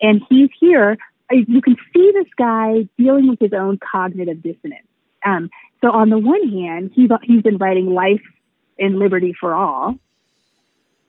And 0.00 0.22
he's 0.28 0.50
here. 0.58 0.96
uh, 1.30 1.36
You 1.36 1.60
can 1.60 1.76
see 1.92 2.12
this 2.14 2.28
guy 2.36 2.88
dealing 2.96 3.28
with 3.28 3.40
his 3.40 3.52
own 3.52 3.78
cognitive 3.78 4.42
dissonance. 4.42 4.86
Um, 5.24 5.50
so 5.80 5.90
on 5.90 6.08
the 6.08 6.18
one 6.18 6.48
hand, 6.48 6.92
he's 6.94 7.10
he's 7.22 7.42
been 7.42 7.58
writing 7.58 7.92
life 7.92 8.22
and 8.78 8.98
liberty 8.98 9.34
for 9.38 9.54
all. 9.54 9.98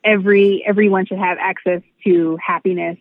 Every 0.03 0.63
everyone 0.65 1.05
should 1.05 1.17
have 1.17 1.37
access 1.39 1.81
to 2.03 2.37
happiness 2.45 2.97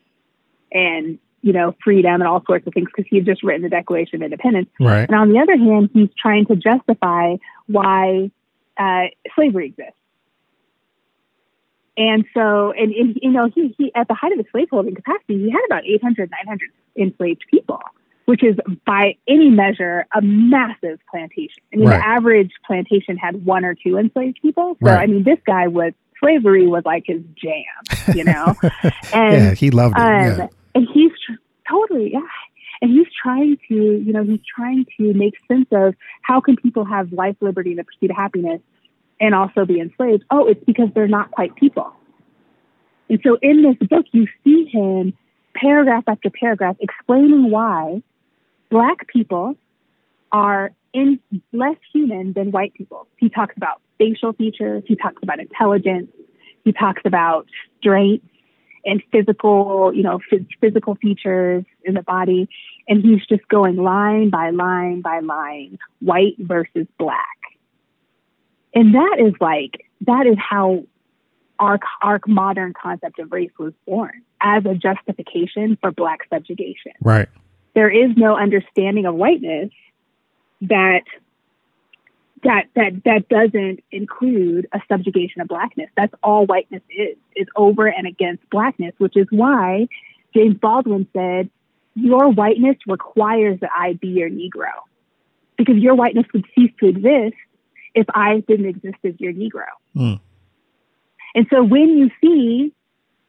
and 0.73 1.19
you 1.45 1.53
know 1.53 1.75
freedom 1.85 2.15
and 2.15 2.23
all 2.25 2.43
sorts 2.47 2.67
of 2.67 2.73
things 2.73 2.89
because 2.95 3.09
he 3.11 3.17
had 3.17 3.27
just 3.27 3.43
written 3.43 3.63
the 3.63 3.69
Declaration 3.69 4.17
of 4.17 4.23
Independence. 4.23 4.69
Right. 4.81 5.07
And 5.09 5.15
on 5.15 5.29
the 5.31 5.39
other 5.39 5.57
hand, 5.57 5.91
he's 5.93 6.09
trying 6.21 6.47
to 6.47 6.57
justify 6.57 7.37
why 7.67 8.31
uh, 8.79 9.05
slavery 9.35 9.67
exists. 9.67 9.93
And 11.97 12.25
so, 12.35 12.73
and, 12.73 12.93
and 12.93 13.19
you 13.23 13.31
know, 13.31 13.49
he, 13.55 13.75
he 13.79 13.93
at 13.95 14.09
the 14.09 14.15
height 14.15 14.33
of 14.33 14.39
his 14.39 14.47
slaveholding 14.51 14.95
capacity, 14.97 15.39
he 15.39 15.51
had 15.51 15.61
about 15.67 15.85
800, 15.87 16.31
900 16.31 16.71
enslaved 16.99 17.45
people, 17.51 17.81
which 18.25 18.43
is 18.43 18.57
by 18.85 19.17
any 19.29 19.49
measure 19.51 20.07
a 20.17 20.21
massive 20.21 20.99
plantation. 21.11 21.63
I 21.73 21.77
mean, 21.77 21.89
Right. 21.89 21.99
the 21.99 22.07
average 22.09 22.51
plantation 22.67 23.17
had 23.17 23.45
one 23.45 23.65
or 23.65 23.75
two 23.77 23.97
enslaved 23.97 24.39
people. 24.43 24.77
So, 24.83 24.87
Right. 24.89 25.03
I 25.03 25.07
mean, 25.07 25.23
this 25.23 25.39
guy 25.47 25.69
was 25.69 25.93
slavery 26.19 26.67
was 26.67 26.83
like 26.85 27.05
his 27.07 27.21
jam, 27.37 28.17
you 28.17 28.25
know. 28.25 28.55
and 29.13 29.33
yeah, 29.45 29.55
he 29.55 29.71
loved 29.71 29.95
it. 29.97 30.01
um, 30.03 30.39
yeah. 30.39 30.47
and 30.75 30.89
he's 30.93 31.13
totally 31.75 32.13
yeah. 32.13 32.21
And 32.83 32.91
he's 32.91 33.07
trying 33.23 33.57
to 33.69 33.75
you 33.75 34.13
know 34.13 34.25
he's 34.25 34.41
trying 34.55 34.87
to 34.99 35.15
make 35.15 35.35
sense 35.49 35.67
of 35.73 35.95
how 36.23 36.41
can 36.41 36.57
people 36.57 36.85
have 36.85 37.13
life 37.13 37.37
liberty 37.41 37.71
and 37.71 37.79
the 37.79 37.85
pursuit 37.85 38.11
of 38.11 38.17
happiness 38.17 38.61
and 39.21 39.35
also 39.35 39.65
be 39.65 39.81
enslaved. 39.81 40.25
Oh 40.31 40.47
it's 40.47 40.65
because 40.65 40.89
they're 40.95 41.09
not 41.09 41.31
quite 41.31 41.55
people. 41.57 41.93
And 43.09 43.21
so 43.25 43.39
in 43.43 43.63
this 43.63 43.89
book 43.89 44.07
you 44.13 44.27
see 44.43 44.67
him 44.73 45.15
paragraph 45.55 46.05
after 46.07 46.31
paragraph 46.31 46.77
explaining 46.81 47.51
why 47.51 48.03
black 48.71 49.07
people 49.09 49.57
are 50.33 50.73
in 50.93 51.21
less 51.53 51.77
human 51.93 52.33
than 52.33 52.51
white 52.51 52.75
people. 52.75 53.07
He 53.17 53.29
talks 53.29 53.57
about 53.57 53.81
facial 53.99 54.33
features 54.33 54.83
he 54.87 54.97
talks 54.97 55.23
about 55.23 55.41
intelligence 55.41 56.11
he 56.65 56.73
talks 56.73 57.03
about 57.05 57.47
strength 57.79 58.25
and 58.85 59.03
physical, 59.11 59.93
you 59.95 60.03
know, 60.03 60.21
phys- 60.31 60.47
physical 60.61 60.95
features 60.97 61.65
in 61.85 61.95
the 61.95 62.03
body. 62.03 62.49
And 62.89 63.03
he's 63.03 63.25
just 63.27 63.47
going 63.49 63.77
line 63.77 64.31
by 64.31 64.51
line 64.51 65.01
by 65.01 65.21
line, 65.21 65.79
white 66.01 66.37
versus 66.39 66.87
black. 66.99 67.39
And 68.75 68.95
that 68.95 69.17
is 69.21 69.35
like, 69.41 69.87
that 70.03 70.27
is 70.27 70.37
how 70.39 70.85
our, 71.59 71.79
our 72.03 72.21
modern 72.27 72.75
concept 72.75 73.19
of 73.19 73.33
race 73.33 73.53
was 73.59 73.73
born 73.87 74.23
as 74.41 74.65
a 74.67 74.75
justification 74.75 75.79
for 75.81 75.93
black 75.93 76.21
subjugation. 76.33 76.93
Right. 77.01 77.29
There 77.75 77.91
is 77.91 78.11
no 78.17 78.37
understanding 78.37 79.07
of 79.07 79.15
whiteness 79.15 79.71
that 80.63 81.03
that 82.45 82.67
that 82.77 83.05
that 83.05 83.29
doesn't 83.29 83.81
include 83.91 84.69
a 84.73 84.81
subjugation 84.89 85.41
of 85.41 85.49
blackness. 85.49 85.89
That's 85.97 86.15
all 86.23 86.47
whiteness 86.47 86.83
is 86.91 87.17
is 87.35 87.49
over 87.57 87.87
and 87.87 88.07
against 88.07 88.49
blackness, 88.51 88.95
which 88.99 89.17
is 89.17 89.27
why 89.31 89.89
James 90.35 90.57
Baldwin 90.61 91.09
said, 91.13 91.51
"Your 91.95 92.31
whiteness 92.31 92.77
requires 92.87 93.61
that 93.61 93.71
I 93.77 93.95
be 93.95 94.09
your 94.09 94.31
Negro, 94.31 94.73
because 95.57 95.77
your 95.77 95.95
whiteness 95.95 96.27
would 96.33 96.45
cease 96.55 96.73
to 96.81 96.89
exist 96.89 97.37
if 97.95 98.07
I 98.15 98.41
didn't 98.47 98.67
exist 98.67 98.99
as 99.05 99.15
your 99.19 99.33
Negro." 99.33 99.67
Mm. 99.97 100.21
And 101.35 101.47
so 101.51 101.65
when 101.65 101.99
you 101.99 102.11
see 102.21 102.73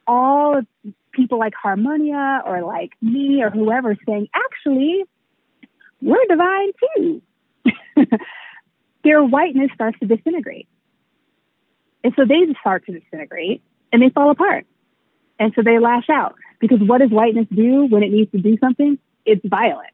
all 0.05 0.61
people 1.11 1.39
like 1.39 1.53
Harmonia 1.55 2.43
or 2.45 2.61
like 2.61 2.91
me 3.01 3.41
or 3.41 3.49
whoever 3.49 3.95
saying, 4.05 4.27
"Actually, 4.33 5.05
we're 6.01 6.25
divine 6.27 6.71
too." 6.97 7.21
their 9.05 9.23
whiteness 9.23 9.71
starts 9.73 9.97
to 9.99 10.07
disintegrate. 10.07 10.67
And 12.03 12.13
so 12.17 12.25
they 12.25 12.45
start 12.59 12.85
to 12.87 12.99
disintegrate 12.99 13.61
and 13.93 14.01
they 14.01 14.09
fall 14.09 14.31
apart. 14.31 14.65
And 15.39 15.53
so 15.55 15.61
they 15.63 15.79
lash 15.79 16.09
out 16.09 16.35
because 16.59 16.79
what 16.81 16.99
does 16.99 17.11
whiteness 17.11 17.47
do 17.53 17.85
when 17.85 18.03
it 18.03 18.11
needs 18.11 18.31
to 18.31 18.39
do 18.39 18.57
something? 18.59 18.97
It's 19.25 19.41
violent. 19.45 19.91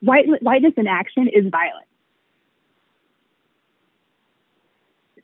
White, 0.00 0.26
whiteness 0.42 0.74
in 0.76 0.86
action 0.86 1.28
is 1.28 1.44
violent. 1.50 1.86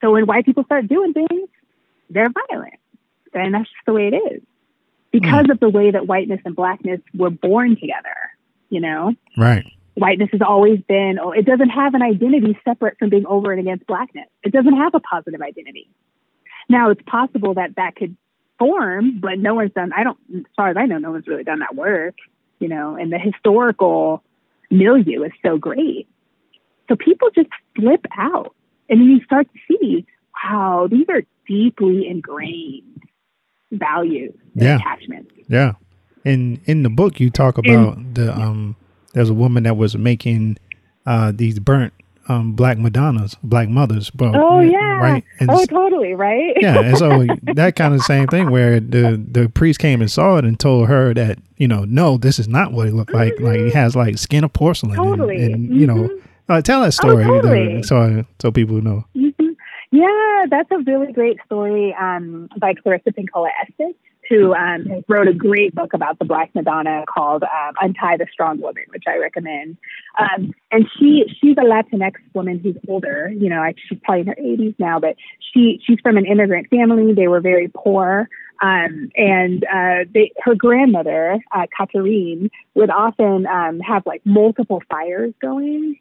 So 0.00 0.10
when 0.10 0.26
white 0.26 0.44
people 0.44 0.64
start 0.64 0.88
doing 0.88 1.12
things, 1.14 1.48
they're 2.10 2.30
violent. 2.50 2.74
And 3.32 3.54
that's 3.54 3.64
just 3.64 3.86
the 3.86 3.92
way 3.92 4.08
it 4.08 4.16
is 4.16 4.42
because 5.12 5.46
hmm. 5.46 5.52
of 5.52 5.60
the 5.60 5.68
way 5.68 5.90
that 5.90 6.06
whiteness 6.06 6.40
and 6.44 6.56
blackness 6.56 7.00
were 7.14 7.30
born 7.30 7.76
together, 7.76 8.16
you 8.68 8.80
know? 8.80 9.14
Right. 9.36 9.66
Whiteness 9.94 10.30
has 10.32 10.40
always 10.40 10.80
been, 10.88 11.18
oh, 11.22 11.32
it 11.32 11.44
doesn't 11.44 11.70
have 11.70 11.94
an 11.94 12.02
identity 12.02 12.58
separate 12.64 12.98
from 12.98 13.10
being 13.10 13.26
over 13.26 13.52
and 13.52 13.60
against 13.60 13.86
blackness. 13.86 14.26
It 14.42 14.52
doesn't 14.52 14.76
have 14.76 14.94
a 14.94 15.00
positive 15.00 15.40
identity. 15.42 15.88
Now, 16.68 16.90
it's 16.90 17.02
possible 17.06 17.54
that 17.54 17.76
that 17.76 17.96
could 17.96 18.16
form, 18.58 19.20
but 19.20 19.38
no 19.38 19.54
one's 19.54 19.72
done, 19.72 19.92
I 19.94 20.04
don't, 20.04 20.18
as 20.34 20.42
far 20.56 20.68
as 20.68 20.76
I 20.76 20.86
know, 20.86 20.98
no 20.98 21.10
one's 21.10 21.26
really 21.26 21.44
done 21.44 21.58
that 21.58 21.74
work, 21.74 22.14
you 22.60 22.68
know, 22.68 22.96
and 22.96 23.12
the 23.12 23.18
historical 23.18 24.22
milieu 24.70 25.24
is 25.24 25.32
so 25.44 25.58
great. 25.58 26.08
So 26.88 26.96
people 26.96 27.28
just 27.34 27.48
flip 27.76 28.04
out. 28.16 28.54
And 28.88 29.00
then 29.00 29.08
you 29.08 29.20
start 29.24 29.48
to 29.52 29.58
see, 29.68 30.06
wow, 30.44 30.88
these 30.90 31.06
are 31.08 31.22
deeply 31.46 32.06
ingrained 32.08 33.02
values 33.70 34.34
and 34.54 34.62
Yeah. 34.62 34.76
attachments. 34.76 35.32
Yeah. 35.48 35.72
In 36.24 36.60
in 36.66 36.82
the 36.82 36.90
book 36.90 37.18
you 37.18 37.30
talk 37.30 37.58
about 37.58 38.14
the 38.14 38.32
um 38.32 38.76
there's 39.14 39.30
a 39.30 39.34
woman 39.34 39.62
that 39.64 39.76
was 39.76 39.96
making 39.96 40.58
uh 41.06 41.32
these 41.34 41.58
burnt 41.58 41.92
um 42.28 42.52
black 42.52 42.78
Madonnas, 42.78 43.36
black 43.42 43.68
mothers, 43.68 44.08
bro. 44.10 44.32
Oh, 44.34 44.60
yeah. 44.60 44.78
Right. 44.98 45.24
And 45.40 45.50
Oh, 45.50 45.64
totally, 45.66 46.14
right? 46.14 46.54
yeah, 46.60 46.78
and 46.80 46.96
so 46.96 47.26
that 47.54 47.74
kind 47.74 47.94
of 47.94 48.02
same 48.02 48.28
thing 48.28 48.50
where 48.50 48.78
the 48.78 49.20
the 49.30 49.48
priest 49.48 49.80
came 49.80 50.00
and 50.00 50.10
saw 50.10 50.36
it 50.36 50.44
and 50.44 50.58
told 50.58 50.88
her 50.88 51.12
that, 51.14 51.38
you 51.56 51.66
know, 51.66 51.84
no, 51.84 52.16
this 52.18 52.38
is 52.38 52.46
not 52.46 52.72
what 52.72 52.86
it 52.86 52.94
looked 52.94 53.12
like. 53.12 53.34
Like 53.40 53.58
it 53.58 53.74
has 53.74 53.96
like 53.96 54.18
skin 54.18 54.44
of 54.44 54.52
porcelain 54.52 54.96
and- 54.96 55.04
Totally. 55.04 55.42
and, 55.52 55.74
you 55.74 55.86
know, 55.86 55.96
Mhm. 56.08 56.20
uh, 56.48 56.62
tell 56.62 56.82
that 56.82 56.92
story 56.92 57.24
Oh, 57.24 57.40
totally. 57.40 57.82
so 57.82 58.24
so 58.40 58.52
people 58.52 58.80
know. 58.80 59.04
hmm 59.14 59.30
Yeah, 59.90 60.44
that's 60.48 60.70
a 60.70 60.78
really 60.78 61.12
great 61.12 61.38
story 61.46 61.94
um, 62.00 62.48
by 62.58 62.72
Clarissa 62.74 63.10
Pinkola 63.10 63.48
Estes, 63.62 63.94
who 64.28 64.54
um, 64.54 65.04
wrote 65.08 65.28
a 65.28 65.34
great 65.34 65.74
book 65.74 65.92
about 65.92 66.18
the 66.18 66.24
Black 66.24 66.54
Madonna 66.54 67.04
called 67.12 67.42
um, 67.42 67.74
"Untie 67.80 68.16
the 68.16 68.26
Strong 68.32 68.60
Woman," 68.60 68.84
which 68.88 69.04
I 69.06 69.18
recommend. 69.18 69.76
Um, 70.18 70.54
and 70.70 70.86
she 70.98 71.24
she's 71.40 71.56
a 71.56 71.64
Latinx 71.64 72.14
woman 72.34 72.58
who's 72.58 72.76
older. 72.88 73.32
You 73.36 73.48
know, 73.48 73.60
I, 73.60 73.74
she's 73.88 73.98
probably 74.02 74.22
in 74.22 74.26
her 74.28 74.36
80s 74.36 74.74
now, 74.78 75.00
but 75.00 75.16
she 75.52 75.80
she's 75.86 75.98
from 76.02 76.16
an 76.16 76.26
immigrant 76.26 76.68
family. 76.70 77.14
They 77.14 77.28
were 77.28 77.40
very 77.40 77.70
poor. 77.74 78.28
Um, 78.62 79.10
and 79.16 79.64
uh, 79.64 80.04
they, 80.14 80.30
her 80.44 80.54
grandmother, 80.54 81.40
uh, 81.50 81.66
Catherine, 81.76 82.48
would 82.74 82.90
often 82.90 83.44
um, 83.46 83.80
have 83.80 84.06
like 84.06 84.22
multiple 84.24 84.80
fires 84.88 85.34
going 85.40 85.98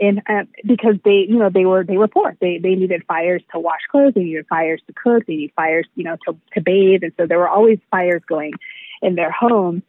and 0.00 0.22
uh, 0.28 0.44
because 0.66 0.96
they 1.04 1.26
you 1.28 1.38
know 1.38 1.50
they 1.50 1.64
were 1.64 1.84
they 1.84 1.96
were 1.96 2.08
poor. 2.08 2.36
They 2.40 2.58
they 2.58 2.74
needed 2.74 3.02
fires 3.06 3.42
to 3.52 3.60
wash 3.60 3.80
clothes. 3.90 4.14
They 4.14 4.24
needed 4.24 4.46
fires 4.48 4.82
to 4.86 4.92
cook. 4.92 5.26
They 5.26 5.36
needed 5.36 5.54
fires 5.54 5.86
you 5.94 6.04
know 6.04 6.16
to 6.26 6.36
to 6.54 6.60
bathe. 6.60 7.02
And 7.02 7.12
so 7.16 7.26
there 7.26 7.38
were 7.38 7.48
always 7.48 7.78
fires 7.90 8.22
going 8.28 8.52
in 9.02 9.14
their 9.14 9.30
home. 9.30 9.82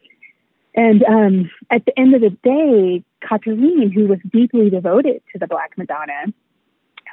And 0.76 1.04
um, 1.06 1.52
at 1.72 1.86
the 1.86 1.98
end 1.98 2.14
of 2.16 2.22
the 2.22 2.32
day, 2.44 3.04
Catherine, 3.22 3.92
who 3.92 4.08
was 4.08 4.20
deeply 4.30 4.70
devoted 4.70 5.22
to 5.32 5.40
the 5.40 5.48
Black 5.48 5.78
Madonna, 5.78 6.34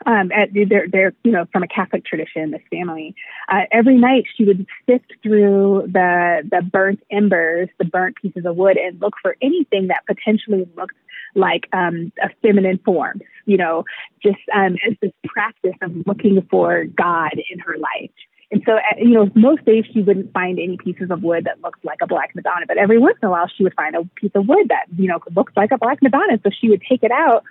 um, 0.07 0.31
at, 0.33 0.51
they're, 0.53 0.89
they're, 0.89 1.13
you 1.25 1.33
know, 1.33 1.47
from 1.53 1.63
a 1.63 1.69
Catholic 1.69 2.05
tradition, 2.05 2.51
this 2.51 2.63
family. 2.71 3.15
Uh, 3.49 3.63
every 3.71 3.97
night 3.97 4.25
she 4.37 4.45
would 4.45 4.67
sift 4.89 5.13
through 5.23 5.85
the, 5.87 6.49
the 6.51 6.63
burnt 6.63 7.01
embers, 7.11 7.69
the 7.79 7.85
burnt 7.85 8.17
pieces 8.17 8.45
of 8.45 8.57
wood, 8.57 8.77
and 8.77 9.01
look 9.01 9.15
for 9.21 9.37
anything 9.43 9.89
that 9.89 10.05
potentially 10.07 10.67
looked 10.77 10.97
like 11.35 11.69
um, 11.73 12.13
a 12.23 12.29
feminine 12.43 12.79
form, 12.85 13.21
you 13.47 13.57
know, 13.57 13.85
just 14.23 14.39
um, 14.55 14.77
as 14.87 14.95
this 15.01 15.13
practice 15.25 15.77
of 15.81 15.93
looking 16.07 16.47
for 16.51 16.85
God 16.85 17.33
in 17.51 17.59
her 17.61 17.77
life. 17.79 18.11
And 18.53 18.63
so, 18.67 18.75
uh, 18.75 18.81
you 18.99 19.13
know, 19.13 19.31
most 19.35 19.65
days 19.65 19.85
she 19.93 20.03
wouldn't 20.03 20.31
find 20.33 20.59
any 20.59 20.77
pieces 20.77 21.11
of 21.11 21.23
wood 21.23 21.45
that 21.45 21.63
looked 21.63 21.83
like 21.85 21.99
a 22.03 22.07
black 22.07 22.35
Madonna, 22.35 22.67
but 22.69 22.77
every 22.77 22.99
once 22.99 23.17
in 23.23 23.29
a 23.29 23.31
while 23.31 23.49
she 23.49 23.65
would 23.65 23.75
find 23.75 23.97
a 23.97 24.05
piece 24.15 24.31
of 24.35 24.47
wood 24.47 24.69
that, 24.69 24.85
you 24.97 25.09
know, 25.09 25.19
looked 25.35 25.57
like 25.57 25.73
a 25.73 25.79
black 25.79 26.03
Madonna. 26.03 26.39
So 26.45 26.51
she 26.51 26.69
would 26.69 26.83
take 26.87 27.03
it 27.03 27.11
out 27.11 27.45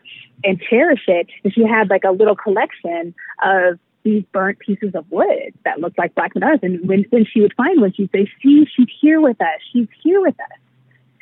and 0.44 0.62
cherish 0.62 1.02
it. 1.08 1.28
And 1.44 1.52
she 1.52 1.64
had 1.64 1.90
like 1.90 2.04
a 2.04 2.12
little 2.12 2.36
collection 2.36 3.16
of 3.44 3.80
these 4.04 4.24
burnt 4.32 4.60
pieces 4.60 4.94
of 4.94 5.10
wood 5.12 5.54
that 5.66 5.80
looked 5.80 5.98
like 5.98 6.14
black 6.14 6.36
Madonnas. 6.36 6.60
And 6.62 6.88
when, 6.88 7.06
when 7.10 7.26
she 7.26 7.42
would 7.42 7.54
find 7.56 7.82
one, 7.82 7.94
she'd 7.94 8.12
say, 8.12 8.30
see, 8.42 8.68
she's 8.76 8.88
here 9.02 9.20
with 9.20 9.42
us. 9.42 9.60
She's 9.74 9.88
here 10.04 10.22
with 10.22 10.40
us. 10.40 10.60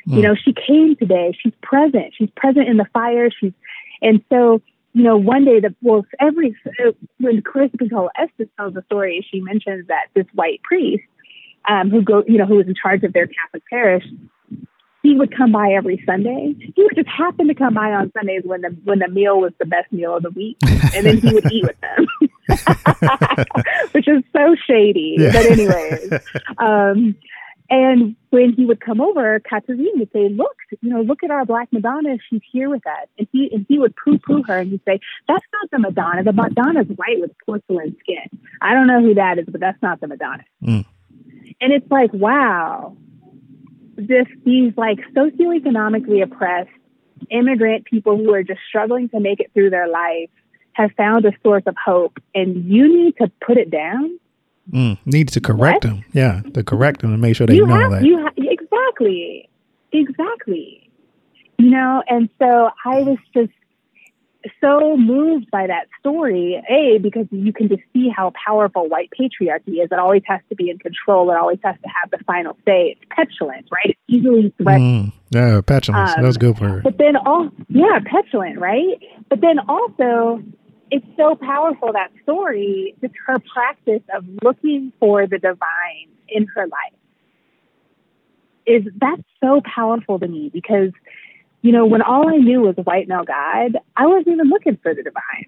Mm. 0.08 0.16
You 0.16 0.22
know, 0.22 0.34
she 0.34 0.52
came 0.52 0.94
today. 0.96 1.34
She's 1.42 1.54
present. 1.62 2.12
She's 2.16 2.30
present 2.36 2.68
in 2.68 2.76
the 2.76 2.86
fire. 2.92 3.30
She's, 3.30 3.52
and 4.02 4.22
so, 4.28 4.60
you 4.92 5.04
know, 5.04 5.16
one 5.16 5.44
day 5.44 5.60
the 5.60 5.74
well, 5.82 6.04
every 6.20 6.56
when 7.18 7.42
Clarissa 7.42 7.76
Pinkola 7.76 8.08
Estes 8.18 8.48
tells 8.56 8.74
the 8.74 8.82
story, 8.86 9.26
she 9.30 9.40
mentions 9.40 9.86
that 9.88 10.06
this 10.14 10.26
white 10.34 10.62
priest, 10.62 11.04
um, 11.68 11.90
who 11.90 12.02
go, 12.02 12.24
you 12.26 12.38
know, 12.38 12.46
who 12.46 12.56
was 12.56 12.66
in 12.66 12.74
charge 12.80 13.04
of 13.04 13.12
their 13.12 13.26
Catholic 13.26 13.62
parish, 13.70 14.04
he 15.02 15.16
would 15.16 15.34
come 15.36 15.52
by 15.52 15.72
every 15.76 16.02
Sunday. 16.04 16.54
He 16.74 16.82
would 16.82 16.96
just 16.96 17.08
happen 17.08 17.48
to 17.48 17.54
come 17.54 17.74
by 17.74 17.92
on 17.92 18.10
Sundays 18.12 18.42
when 18.44 18.62
the 18.62 18.76
when 18.84 18.98
the 18.98 19.08
meal 19.08 19.40
was 19.40 19.52
the 19.58 19.66
best 19.66 19.92
meal 19.92 20.16
of 20.16 20.24
the 20.24 20.30
week, 20.30 20.56
and 20.94 21.06
then 21.06 21.18
he 21.18 21.32
would 21.32 21.50
eat 21.52 21.64
with 21.64 21.80
them, 21.80 22.06
which 23.92 24.08
is 24.08 24.22
so 24.32 24.56
shady. 24.66 25.16
Yeah. 25.18 25.32
But 25.32 25.46
anyways, 25.46 26.12
um, 26.58 27.14
and 27.70 28.16
when 28.30 28.52
he 28.52 28.66
would 28.66 28.80
come 28.80 29.00
over, 29.00 29.38
Catherine 29.40 29.86
would 29.94 30.10
say, 30.12 30.28
"Look, 30.28 30.56
you 30.82 30.90
know, 30.90 31.02
look 31.02 31.22
at 31.22 31.30
our 31.30 31.44
Black 31.44 31.72
Madonna. 31.72 32.18
She's 32.28 32.40
here 32.50 32.68
with 32.68 32.84
us." 32.86 33.06
And 33.16 33.28
he 33.32 33.48
and 33.52 33.64
he 33.68 33.78
would 33.78 33.94
poo-poo 33.96 34.42
her, 34.42 34.58
and 34.58 34.70
he'd 34.70 34.84
say, 34.84 34.98
"That's 35.28 35.46
not 35.52 35.70
the 35.70 35.78
Madonna. 35.78 36.24
The 36.24 36.32
Madonna's 36.32 36.88
white 36.88 37.20
with 37.20 37.30
porcelain 37.46 37.96
skin. 38.00 38.28
I 38.60 38.74
don't 38.74 38.88
know 38.88 39.00
who 39.00 39.14
that 39.14 39.38
is, 39.38 39.46
but 39.48 39.60
that's 39.60 39.80
not 39.82 40.00
the 40.00 40.08
Madonna." 40.08 40.44
Mm. 40.62 40.84
And 41.60 41.72
it's 41.72 41.90
like, 41.90 42.12
wow, 42.12 42.96
this 43.94 44.26
these 44.44 44.72
like 44.76 44.98
socioeconomically 45.14 46.22
oppressed 46.22 46.70
immigrant 47.30 47.84
people 47.84 48.16
who 48.16 48.32
are 48.34 48.42
just 48.42 48.60
struggling 48.68 49.08
to 49.10 49.20
make 49.20 49.40
it 49.40 49.52
through 49.52 49.70
their 49.70 49.88
life 49.88 50.30
have 50.72 50.90
found 50.96 51.24
a 51.24 51.32
source 51.42 51.64
of 51.66 51.76
hope, 51.84 52.18
and 52.34 52.64
you 52.64 53.04
need 53.04 53.16
to 53.18 53.30
put 53.46 53.58
it 53.58 53.70
down 53.70 54.18
Mm, 54.72 54.98
needs 55.04 55.32
to 55.32 55.40
correct 55.40 55.84
what? 55.84 55.94
them. 55.94 56.04
Yeah, 56.12 56.42
to 56.54 56.62
correct 56.62 57.02
them 57.02 57.12
and 57.12 57.20
make 57.20 57.36
sure 57.36 57.46
they 57.46 57.54
you 57.54 57.66
know 57.66 57.74
have, 57.74 57.90
that. 57.90 58.04
You 58.04 58.20
ha- 58.20 58.32
exactly, 58.36 59.48
exactly. 59.92 60.90
You 61.58 61.70
know, 61.70 62.02
and 62.08 62.28
so 62.38 62.70
I 62.84 63.00
was 63.00 63.18
just 63.34 63.52
so 64.60 64.96
moved 64.96 65.50
by 65.50 65.66
that 65.66 65.88
story. 65.98 66.62
A 66.68 66.98
because 66.98 67.26
you 67.30 67.52
can 67.52 67.68
just 67.68 67.82
see 67.92 68.08
how 68.08 68.32
powerful 68.46 68.88
white 68.88 69.10
patriarchy 69.10 69.82
is. 69.82 69.88
It 69.90 69.98
always 69.98 70.22
has 70.26 70.40
to 70.48 70.54
be 70.54 70.70
in 70.70 70.78
control. 70.78 71.30
It 71.30 71.36
always 71.36 71.58
has 71.64 71.76
to 71.82 71.88
have 71.88 72.10
the 72.10 72.18
final 72.24 72.56
say. 72.64 72.96
It's 72.96 73.00
petulant, 73.10 73.66
right? 73.70 73.90
It's 73.90 74.00
easily 74.08 74.54
threatened. 74.56 75.12
Mm, 75.12 75.12
yeah, 75.30 75.60
petulant. 75.60 76.18
Um, 76.18 76.24
That's 76.24 76.36
good 76.36 76.56
for 76.56 76.68
her. 76.68 76.80
But 76.80 76.98
then 76.98 77.16
all 77.16 77.50
yeah, 77.68 77.98
petulant, 78.04 78.58
right? 78.58 78.98
But 79.28 79.40
then 79.40 79.58
also 79.68 80.42
it's 80.90 81.06
so 81.16 81.34
powerful 81.34 81.92
that 81.92 82.10
story 82.22 82.94
just 83.00 83.14
her 83.26 83.38
practice 83.52 84.02
of 84.14 84.24
looking 84.42 84.92
for 84.98 85.26
the 85.26 85.38
divine 85.38 86.08
in 86.28 86.46
her 86.54 86.66
life 86.66 86.98
is 88.66 88.82
that's 89.00 89.22
so 89.42 89.60
powerful 89.64 90.18
to 90.18 90.28
me 90.28 90.50
because 90.52 90.90
you 91.62 91.72
know 91.72 91.86
when 91.86 92.02
all 92.02 92.28
i 92.28 92.36
knew 92.36 92.60
was 92.60 92.74
white 92.84 93.08
male 93.08 93.24
god 93.24 93.76
i 93.96 94.06
wasn't 94.06 94.28
even 94.28 94.48
looking 94.48 94.78
for 94.82 94.94
the 94.94 95.02
divine. 95.02 95.46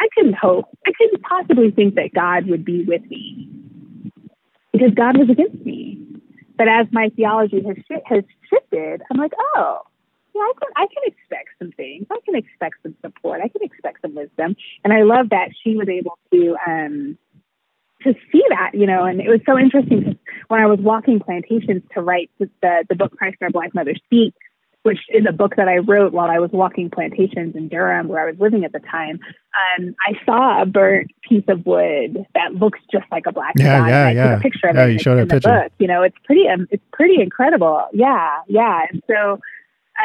I 0.00 0.08
couldn't 0.16 0.34
hope. 0.34 0.64
I 0.84 0.90
couldn't 0.98 1.22
possibly 1.22 1.70
think 1.70 1.94
that 1.94 2.12
god 2.12 2.46
would 2.46 2.64
be 2.64 2.82
with 2.82 3.02
me 3.08 3.48
because 4.72 4.92
god 4.94 5.16
was 5.16 5.30
against 5.30 5.64
me. 5.64 6.00
But 6.58 6.68
as 6.68 6.86
my 6.92 7.08
theology 7.16 7.62
has, 7.62 7.76
has 8.06 8.24
shifted 8.50 9.02
i'm 9.10 9.18
like 9.18 9.32
oh 9.56 9.82
yeah, 10.34 10.40
I 10.40 10.52
can, 10.60 10.70
I 10.76 10.86
can 10.86 11.02
expect 11.06 11.48
some 11.58 11.72
things. 11.72 12.06
I 12.10 12.18
can 12.24 12.34
expect 12.34 12.76
some 12.82 12.94
support. 13.02 13.40
I 13.42 13.48
can 13.48 13.62
expect 13.62 14.02
some 14.02 14.14
wisdom. 14.14 14.56
And 14.84 14.92
I 14.92 15.02
love 15.02 15.30
that 15.30 15.50
she 15.62 15.76
was 15.76 15.88
able 15.88 16.18
to, 16.32 16.56
um, 16.66 17.18
to 18.02 18.14
see 18.32 18.42
that, 18.48 18.70
you 18.74 18.86
know, 18.86 19.04
and 19.04 19.20
it 19.20 19.28
was 19.28 19.40
so 19.46 19.58
interesting 19.58 20.00
because 20.00 20.16
when 20.48 20.60
I 20.60 20.66
was 20.66 20.80
walking 20.80 21.20
plantations 21.20 21.82
to 21.94 22.02
write 22.02 22.30
the, 22.38 22.48
the 22.88 22.94
book 22.94 23.16
Christ 23.16 23.36
Our 23.42 23.50
Black 23.50 23.74
Mother 23.74 23.94
Speak, 24.06 24.34
which 24.82 24.98
is 25.10 25.24
a 25.28 25.32
book 25.32 25.54
that 25.56 25.68
I 25.68 25.76
wrote 25.76 26.12
while 26.12 26.28
I 26.28 26.40
was 26.40 26.50
walking 26.52 26.90
plantations 26.90 27.54
in 27.54 27.68
Durham, 27.68 28.08
where 28.08 28.20
I 28.20 28.30
was 28.30 28.40
living 28.40 28.64
at 28.64 28.72
the 28.72 28.80
time. 28.80 29.20
Um, 29.78 29.94
I 30.00 30.14
saw 30.26 30.60
a 30.60 30.66
burnt 30.66 31.12
piece 31.28 31.44
of 31.46 31.64
wood 31.64 32.26
that 32.34 32.54
looks 32.54 32.80
just 32.90 33.04
like 33.12 33.26
a 33.26 33.32
black 33.32 33.52
yeah, 33.56 33.86
yeah, 33.86 34.10
yeah. 34.10 34.28
took 34.30 34.38
a 34.38 34.42
picture 34.42 34.66
of 34.66 34.76
yeah, 34.76 34.86
it 34.86 34.92
you 34.94 34.98
showed 34.98 35.20
the 35.20 35.26
picture. 35.26 35.48
book. 35.48 35.72
You 35.78 35.86
know, 35.86 36.02
it's 36.02 36.16
pretty, 36.24 36.48
um, 36.48 36.66
it's 36.72 36.82
pretty 36.92 37.20
incredible. 37.20 37.86
Yeah, 37.92 38.38
yeah. 38.48 38.86
And 38.90 39.02
so 39.06 39.38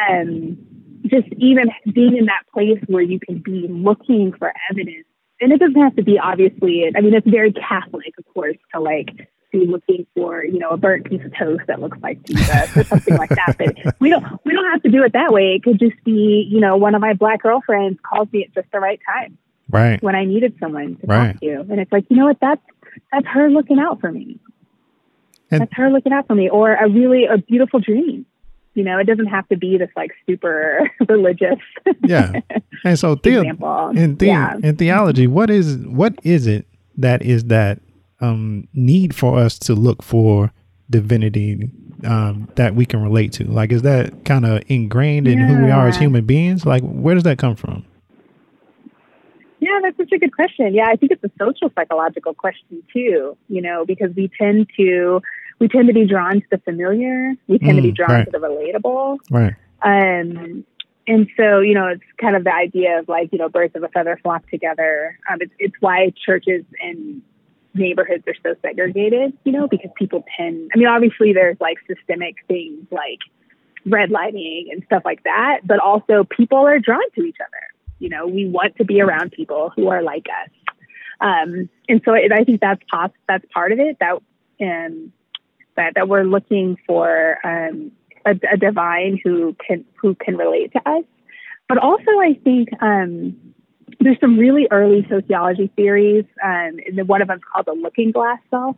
um, 0.10 0.58
just 1.06 1.28
even 1.38 1.70
being 1.94 2.18
in 2.18 2.26
that 2.26 2.44
place 2.54 2.80
where 2.88 3.02
you 3.02 3.20
can 3.20 3.40
be 3.40 3.68
looking 3.70 4.34
for 4.34 4.54
evidence. 4.72 5.06
And 5.40 5.52
it 5.52 5.60
doesn't 5.60 5.80
have 5.80 5.96
to 5.96 6.04
be 6.04 6.18
obviously, 6.20 6.92
I 6.96 7.02
mean, 7.02 7.14
it's 7.14 7.28
very 7.28 7.54
Catholic, 7.54 8.14
of 8.18 8.26
course, 8.34 8.58
to 8.74 8.82
like 8.82 9.30
be 9.52 9.66
looking 9.66 10.06
for, 10.16 10.44
you 10.44 10.60
know, 10.60 10.70
a 10.70 10.78
burnt 10.78 11.10
piece 11.10 11.24
of 11.24 11.34
toast 11.38 11.62
that 11.68 11.80
looks 11.80 11.98
like 12.02 12.22
Jesus 12.24 12.76
or 12.76 12.84
something 12.84 13.16
like 13.16 13.30
that. 13.30 13.56
But 13.58 13.96
we 14.00 14.10
don't, 14.10 14.26
we 14.44 14.54
don't 14.54 14.70
have 14.72 14.82
to 14.84 14.90
do 14.90 15.04
it 15.04 15.14
that 15.14 15.32
way. 15.32 15.56
It 15.56 15.64
could 15.64 15.80
just 15.80 16.04
be, 16.04 16.48
you 16.52 16.60
know, 16.60 16.76
one 16.76 16.96
of 16.96 17.02
my 17.02 17.14
black 17.14 17.44
girlfriends 17.44 18.00
calls 18.02 18.28
me 18.34 18.44
at 18.46 18.54
just 18.54 18.72
the 18.72 18.80
right 18.80 19.00
time. 19.06 19.38
Right. 19.70 20.02
When 20.02 20.16
I 20.16 20.26
needed 20.26 20.56
someone 20.60 20.96
to 20.98 21.08
right. 21.08 21.34
talk 21.34 21.42
to. 21.42 21.60
And 21.70 21.80
it's 21.80 21.92
like, 21.92 22.06
you 22.10 22.18
know 22.18 22.26
what, 22.26 22.40
that's, 22.40 22.62
that's 23.12 23.28
her 23.28 23.50
looking 23.50 23.80
out 23.80 24.02
for 24.02 24.12
me. 24.12 24.40
And 25.52 25.62
that's 25.62 25.74
her 25.76 25.90
looking 25.90 26.14
out 26.14 26.26
for 26.28 26.36
me. 26.36 26.50
Or 26.50 26.74
a 26.74 26.90
really, 26.90 27.26
a 27.26 27.38
beautiful 27.38 27.80
dream 27.80 28.26
you 28.78 28.84
know, 28.84 29.00
it 29.00 29.06
doesn't 29.06 29.26
have 29.26 29.50
to 29.50 29.58
be 29.58 29.76
this 29.80 29.90
like 29.96 30.12
super 30.30 30.88
religious. 31.10 31.58
yeah. 32.06 32.32
And 32.86 32.98
so 32.98 33.16
the- 33.16 33.40
in, 33.96 34.18
the- 34.18 34.28
yeah. 34.28 34.56
in 34.62 34.76
theology, 34.76 35.26
what 35.26 35.50
is 35.50 35.78
what 35.78 36.14
is 36.24 36.46
it 36.46 36.68
that 36.96 37.24
is 37.24 37.46
that 37.46 37.80
um, 38.22 38.68
need 38.74 39.16
for 39.16 39.40
us 39.40 39.58
to 39.60 39.74
look 39.74 40.04
for 40.04 40.52
divinity 40.92 41.72
um, 42.06 42.48
that 42.54 42.76
we 42.76 42.86
can 42.86 43.02
relate 43.02 43.34
to? 43.34 43.46
Like, 43.46 43.72
is 43.72 43.82
that 43.82 44.26
kind 44.26 44.46
of 44.46 44.62
ingrained 44.68 45.28
in 45.28 45.40
yeah. 45.40 45.48
who 45.48 45.66
we 45.66 45.72
are 45.72 45.88
as 45.88 45.98
human 45.98 46.26
beings? 46.28 46.64
Like, 46.64 46.84
where 46.84 47.16
does 47.16 47.24
that 47.24 47.40
come 47.40 47.56
from? 47.56 47.84
Yeah, 49.60 49.80
that's 49.82 49.98
such 49.98 50.12
a 50.12 50.20
good 50.20 50.36
question. 50.36 50.72
Yeah, 50.76 50.86
I 50.88 50.98
think 50.98 51.12
it's 51.12 51.24
a 51.24 51.32
social 51.40 51.72
psychological 51.74 52.36
question 52.36 52.84
too, 52.94 53.36
you 53.50 53.62
know, 53.64 53.86
because 53.88 54.12
we 54.16 54.30
tend 54.40 54.68
to 54.78 55.20
we 55.60 55.68
tend 55.68 55.88
to 55.88 55.94
be 55.94 56.06
drawn 56.06 56.42
to 56.42 56.48
the 56.52 56.58
familiar. 56.60 57.34
We 57.48 57.60
tend 57.60 57.74
mm, 57.74 57.76
to 57.78 57.82
be 57.82 57.92
mm, 57.92 57.96
drawn 57.96 58.12
right. 58.12 58.26
to 58.26 58.32
the 58.32 58.38
relatable. 58.38 59.18
Right. 59.30 59.56
Um, 59.82 60.66
and 61.08 61.28
so, 61.38 61.60
you 61.60 61.74
know, 61.74 61.88
it's 61.88 62.04
kind 62.20 62.36
of 62.36 62.44
the 62.44 62.54
idea 62.54 63.00
of 63.00 63.08
like, 63.08 63.32
you 63.32 63.40
know, 63.40 63.50
birds 63.50 63.76
of 63.76 63.84
a 63.84 63.88
feather 63.88 64.20
flock 64.22 64.50
together. 64.50 65.18
Um, 65.32 65.38
it's, 65.40 65.54
it's 65.58 65.76
why 65.80 66.12
churches 66.26 66.66
and 66.82 67.22
neighborhoods 67.74 68.24
are 68.28 68.36
so 68.44 68.56
segregated, 68.62 69.38
you 69.46 69.52
know, 69.52 69.68
because 69.68 69.90
people 69.96 70.26
tend, 70.36 70.70
I 70.74 70.78
mean, 70.78 70.88
obviously 70.88 71.32
there's 71.32 71.58
like 71.62 71.78
systemic 71.88 72.36
things 72.48 72.86
like 72.92 73.20
redlining 73.88 74.72
and 74.72 74.84
stuff 74.86 75.04
like 75.06 75.24
that, 75.24 75.62
but 75.64 75.80
also 75.80 76.26
people 76.26 76.66
are 76.68 76.80
drawn 76.80 77.10
to 77.16 77.24
each 77.24 77.38
other. 77.40 77.64
You 78.00 78.10
know, 78.10 78.28
we 78.28 78.48
want 78.48 78.76
to 78.78 78.86
be 78.86 79.02
around 79.02 79.32
people 79.32 79.72
who 79.76 79.88
are 79.88 80.02
like 80.02 80.26
us. 80.44 80.52
Um, 81.22 81.70
and 81.88 82.02
so 82.04 82.14
it, 82.14 82.32
I 82.32 82.44
think 82.44 82.60
that's 82.62 82.82
that's 83.28 83.46
part 83.52 83.72
of 83.72 83.80
it 83.80 83.98
that, 84.00 84.22
um, 84.62 85.14
that 85.78 85.94
that 85.96 86.10
we're 86.10 86.24
looking 86.24 86.78
for 86.86 87.38
um, 87.46 87.92
a, 88.26 88.32
a, 88.52 88.58
divine 88.58 89.20
who 89.24 89.56
can 89.66 89.86
who 89.96 90.16
can 90.16 90.36
relate 90.36 90.74
to 90.74 90.90
us. 90.90 91.04
But 91.70 91.78
also, 91.78 92.12
I 92.22 92.38
think 92.44 92.70
um, 92.82 93.36
there's 94.00 94.20
some 94.20 94.38
really 94.38 94.68
early 94.72 95.08
sociology 95.10 95.72
theories, 95.76 96.26
um, 96.44 96.80
and 96.86 97.08
one 97.08 97.22
of 97.22 97.30
them's 97.30 97.42
called 97.52 97.68
the 97.68 97.74
looking 97.74 98.12
glass 98.12 98.40
self. 98.50 98.76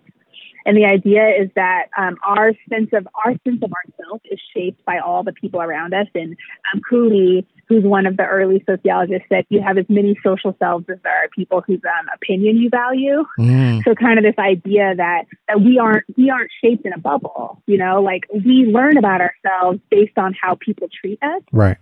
And 0.66 0.78
the 0.78 0.86
idea 0.86 1.28
is 1.28 1.49
that 1.55 1.88
um, 1.97 2.18
our 2.24 2.53
sense 2.70 2.89
of 2.93 3.07
our 3.26 3.34
sense 3.45 3.62
of 3.64 3.72
ourself 3.72 4.22
is 4.30 4.39
shaped 4.53 4.84
by 4.86 4.99
all 4.99 5.24
the 5.24 5.34
people 5.34 5.62
around 5.62 5.93
us, 5.93 6.07
and 6.16 6.36
um, 6.74 6.82
Cooley 6.89 7.45
who's 7.70 7.84
one 7.84 8.07
of 8.07 8.18
the 8.18 8.26
early 8.26 8.64
sociologists, 8.68 9.28
said 9.30 9.45
you 9.49 9.62
have 9.62 9.78
as 9.78 9.86
many 9.88 10.20
social 10.24 10.55
selves 10.60 10.86
as 10.89 10.97
there 11.03 11.14
are 11.14 11.30
people 11.34 11.62
whose 11.62 11.80
um, 11.86 12.07
opinion 12.14 12.57
you 12.57 12.70
value. 12.70 13.24
Mm. 13.39 13.84
So 13.84 13.93
kind 13.93 14.18
of 14.18 14.26
this 14.26 14.38
idea 14.39 14.95
that 14.97 15.26
that 15.47 15.62
we 15.62 15.78
aren't 15.78 16.05
we 16.18 16.32
aren't 16.32 16.49
shaped 16.64 16.86
in 16.86 16.93
a 16.93 16.97
bubble, 16.97 17.62
you 17.68 17.78
know, 17.78 18.01
like 18.01 18.24
we 18.34 18.66
learn 18.66 18.97
about 18.97 19.22
ourselves 19.22 19.80
based 19.91 20.18
on 20.18 20.36
how 20.41 20.55
people 20.55 20.88
treat 20.99 21.22
us. 21.22 21.43
Right. 21.51 21.78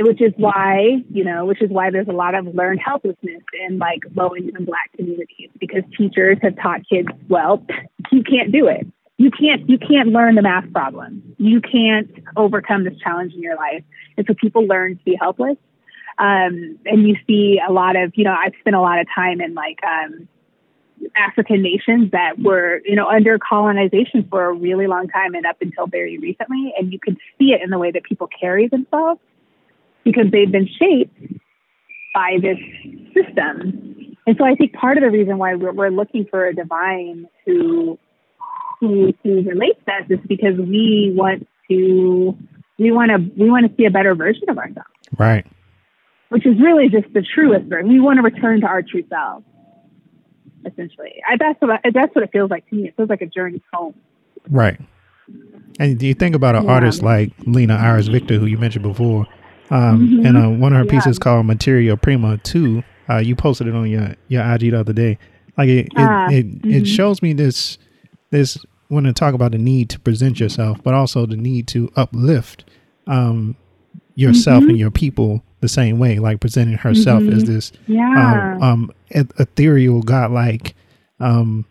Which 0.00 0.22
is 0.22 0.32
why, 0.36 1.02
you 1.10 1.24
know, 1.24 1.44
which 1.44 1.60
is 1.60 1.70
why 1.70 1.90
there's 1.90 2.08
a 2.08 2.12
lot 2.12 2.34
of 2.34 2.46
learned 2.54 2.80
helplessness 2.84 3.42
in 3.66 3.78
like 3.78 4.04
low 4.14 4.34
income 4.36 4.64
black 4.64 4.92
communities 4.96 5.50
because 5.58 5.82
teachers 5.96 6.38
have 6.42 6.56
taught 6.56 6.82
kids, 6.88 7.08
well, 7.28 7.66
you 8.12 8.22
can't 8.22 8.52
do 8.52 8.68
it 8.68 8.86
you 9.18 9.30
can't 9.32 9.68
you 9.68 9.78
can't 9.78 10.08
learn 10.10 10.36
the 10.36 10.42
math 10.42 10.72
problem. 10.72 11.34
You 11.38 11.60
can't 11.60 12.08
overcome 12.36 12.84
this 12.84 12.96
challenge 13.02 13.34
in 13.34 13.42
your 13.42 13.56
life, 13.56 13.82
and 14.16 14.24
so 14.26 14.34
people 14.34 14.66
learn 14.66 14.96
to 14.96 15.04
be 15.04 15.16
helpless. 15.20 15.56
Um, 16.18 16.78
and 16.86 17.06
you 17.06 17.16
see 17.26 17.60
a 17.66 17.72
lot 17.72 17.96
of 17.96 18.12
you 18.14 18.24
know 18.24 18.32
I've 18.32 18.54
spent 18.60 18.76
a 18.76 18.80
lot 18.80 19.00
of 19.00 19.08
time 19.12 19.40
in 19.40 19.54
like 19.54 19.80
um, 19.84 20.28
African 21.16 21.62
nations 21.62 22.12
that 22.12 22.38
were 22.38 22.80
you 22.84 22.94
know 22.94 23.08
under 23.08 23.38
colonization 23.40 24.26
for 24.30 24.44
a 24.44 24.52
really 24.52 24.86
long 24.86 25.08
time 25.08 25.34
and 25.34 25.44
up 25.46 25.56
until 25.60 25.88
very 25.88 26.18
recently, 26.18 26.72
and 26.78 26.92
you 26.92 27.00
can 27.00 27.16
see 27.38 27.46
it 27.46 27.60
in 27.60 27.70
the 27.70 27.78
way 27.78 27.90
that 27.90 28.04
people 28.04 28.28
carry 28.40 28.68
themselves 28.68 29.20
because 30.04 30.26
they've 30.32 30.50
been 30.50 30.68
shaped 30.78 31.16
by 32.14 32.38
this 32.40 32.58
system. 33.14 34.16
And 34.26 34.36
so 34.36 34.44
I 34.44 34.54
think 34.54 34.74
part 34.74 34.98
of 34.98 35.02
the 35.02 35.10
reason 35.10 35.38
why 35.38 35.54
we're, 35.54 35.72
we're 35.72 35.90
looking 35.90 36.26
for 36.30 36.46
a 36.46 36.54
divine 36.54 37.28
who 37.46 37.98
who 38.80 39.12
who 39.22 39.42
relates 39.42 39.80
to 39.86 39.92
us 39.92 40.10
is 40.10 40.18
because 40.28 40.56
we 40.58 41.12
want 41.14 41.46
to 41.70 42.36
we 42.78 42.92
want 42.92 43.10
to 43.10 43.42
we 43.42 43.50
want 43.50 43.66
to 43.66 43.76
see 43.76 43.86
a 43.86 43.90
better 43.90 44.14
version 44.14 44.48
of 44.48 44.58
ourselves. 44.58 44.88
Right. 45.18 45.46
Which 46.28 46.46
is 46.46 46.60
really 46.60 46.88
just 46.88 47.12
the 47.14 47.22
truest 47.22 47.66
version. 47.66 47.88
We 47.88 48.00
want 48.00 48.18
to 48.18 48.22
return 48.22 48.60
to 48.60 48.66
our 48.66 48.82
true 48.82 49.04
self. 49.08 49.42
Essentially, 50.66 51.22
I, 51.26 51.36
that's 51.38 51.60
what 51.60 51.80
I, 51.84 51.90
that's 51.94 52.14
what 52.14 52.24
it 52.24 52.30
feels 52.32 52.50
like 52.50 52.68
to 52.68 52.74
me. 52.74 52.88
It 52.88 52.96
feels 52.96 53.08
like 53.08 53.22
a 53.22 53.26
journey 53.26 53.62
home. 53.72 53.94
Right. 54.50 54.78
And 55.78 55.98
do 55.98 56.06
you 56.06 56.14
think 56.14 56.34
about 56.34 56.56
an 56.56 56.64
yeah. 56.64 56.72
artist 56.72 57.02
like 57.02 57.32
Lina 57.46 57.76
Iris 57.76 58.08
Viktor, 58.08 58.38
who 58.38 58.46
you 58.46 58.58
mentioned 58.58 58.82
before, 58.82 59.26
um, 59.70 60.08
mm-hmm. 60.08 60.26
and 60.26 60.36
uh, 60.36 60.48
one 60.48 60.72
of 60.72 60.78
her 60.78 60.84
yeah. 60.84 60.90
pieces 60.90 61.18
called 61.18 61.46
Materia 61.46 61.96
Prima 61.96 62.38
Two. 62.38 62.82
Uh, 63.08 63.18
you 63.18 63.34
posted 63.34 63.66
it 63.66 63.74
on 63.74 63.88
your 63.88 64.14
your 64.28 64.42
IG 64.42 64.60
the 64.72 64.80
other 64.80 64.92
day. 64.92 65.18
Like 65.56 65.68
it, 65.68 65.86
it, 65.86 65.98
uh, 65.98 66.28
it, 66.30 66.46
mm-hmm. 66.46 66.70
it 66.70 66.86
shows 66.86 67.22
me 67.22 67.32
this 67.32 67.78
this 68.30 68.58
want 68.90 69.06
to 69.06 69.12
talk 69.12 69.34
about 69.34 69.52
the 69.52 69.58
need 69.58 69.90
to 69.90 70.00
present 70.00 70.40
yourself, 70.40 70.82
but 70.82 70.94
also 70.94 71.26
the 71.26 71.36
need 71.36 71.66
to 71.68 71.90
uplift 71.96 72.64
um, 73.06 73.56
yourself 74.14 74.62
mm-hmm. 74.62 74.70
and 74.70 74.78
your 74.78 74.90
people 74.90 75.42
the 75.60 75.68
same 75.68 75.98
way, 75.98 76.18
like 76.18 76.40
presenting 76.40 76.78
herself 76.78 77.22
mm-hmm. 77.22 77.36
as 77.36 77.44
this 77.44 77.72
yeah. 77.86 78.56
um, 78.60 78.62
um, 78.62 78.92
ethereal, 79.10 80.02
godlike, 80.02 80.74
um, 81.20 81.66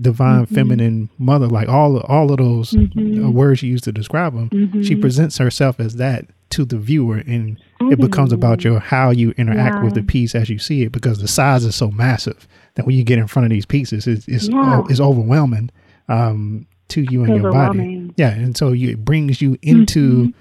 divine, 0.00 0.44
mm-hmm. 0.44 0.54
feminine 0.54 1.08
mother. 1.18 1.48
Like 1.48 1.68
all 1.68 1.98
all 2.00 2.30
of 2.30 2.38
those 2.38 2.72
mm-hmm. 2.72 3.32
words 3.32 3.60
she 3.60 3.66
used 3.66 3.84
to 3.84 3.92
describe 3.92 4.34
them, 4.34 4.48
she 4.50 4.94
Mm-hmm. 4.94 5.00
presents 5.00 5.38
herself 5.38 5.80
as 5.80 5.96
that 5.96 6.26
to 6.52 6.64
the 6.64 6.78
viewer, 6.78 7.18
and 7.26 7.58
it 7.90 7.98
becomes 8.00 8.32
about 8.32 8.64
your 8.64 8.78
how 8.78 9.10
you 9.10 9.32
interact 9.36 9.76
Yeah. 9.76 9.84
with 9.84 9.94
the 9.94 10.02
piece 10.02 10.34
as 10.34 10.48
you 10.48 10.58
see 10.58 10.82
it, 10.82 10.92
because 10.92 11.18
the 11.20 11.28
size 11.28 11.64
is 11.64 11.74
so 11.74 11.90
massive 11.90 12.46
that 12.74 12.86
when 12.86 12.96
you 12.96 13.04
get 13.04 13.18
in 13.18 13.26
front 13.26 13.46
of 13.46 13.50
these 13.50 13.66
pieces, 13.66 14.06
it's 14.06 14.26
it's, 14.28 14.48
Yeah. 14.48 14.80
o- 14.80 14.86
it's 14.88 15.00
overwhelming 15.00 15.70
um, 16.08 16.66
to 16.88 17.02
you 17.10 17.24
and 17.24 17.34
your 17.36 17.50
body. 17.52 18.10
Yeah, 18.16 18.30
and 18.30 18.56
so 18.56 18.72
you, 18.72 18.90
it 18.90 19.04
brings 19.04 19.40
you 19.42 19.56
into 19.62 20.32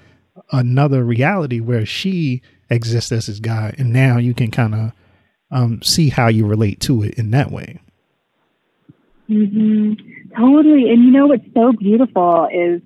another 0.52 1.04
reality 1.04 1.60
where 1.60 1.86
she 1.86 2.42
exists 2.70 3.12
as 3.12 3.28
this 3.28 3.40
guy, 3.40 3.74
and 3.78 3.92
now 3.94 4.18
you 4.18 4.34
can 4.34 4.52
kind 4.52 4.74
of 4.76 4.92
um, 5.52 5.82
see 5.82 6.10
how 6.10 6.28
you 6.28 6.46
relate 6.48 6.80
to 6.82 7.04
it 7.04 7.14
in 7.16 7.32
that 7.32 7.52
way. 7.52 7.80
hmm 9.28 9.94
Totally. 10.38 10.90
And 10.90 11.04
you 11.04 11.12
know 11.12 11.28
what's 11.28 11.44
so 11.54 11.74
beautiful 11.74 12.48
is 12.54 12.82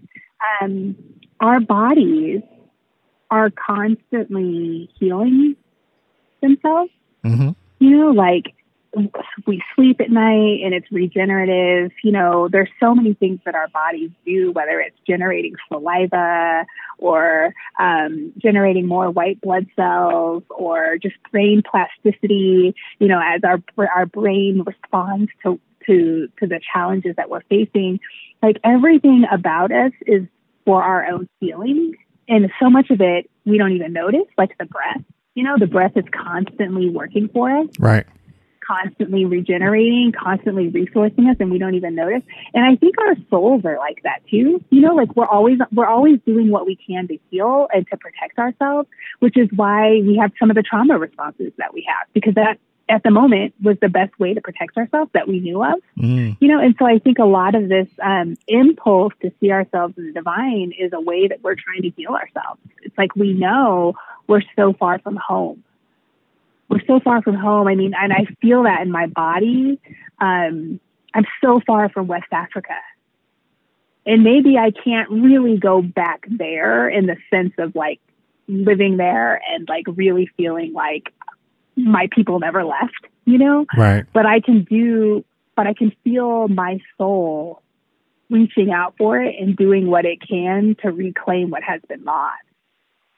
um, 0.61 0.95
our 1.39 1.59
bodies 1.59 2.41
are 3.32 3.49
constantly 3.49 4.89
healing 4.99 5.55
themselves. 6.41 6.91
hmm 7.23 7.49
You 7.80 7.89
know, 7.97 8.11
like 8.11 8.53
we 9.45 9.61
sleep 9.76 9.99
at 9.99 10.09
night 10.09 10.61
and 10.63 10.73
it's 10.73 10.89
regenerative. 10.91 11.91
You 12.03 12.11
know, 12.11 12.47
there's 12.47 12.69
so 12.80 12.95
many 12.95 13.13
things 13.13 13.39
that 13.45 13.55
our 13.55 13.67
bodies 13.67 14.11
do, 14.26 14.51
whether 14.51 14.80
it's 14.80 14.97
generating 15.05 15.55
saliva 15.67 16.65
or 16.97 17.53
um, 17.80 18.34
generating 18.38 18.88
more 18.88 19.11
white 19.11 19.41
blood 19.41 19.67
cells 19.76 20.43
or 20.49 20.97
just 21.01 21.15
brain 21.32 21.61
plasticity. 21.69 22.73
You 22.99 23.07
know, 23.07 23.21
as 23.23 23.41
our 23.43 23.61
our 23.93 24.05
brain 24.05 24.63
responds 24.65 25.32
to 25.43 25.59
to 25.88 26.30
to 26.39 26.47
the 26.47 26.59
challenges 26.73 27.15
that 27.17 27.30
we're 27.30 27.43
facing, 27.49 27.99
like 28.41 28.57
everything 28.63 29.26
about 29.32 29.71
us 29.71 29.91
is 30.07 30.23
for 30.65 30.82
our 30.82 31.05
own 31.05 31.28
healing, 31.39 31.95
and 32.28 32.49
so 32.59 32.69
much 32.69 32.89
of 32.89 33.01
it 33.01 33.30
we 33.45 33.57
don't 33.57 33.73
even 33.73 33.93
notice, 33.93 34.28
like 34.38 34.57
the 34.57 34.65
breath. 34.65 35.01
You 35.36 35.43
know, 35.43 35.55
the 35.59 35.67
breath 35.67 35.93
is 35.95 36.05
constantly 36.11 36.89
working 36.89 37.30
for 37.34 37.49
us 37.51 37.67
Right. 37.80 38.05
constantly 38.65 39.26
regenerating, 39.26 40.11
constantly 40.11 40.71
resourcing 40.71 41.30
us, 41.30 41.38
and 41.39 41.51
we 41.51 41.59
don't 41.59 41.76
even 41.76 41.93
notice. 41.93 42.23
And 42.53 42.65
I 42.65 42.76
think 42.76 42.95
our 42.99 43.15
souls 43.30 43.63
are 43.65 43.78
like 43.78 44.01
that 44.03 44.21
too. 44.30 44.63
You 44.69 44.82
know, 44.82 44.95
like 44.95 45.15
we're 45.15 45.28
always 45.28 45.59
we're 45.71 45.88
always 45.88 46.19
doing 46.26 46.49
what 46.49 46.65
we 46.65 46.76
can 46.76 47.07
to 47.09 47.17
heal 47.30 47.67
and 47.73 47.86
to 47.91 47.97
protect 47.97 48.39
ourselves, 48.39 48.89
which 49.19 49.38
is 49.38 49.49
why 49.55 50.01
we 50.05 50.17
have 50.19 50.32
some 50.39 50.49
of 50.49 50.55
the 50.55 50.63
trauma 50.63 50.97
responses 50.97 51.51
that 51.57 51.73
we 51.73 51.86
have 51.88 52.07
because 52.13 52.34
that 52.36 52.57
at 52.88 53.03
the 53.03 53.09
moment 53.09 53.53
was 53.61 53.77
the 53.81 53.89
best 53.89 54.17
way 54.19 54.33
to 54.33 54.41
protect 54.41 54.77
ourselves 54.77 55.09
that 55.13 55.27
we 55.27 55.39
knew 55.39 55.63
of. 55.63 55.81
Mm. 55.97 56.38
You 56.39 56.47
know, 56.47 56.59
and 56.59 56.75
so 56.77 56.86
I 56.86 56.99
think 56.99 57.17
a 57.17 57.25
lot 57.25 57.55
of 57.55 57.67
this 57.67 57.88
um, 58.03 58.38
impulse 58.47 59.13
to 59.21 59.31
see 59.39 59.51
ourselves 59.51 59.95
as 59.97 60.13
divine 60.13 60.71
is 60.77 60.91
a 60.93 60.99
way 60.99 61.27
that 61.27 61.41
we're 61.41 61.55
trying 61.55 61.81
to 61.81 61.89
heal 61.89 62.11
ourselves. 62.11 62.61
It's 62.83 62.97
like 62.97 63.15
we 63.15 63.33
know 63.33 63.95
we're 64.27 64.43
so 64.55 64.73
far 64.73 64.99
from 64.99 65.15
home. 65.15 65.63
We're 66.69 66.86
so 66.86 66.99
far 66.99 67.21
from 67.21 67.36
home. 67.36 67.67
I 67.67 67.75
mean, 67.75 67.93
and 67.99 68.13
I 68.13 68.25
feel 68.41 68.63
that 68.63 68.81
in 68.81 68.91
my 68.91 69.07
body. 69.07 69.79
Um, 70.19 70.79
I'm 71.13 71.25
so 71.43 71.61
far 71.65 71.89
from 71.89 72.07
West 72.07 72.31
Africa. 72.31 72.73
And 74.05 74.23
maybe 74.23 74.57
I 74.57 74.71
can't 74.71 75.09
really 75.09 75.57
go 75.57 75.81
back 75.81 76.25
there 76.29 76.88
in 76.88 77.07
the 77.07 77.15
sense 77.31 77.53
of 77.57 77.75
like 77.75 77.99
living 78.47 78.97
there 78.97 79.41
and 79.49 79.67
like 79.67 79.86
really 79.88 80.29
feeling 80.38 80.73
like 80.73 81.11
my 81.76 82.07
people 82.11 82.39
never 82.39 82.63
left, 82.63 83.05
you 83.26 83.38
know? 83.38 83.65
Right. 83.78 84.05
but 84.13 84.26
I 84.26 84.39
can 84.39 84.63
do, 84.63 85.23
but 85.55 85.67
I 85.67 85.73
can 85.73 85.91
feel 86.03 86.47
my 86.47 86.80
soul 86.97 87.61
reaching 88.30 88.71
out 88.71 88.95
for 88.97 89.19
it 89.19 89.36
and 89.39 89.55
doing 89.55 89.88
what 89.88 90.05
it 90.05 90.19
can 90.28 90.76
to 90.82 90.91
reclaim 90.91 91.49
what 91.49 91.63
has 91.63 91.82
been 91.88 92.03
lost. 92.03 92.41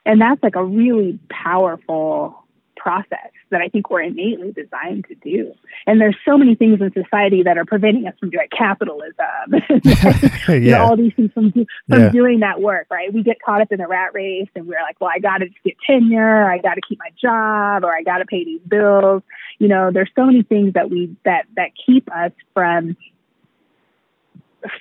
And 0.06 0.22
that's 0.22 0.42
like 0.42 0.56
a 0.56 0.64
really 0.64 1.20
powerful 1.30 2.47
process 2.78 3.30
that 3.50 3.62
I 3.62 3.68
think 3.70 3.90
we're 3.90 4.02
innately 4.02 4.52
designed 4.52 5.06
to 5.08 5.16
do. 5.16 5.54
And 5.86 6.00
there's 6.02 6.16
so 6.26 6.38
many 6.38 6.56
things 6.56 6.82
in 6.82 6.92
society 6.94 7.44
that 7.44 7.58
are 7.58 7.66
preventing 7.66 8.08
us 8.08 8.14
from 8.20 8.30
doing 8.30 8.48
capitalism, 8.56 9.16
you 10.50 10.72
know, 10.72 10.84
all 10.84 10.98
these 10.98 11.14
things 11.16 11.32
from, 11.34 11.50
do, 11.52 11.66
from 11.90 12.00
Yeah. 12.02 12.10
doing 12.10 12.40
that 12.42 12.62
work, 12.62 12.88
right? 12.92 13.14
We 13.14 13.24
get 13.24 13.38
caught 13.42 13.62
up 13.62 13.72
in 13.72 13.80
the 13.80 13.88
rat 13.88 14.14
race 14.14 14.50
and 14.56 14.68
we're 14.68 14.82
like, 14.82 15.00
well, 15.00 15.12
I 15.14 15.20
got 15.20 15.40
to 15.40 15.48
get 15.64 15.76
tenure, 15.86 16.50
I 16.50 16.58
got 16.60 16.76
to 16.76 16.82
keep 16.88 17.00
my 17.00 17.10
job, 17.22 17.84
or 17.84 17.96
I 17.96 18.04
got 18.04 18.20
to 18.20 18.26
pay 18.26 18.44
these 18.44 18.62
bills. 18.68 19.24
You 19.60 19.68
know, 19.68 19.92
there's 19.92 20.12
so 20.16 20.26
many 20.26 20.44
things 20.44 20.74
that 20.74 20.90
we 20.90 21.16
that 21.26 21.46
that 21.56 21.72
keep 21.86 22.10
us 22.14 22.32
from 22.54 22.96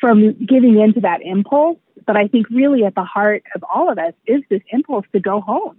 from 0.01 0.33
giving 0.45 0.81
into 0.81 1.01
that 1.01 1.21
impulse. 1.23 1.79
But 2.07 2.17
I 2.17 2.29
think 2.29 2.49
really 2.51 2.85
at 2.85 2.95
the 2.95 3.05
heart 3.05 3.43
of 3.55 3.65
all 3.73 3.91
of 3.91 3.99
us 3.99 4.13
is 4.27 4.43
this 4.49 4.61
impulse 4.71 5.07
to 5.13 5.21
go 5.21 5.41
home, 5.41 5.77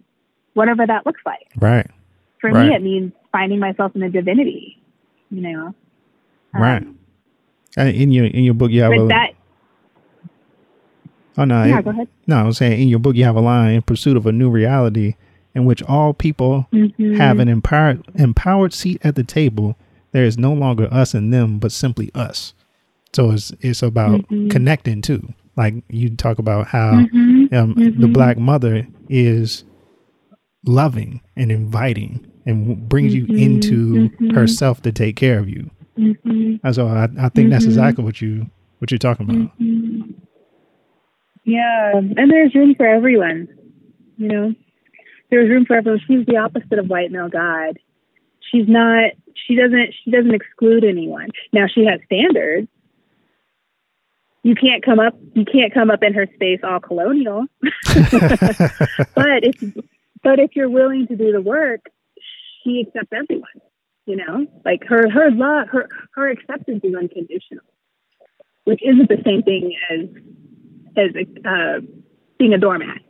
whatever 0.54 0.86
that 0.86 1.06
looks 1.06 1.22
like. 1.26 1.48
Right. 1.58 1.90
For 2.42 2.52
Right. 2.52 2.70
me, 2.70 2.76
it 2.76 2.82
means 2.84 3.12
finding 3.32 3.60
myself 3.60 3.96
in 3.96 4.04
a 4.04 4.10
divinity. 4.10 4.78
You 5.32 5.42
know, 5.42 5.66
Um, 6.54 6.62
Right. 6.62 6.88
And 7.76 7.90
in 7.96 8.12
your 8.12 8.26
in 8.26 8.44
your 8.44 8.54
book, 8.54 8.72
you 8.72 8.82
have 8.82 8.92
a 8.94 9.08
that, 9.08 9.32
oh 11.38 11.44
no, 11.46 11.64
yeah, 11.64 11.80
it- 11.80 11.84
go 11.86 11.92
ahead. 11.92 12.08
no, 12.26 12.38
I 12.38 12.44
was 12.44 12.58
saying 12.58 12.82
in 12.82 12.88
your 12.88 13.00
book 13.00 13.16
you 13.16 13.24
have 13.26 13.36
a 13.36 13.42
line 13.42 13.76
in 13.76 13.82
pursuit 13.82 14.18
of 14.18 14.26
a 14.26 14.32
new 14.32 14.50
reality 14.50 15.16
in 15.54 15.66
which 15.66 15.84
all 15.84 16.14
people 16.14 16.68
Mhm. 16.72 17.18
have 17.18 17.40
an 17.40 17.48
empowered 17.48 18.04
empowered 18.16 18.74
seat 18.74 19.00
at 19.04 19.16
the 19.16 19.24
table. 19.24 19.76
There 20.12 20.24
is 20.26 20.38
no 20.38 20.54
longer 20.54 20.88
us 20.92 21.14
and 21.14 21.32
them, 21.34 21.60
but 21.60 21.72
simply 21.72 22.10
us. 22.16 22.54
So 23.14 23.32
it's 23.32 23.52
it's 23.62 23.84
about 23.84 24.28
Mhm. 24.30 24.50
connecting 24.50 25.02
too. 25.02 25.34
Like 25.56 25.76
you 25.90 26.10
talk 26.10 26.40
about 26.40 26.68
how 26.68 27.02
Mhm. 27.14 27.54
um, 27.54 27.74
the 27.76 28.08
Mhm. 28.08 28.14
black 28.14 28.38
mother 28.38 28.88
is 29.10 29.64
loving 30.66 31.22
and 31.36 31.52
inviting 31.52 32.26
and 32.46 32.88
brings 32.90 33.14
you 33.14 33.26
Mhm. 33.28 33.42
into 33.42 34.10
Mhm. 34.10 34.34
herself 34.34 34.82
to 34.84 34.92
take 34.92 35.16
care 35.16 35.40
of 35.40 35.50
you. 35.50 35.70
Mhm. 35.98 36.74
So 36.74 36.88
I, 36.88 37.08
I 37.20 37.30
think 37.30 37.50
that's 37.50 37.66
Mhm. 37.66 37.70
exactly 37.70 38.04
what 38.04 38.22
you 38.22 38.48
what 38.80 38.92
you're 38.92 38.98
talking 39.00 39.28
about. 39.30 39.60
Mhm. 39.60 40.14
Yeah, 41.46 41.94
and 41.98 42.30
there's 42.32 42.54
room 42.54 42.76
for 42.76 42.86
everyone, 42.86 43.48
you 44.18 44.28
know. 44.28 44.54
there's 45.30 45.50
room 45.50 45.66
for 45.66 45.76
everyone. 45.76 46.00
She's 46.08 46.26
the 46.26 46.38
opposite 46.38 46.80
of 46.80 46.88
white 46.90 47.12
male 47.12 47.28
God. 47.30 47.78
She's 48.52 48.68
not. 48.68 49.12
She 49.36 49.56
doesn't. 49.56 49.94
She 50.04 50.12
doesn't 50.12 50.34
exclude 50.34 50.84
anyone. 50.86 51.30
Now 51.52 51.68
she 51.68 51.84
has 51.86 52.00
standards. 52.06 52.68
You 54.44 54.56
can't 54.56 54.84
come 54.86 55.00
up. 55.00 55.18
You 55.34 55.44
can't 55.44 55.74
come 55.74 55.90
up 55.92 56.02
in 56.04 56.14
her 56.14 56.28
space 56.36 56.60
all 56.64 56.80
colonial. 56.80 57.46
but 57.62 59.44
if 59.44 59.74
but 60.24 60.40
if 60.40 60.52
you're 60.56 60.70
willing 60.70 61.08
to 61.08 61.16
do 61.16 61.32
the 61.32 61.42
work, 61.42 61.82
she 62.64 62.86
accepts 62.86 63.14
everyone. 63.14 63.62
You 64.06 64.16
know, 64.16 64.48
like 64.64 64.84
her 64.88 65.10
her 65.10 65.32
love 65.32 65.68
her 65.70 65.90
her 66.16 66.30
acceptance 66.30 66.82
is 66.84 66.96
unconditional, 66.96 67.66
which 68.64 68.80
isn't 68.82 69.10
the 69.10 69.22
same 69.26 69.44
thing 69.44 69.76
as 69.92 70.08
as 70.98 71.12
uh, 71.46 71.86
being 72.38 72.54
a 72.54 72.58
doormat. 72.58 73.02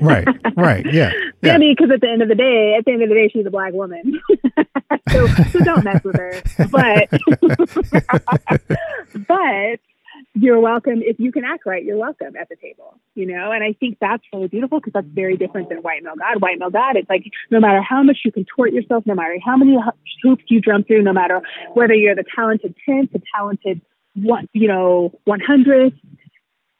right, 0.00 0.26
right, 0.56 0.86
yeah. 0.92 1.12
yeah. 1.42 1.54
I 1.54 1.58
mean, 1.58 1.74
because 1.76 1.92
at 1.92 2.00
the 2.00 2.08
end 2.08 2.22
of 2.22 2.28
the 2.28 2.34
day, 2.34 2.74
at 2.76 2.84
the 2.84 2.92
end 2.92 3.02
of 3.02 3.08
the 3.08 3.14
day, 3.14 3.30
she's 3.32 3.46
a 3.46 3.50
black 3.50 3.72
woman, 3.72 4.20
so, 5.10 5.26
so 5.26 5.58
don't 5.60 5.84
mess 5.84 6.02
with 6.02 6.16
her. 6.16 6.42
But, 6.70 7.08
but 9.28 9.80
you're 10.34 10.60
welcome 10.60 11.02
if 11.02 11.20
you 11.20 11.30
can 11.30 11.44
act 11.44 11.66
right. 11.66 11.84
You're 11.84 11.98
welcome 11.98 12.34
at 12.36 12.48
the 12.48 12.56
table, 12.56 12.98
you 13.18 13.26
know. 13.26 13.52
And 13.52 13.62
I 13.62 13.74
think 13.78 13.98
that's 14.00 14.22
really 14.32 14.48
beautiful 14.48 14.80
because 14.80 14.94
that's 14.94 15.06
very 15.12 15.36
different 15.36 15.68
than 15.68 15.78
white 15.78 16.02
male 16.02 16.14
God. 16.16 16.40
White 16.40 16.58
male 16.58 16.70
God, 16.70 16.96
it's 16.96 17.10
like 17.10 17.24
no 17.50 17.60
matter 17.60 17.82
how 17.82 18.02
much 18.02 18.18
you 18.24 18.32
contort 18.32 18.72
yourself, 18.72 19.04
no 19.06 19.14
matter 19.14 19.36
how 19.44 19.56
many 19.56 19.76
hoops 20.22 20.44
you 20.48 20.60
jump 20.60 20.86
through, 20.86 21.02
no 21.02 21.12
matter 21.12 21.42
whether 21.74 21.94
you're 21.94 22.14
the 22.14 22.24
talented 22.34 22.74
tenth, 22.86 23.12
the 23.12 23.20
talented 23.36 23.82
one, 24.14 24.48
you 24.52 24.68
know, 24.68 25.12
one 25.24 25.40
hundredth 25.40 25.96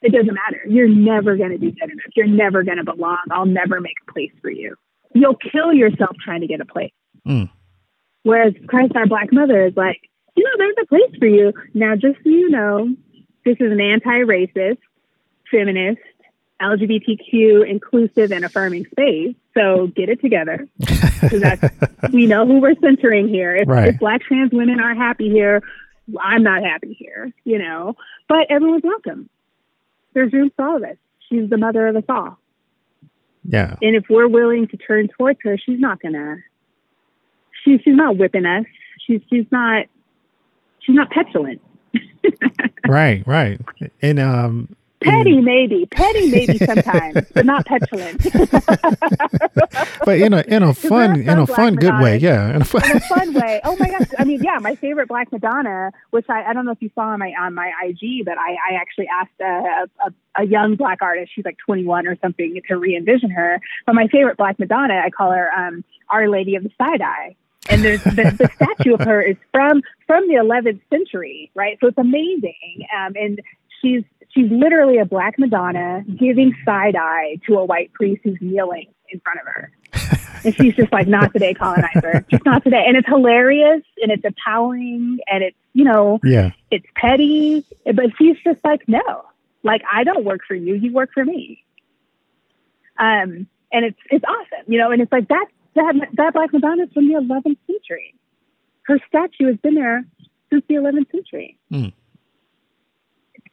it 0.01 0.13
doesn't 0.13 0.33
matter. 0.33 0.61
You're 0.67 0.87
never 0.87 1.35
going 1.35 1.51
to 1.51 1.57
be 1.57 1.71
good 1.71 1.91
enough. 1.91 2.05
You're 2.15 2.27
never 2.27 2.63
going 2.63 2.77
to 2.77 2.85
belong. 2.85 3.19
I'll 3.31 3.45
never 3.45 3.81
make 3.81 3.95
a 4.07 4.11
place 4.11 4.31
for 4.41 4.49
you. 4.49 4.75
You'll 5.13 5.35
kill 5.35 5.73
yourself 5.73 6.15
trying 6.23 6.41
to 6.41 6.47
get 6.47 6.61
a 6.61 6.65
place. 6.65 6.93
Mm. 7.27 7.49
Whereas 8.23 8.53
Christ, 8.67 8.93
our 8.95 9.07
Black 9.07 9.33
Mother, 9.33 9.65
is 9.65 9.73
like, 9.75 9.99
you 10.35 10.43
know, 10.43 10.51
there's 10.57 10.75
a 10.81 10.87
place 10.87 11.19
for 11.19 11.27
you. 11.27 11.53
Now, 11.73 11.95
just 11.95 12.17
so 12.23 12.29
you 12.29 12.49
know, 12.49 12.95
this 13.43 13.57
is 13.59 13.71
an 13.71 13.81
anti 13.81 14.23
racist, 14.23 14.77
feminist, 15.51 15.99
LGBTQ 16.61 17.69
inclusive 17.69 18.31
and 18.31 18.45
affirming 18.45 18.85
space. 18.85 19.35
So 19.57 19.87
get 19.87 20.09
it 20.09 20.21
together. 20.21 20.67
we 22.13 22.27
know 22.27 22.45
who 22.45 22.59
we're 22.59 22.75
centering 22.81 23.27
here. 23.27 23.55
If, 23.55 23.67
right. 23.67 23.89
if 23.89 23.99
Black 23.99 24.21
trans 24.21 24.51
women 24.51 24.79
are 24.79 24.95
happy 24.95 25.29
here, 25.29 25.61
I'm 26.21 26.43
not 26.43 26.63
happy 26.63 26.93
here, 26.93 27.31
you 27.43 27.59
know, 27.59 27.95
but 28.27 28.49
everyone's 28.49 28.83
welcome 28.83 29.29
there's 30.13 30.33
room 30.33 30.51
for 30.55 30.67
all 30.67 30.77
of 30.77 30.83
us. 30.83 30.97
She's 31.29 31.49
the 31.49 31.57
mother 31.57 31.87
of 31.87 31.95
us 31.95 32.03
all. 32.09 32.37
Yeah. 33.43 33.75
And 33.81 33.95
if 33.95 34.05
we're 34.09 34.27
willing 34.27 34.67
to 34.67 34.77
turn 34.77 35.07
towards 35.07 35.39
her, 35.43 35.57
she's 35.57 35.79
not 35.79 36.01
gonna. 36.01 36.37
She's 37.63 37.79
she's 37.83 37.95
not 37.95 38.17
whipping 38.17 38.45
us. 38.45 38.65
She's 39.05 39.21
she's 39.29 39.45
not. 39.51 39.85
She's 40.79 40.95
not 40.95 41.09
petulant. 41.09 41.61
right, 42.87 43.25
right. 43.25 43.59
And 44.01 44.19
um, 44.19 44.75
Petty, 45.01 45.39
maybe. 45.39 45.85
Petty, 45.85 46.29
maybe 46.29 46.57
sometimes, 46.65 47.25
but 47.33 47.45
not 47.45 47.65
petulant. 47.65 48.21
but 50.05 50.19
in 50.19 50.33
a 50.33 50.43
in 50.47 50.63
a 50.63 50.73
fun 50.73 51.21
in 51.21 51.39
a 51.39 51.47
fun 51.47 51.75
good 51.75 51.99
way, 52.01 52.17
yeah. 52.17 52.53
In 52.53 52.61
a 52.61 52.65
fun, 52.65 52.89
in 52.89 52.97
a 52.97 52.99
fun 52.99 53.33
way. 53.39 53.61
Oh 53.63 53.77
my 53.77 53.89
gosh! 53.89 54.07
I 54.17 54.25
mean, 54.25 54.43
yeah, 54.43 54.57
my 54.59 54.75
favorite 54.75 55.07
Black 55.07 55.31
Madonna, 55.31 55.91
which 56.09 56.25
I, 56.29 56.43
I 56.43 56.53
don't 56.53 56.65
know 56.65 56.71
if 56.71 56.81
you 56.81 56.91
saw 56.95 57.01
on 57.01 57.19
my 57.19 57.33
on 57.39 57.53
my 57.53 57.71
IG, 57.85 58.25
but 58.25 58.37
I, 58.37 58.51
I 58.71 58.75
actually 58.75 59.07
asked 59.07 59.39
a, 59.39 59.87
a, 60.05 60.41
a 60.43 60.45
young 60.45 60.75
Black 60.75 61.01
artist, 61.01 61.31
she's 61.33 61.45
like 61.45 61.57
21 61.65 62.07
or 62.07 62.17
something, 62.21 62.59
to 62.67 62.77
re-envision 62.77 63.29
her. 63.31 63.61
But 63.85 63.95
my 63.95 64.07
favorite 64.07 64.37
Black 64.37 64.59
Madonna, 64.59 65.01
I 65.05 65.09
call 65.09 65.31
her 65.31 65.49
um, 65.53 65.83
Our 66.09 66.27
Lady 66.29 66.55
of 66.55 66.63
the 66.63 66.71
Side 66.77 67.01
Eye 67.01 67.35
and 67.69 67.83
there's 67.83 68.03
the, 68.03 68.11
the 68.11 68.49
statue 68.55 68.95
of 68.95 69.01
her 69.01 69.21
is 69.21 69.37
from 69.51 69.81
from 70.07 70.27
the 70.27 70.35
11th 70.35 70.81
century, 70.89 71.51
right? 71.53 71.77
So 71.79 71.87
it's 71.87 71.97
amazing, 71.97 72.87
um, 72.97 73.13
and 73.15 73.41
she's 73.81 74.03
she's 74.29 74.49
literally 74.51 74.97
a 74.97 75.05
black 75.05 75.37
Madonna 75.37 76.03
giving 76.17 76.55
side 76.65 76.95
eye 76.95 77.39
to 77.47 77.55
a 77.55 77.65
white 77.65 77.91
priest 77.93 78.21
who's 78.23 78.37
kneeling 78.41 78.87
in 79.09 79.19
front 79.19 79.39
of 79.39 79.47
her. 79.47 79.71
and 80.45 80.55
she's 80.55 80.75
just 80.75 80.91
like, 80.91 81.07
not 81.07 81.33
today, 81.33 81.53
colonizer. 81.53 82.25
Just 82.29 82.45
not 82.45 82.63
today. 82.63 82.83
And 82.87 82.95
it's 82.95 83.07
hilarious 83.07 83.81
and 84.01 84.11
it's 84.11 84.23
empowering 84.23 85.19
and 85.27 85.43
it's, 85.43 85.57
you 85.73 85.83
know, 85.83 86.19
yeah, 86.23 86.51
it's 86.71 86.85
petty. 86.95 87.65
But 87.85 88.11
she's 88.17 88.37
just 88.43 88.63
like, 88.63 88.87
no, 88.87 89.25
like 89.63 89.81
I 89.91 90.03
don't 90.03 90.25
work 90.25 90.41
for 90.47 90.55
you, 90.55 90.75
you 90.75 90.93
work 90.93 91.11
for 91.13 91.25
me. 91.25 91.63
Um, 92.97 93.47
and 93.71 93.85
it's 93.85 93.99
it's 94.09 94.25
awesome, 94.25 94.71
you 94.71 94.77
know, 94.77 94.91
and 94.91 95.01
it's 95.01 95.11
like 95.11 95.27
that 95.29 95.45
that 95.75 95.93
that 96.13 96.33
Black 96.33 96.51
Madonna 96.51 96.83
is 96.83 96.93
from 96.93 97.07
the 97.07 97.15
11th 97.15 97.57
century. 97.67 98.15
Her 98.83 98.99
statue 99.07 99.47
has 99.47 99.57
been 99.57 99.75
there 99.75 100.03
since 100.49 100.63
the 100.67 100.75
11th 100.75 101.11
century. 101.11 101.57
Mm 101.71 101.93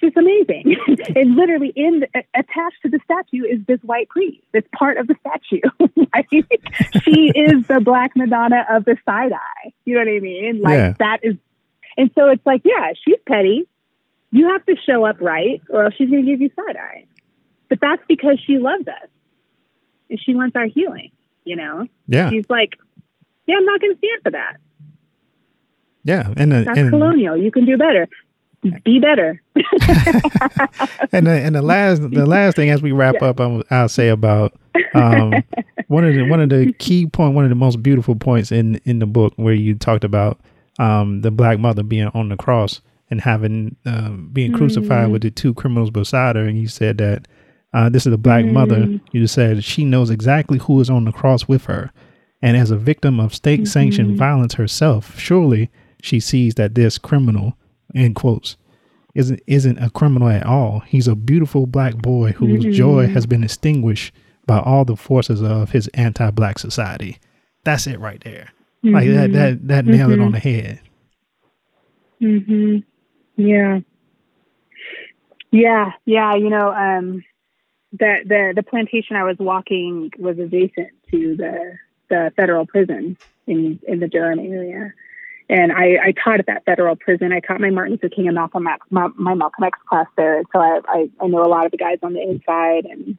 just 0.01 0.17
amazing. 0.17 0.77
and 1.17 1.37
literally 1.37 1.73
in 1.75 2.01
the, 2.01 2.09
attached 2.35 2.83
to 2.83 2.89
the 2.89 3.01
statue 3.05 3.45
is 3.45 3.65
this 3.67 3.81
white 3.83 4.09
priest. 4.09 4.43
It's 4.53 4.69
part 4.77 4.99
of 4.99 5.07
the 5.07 5.15
statue. 5.21 5.61
she 7.03 7.33
is 7.35 7.67
the 7.67 7.81
black 7.81 8.13
Madonna 8.17 8.65
of 8.71 8.85
the 8.85 8.97
side 9.05 9.33
eye. 9.33 9.73
You 9.85 9.95
know 9.95 10.01
what 10.01 10.17
I 10.17 10.21
mean? 10.21 10.61
Like 10.63 10.75
yeah. 10.75 10.95
that 10.99 11.21
is 11.23 11.37
and 11.97 12.11
so 12.15 12.29
it's 12.29 12.45
like, 12.45 12.63
yeah, 12.65 12.93
she's 13.05 13.19
petty. 13.27 13.67
You 14.31 14.49
have 14.51 14.67
to 14.67 14.77
show 14.87 15.07
up 15.07 15.21
right 15.21 15.63
or 15.71 15.85
else 15.85 15.95
she's 15.97 16.11
gonna 16.11 16.23
give 16.23 16.41
you 16.41 16.51
side 16.55 16.77
eye. 16.77 17.07
But 17.69 17.81
that's 17.81 18.03
because 18.07 18.39
she 18.47 18.59
loves 18.59 18.87
us. 18.87 19.09
And 20.11 20.21
she 20.21 20.35
wants 20.35 20.55
our 20.57 20.67
healing, 20.67 21.11
you 21.45 21.57
know? 21.57 21.87
Yeah. 22.07 22.31
She's 22.31 22.49
like, 22.49 22.75
Yeah, 23.47 23.57
I'm 23.57 23.65
not 23.65 23.81
gonna 23.81 23.97
stand 23.97 24.23
for 24.23 24.31
that. 24.33 24.57
Yeah, 26.05 26.33
and 26.37 26.53
uh, 26.53 26.63
that's 26.63 26.79
and, 26.79 26.91
colonial. 26.91 27.37
You 27.37 27.51
can 27.51 27.65
do 27.65 27.77
better 27.77 28.07
be 28.85 28.99
better. 28.99 29.41
and 31.13 31.27
the, 31.27 31.41
and 31.45 31.55
the 31.55 31.63
last 31.63 32.03
the 32.11 32.27
last 32.27 32.57
thing 32.57 32.71
as 32.71 32.83
we 32.83 32.93
wrap 32.93 33.17
yeah. 33.21 33.29
up, 33.29 33.41
I'll, 33.41 33.63
I'll, 33.71 33.89
say 33.89 34.09
about 34.09 34.55
um, 34.95 35.33
one 35.89 36.05
of 36.05 36.15
the 36.15 36.25
one 36.25 36.41
of 36.41 36.49
the 36.49 36.73
key 36.75 37.07
point, 37.07 37.35
one 37.35 37.45
of 37.45 37.51
the 37.51 37.57
most 37.57 37.83
beautiful 37.83 38.15
points 38.15 38.53
in 38.53 38.81
in 38.85 38.99
the 38.99 39.07
book 39.07 39.33
where 39.37 39.55
you 39.55 39.75
talked 39.75 40.05
about 40.05 40.41
um, 40.79 41.23
the 41.23 41.31
black 41.31 41.59
mother 41.59 41.83
being 41.83 42.09
on 42.09 42.29
the 42.29 42.37
cross 42.37 42.81
and 43.11 43.21
having 43.21 43.77
um, 43.85 44.31
being 44.33 44.53
crucified 44.53 45.11
with 45.11 45.23
the 45.23 45.31
two 45.31 45.55
criminals 45.55 45.91
beside 45.91 46.37
her, 46.37 46.45
and 46.45 46.59
you 46.59 46.69
said 46.69 46.99
that 46.99 47.29
uh, 47.73 47.89
this 47.89 48.07
is 48.07 48.13
a 48.13 48.19
black 48.19 48.45
mm-hmm. 48.45 48.55
mother. 48.55 49.01
You 49.13 49.27
said 49.27 49.65
she 49.65 49.85
knows 49.85 50.11
exactly 50.11 50.59
who 50.59 50.81
is 50.81 50.91
on 50.91 51.05
the 51.05 51.13
cross 51.13 51.47
with 51.47 51.67
her, 51.67 51.93
and 52.43 52.57
as 52.57 52.71
a 52.71 52.77
victim 52.77 53.21
of 53.21 53.35
state 53.35 53.69
sanctioned 53.69 54.11
mm-hmm. 54.11 54.19
violence 54.19 54.55
herself, 54.55 55.19
surely 55.19 55.71
she 56.03 56.21
sees 56.21 56.55
that 56.57 56.75
this 56.75 56.99
criminal 56.99 57.57
end 57.95 58.17
quotes, 58.17 58.57
isn't 59.15 59.41
isn't 59.47 59.79
a 59.79 59.91
criminal 59.91 60.29
at 60.29 60.47
all. 60.47 60.81
He's 60.81 61.09
a 61.09 61.15
beautiful 61.15 61.67
black 61.67 61.97
boy 61.97 62.33
whose 62.33 62.65
mm-hmm. 62.65 62.73
joy 62.73 63.07
has 63.09 63.27
been 63.27 63.45
extinguished 63.45 64.15
by 64.47 64.61
all 64.61 64.85
the 64.85 64.97
forces 64.97 65.43
of 65.43 65.73
his 65.73 65.89
anti-black 65.89 66.59
society. 66.59 67.19
That's 67.65 67.87
it 67.87 67.99
right 67.99 68.23
there. 68.23 68.53
Mm-hmm. 68.85 68.95
Like 68.95 69.09
that 69.09 69.33
that 69.33 69.69
that 69.69 69.87
nailed 69.87 70.13
mm-hmm. 70.13 70.23
it 70.23 70.25
on 70.25 70.33
the 70.33 70.39
head. 70.39 70.81
Mhm. 72.21 72.85
Yeah. 73.37 73.81
Yeah, 75.51 75.93
yeah, 76.05 76.35
you 76.35 76.51
know, 76.51 76.73
um 76.73 77.25
the 77.93 78.17
the 78.27 78.53
the 78.57 78.63
plantation 78.63 79.17
I 79.17 79.25
was 79.25 79.37
walking 79.39 80.11
was 80.19 80.39
adjacent 80.39 80.91
to 81.11 81.37
the 81.37 81.79
the 82.09 82.33
federal 82.37 82.67
prison 82.67 83.17
in 83.47 83.81
in 83.87 84.01
the 84.01 84.09
Durham 84.09 84.41
area. 84.41 84.93
And 85.49 85.73
I, 85.73 86.09
I 86.09 86.13
taught 86.13 86.41
at 86.41 86.47
that 86.47 86.65
federal 86.65 86.97
prison. 86.97 87.33
I 87.33 87.41
taught 87.41 87.61
my 87.61 87.71
Martin 87.71 87.93
Luther 87.93 88.09
King 88.09 88.27
and 88.27 88.35
Malcolm 88.35 88.67
X, 88.67 88.85
my, 88.91 89.09
my 89.17 89.35
Malcolm 89.35 89.65
X 89.65 89.79
class 89.89 90.07
there. 90.17 90.43
So 90.53 90.59
I, 90.59 90.81
I, 90.89 91.11
I 91.21 91.27
know 91.29 91.45
a 91.45 91.49
lot 91.49 91.67
of 91.67 91.71
the 91.71 91.79
guys 91.79 91.99
on 92.03 92.15
the 92.15 92.23
inside. 92.23 92.85
And 92.87 93.19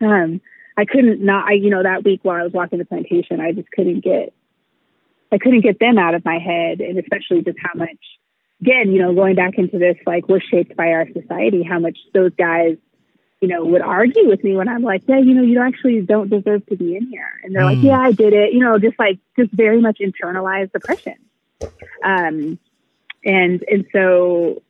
um, 0.00 0.40
I 0.76 0.84
couldn't 0.84 1.24
not, 1.24 1.48
I, 1.48 1.54
you 1.54 1.70
know, 1.70 1.82
that 1.82 2.04
week 2.04 2.20
while 2.22 2.40
I 2.40 2.44
was 2.44 2.52
walking 2.52 2.78
the 2.78 2.84
plantation, 2.84 3.40
I 3.40 3.50
just 3.52 3.70
couldn't 3.72 4.04
get, 4.04 4.32
I 5.32 5.38
couldn't 5.38 5.62
get 5.62 5.80
them 5.80 5.98
out 5.98 6.14
of 6.14 6.24
my 6.24 6.38
head. 6.38 6.80
And 6.80 6.98
especially 6.98 7.42
just 7.42 7.58
how 7.60 7.72
much, 7.74 7.98
again, 8.60 8.92
you 8.92 9.02
know, 9.02 9.12
going 9.12 9.34
back 9.34 9.54
into 9.58 9.78
this, 9.78 9.96
like 10.06 10.28
we're 10.28 10.40
shaped 10.40 10.76
by 10.76 10.92
our 10.92 11.08
society, 11.12 11.64
how 11.64 11.80
much 11.80 11.98
those 12.14 12.32
guys 12.38 12.76
you 13.40 13.48
know, 13.48 13.64
would 13.64 13.80
argue 13.80 14.28
with 14.28 14.44
me 14.44 14.54
when 14.54 14.68
I'm 14.68 14.82
like, 14.82 15.02
yeah, 15.08 15.18
you 15.18 15.32
know, 15.32 15.42
you 15.42 15.62
actually 15.62 16.02
don't 16.02 16.28
deserve 16.28 16.66
to 16.66 16.76
be 16.76 16.94
in 16.94 17.06
here. 17.06 17.40
And 17.42 17.54
they're 17.54 17.62
mm. 17.62 17.74
like, 17.74 17.82
yeah, 17.82 17.98
I 17.98 18.12
did 18.12 18.34
it. 18.34 18.52
You 18.52 18.60
know, 18.60 18.78
just 18.78 18.98
like, 18.98 19.18
just 19.34 19.50
very 19.52 19.80
much 19.80 19.98
internalized 19.98 20.74
oppression. 20.74 21.14
Um, 22.04 22.58
and 23.24 23.62
and 23.68 23.86
so 23.92 24.62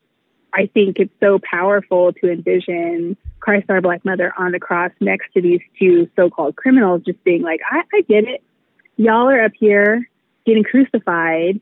I 0.52 0.66
think 0.66 0.98
it's 0.98 1.12
so 1.20 1.38
powerful 1.38 2.12
to 2.14 2.30
envision 2.30 3.16
Christ 3.38 3.66
our 3.70 3.80
Black 3.80 4.04
Mother 4.04 4.32
on 4.36 4.52
the 4.52 4.60
cross 4.60 4.90
next 5.00 5.32
to 5.34 5.40
these 5.42 5.60
two 5.78 6.08
so-called 6.16 6.56
criminals, 6.56 7.02
just 7.06 7.22
being 7.24 7.42
like, 7.42 7.60
I, 7.70 7.82
I 7.92 8.00
get 8.02 8.24
it. 8.24 8.42
Y'all 8.96 9.28
are 9.28 9.44
up 9.44 9.52
here 9.58 10.08
getting 10.44 10.64
crucified 10.64 11.60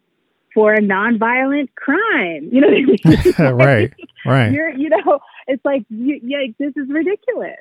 for 0.54 0.72
a 0.74 0.80
nonviolent 0.80 1.68
crime. 1.76 2.48
You 2.50 2.60
know 2.60 2.68
what 2.68 2.76
I 2.76 3.52
mean? 3.52 3.56
right, 3.56 3.92
right. 4.26 4.52
You're, 4.52 4.70
you 4.70 4.88
know, 4.88 5.20
it's 5.46 5.64
like, 5.64 5.84
you, 5.88 6.20
yeah, 6.22 6.46
this 6.58 6.72
is 6.76 6.88
ridiculous. 6.88 7.58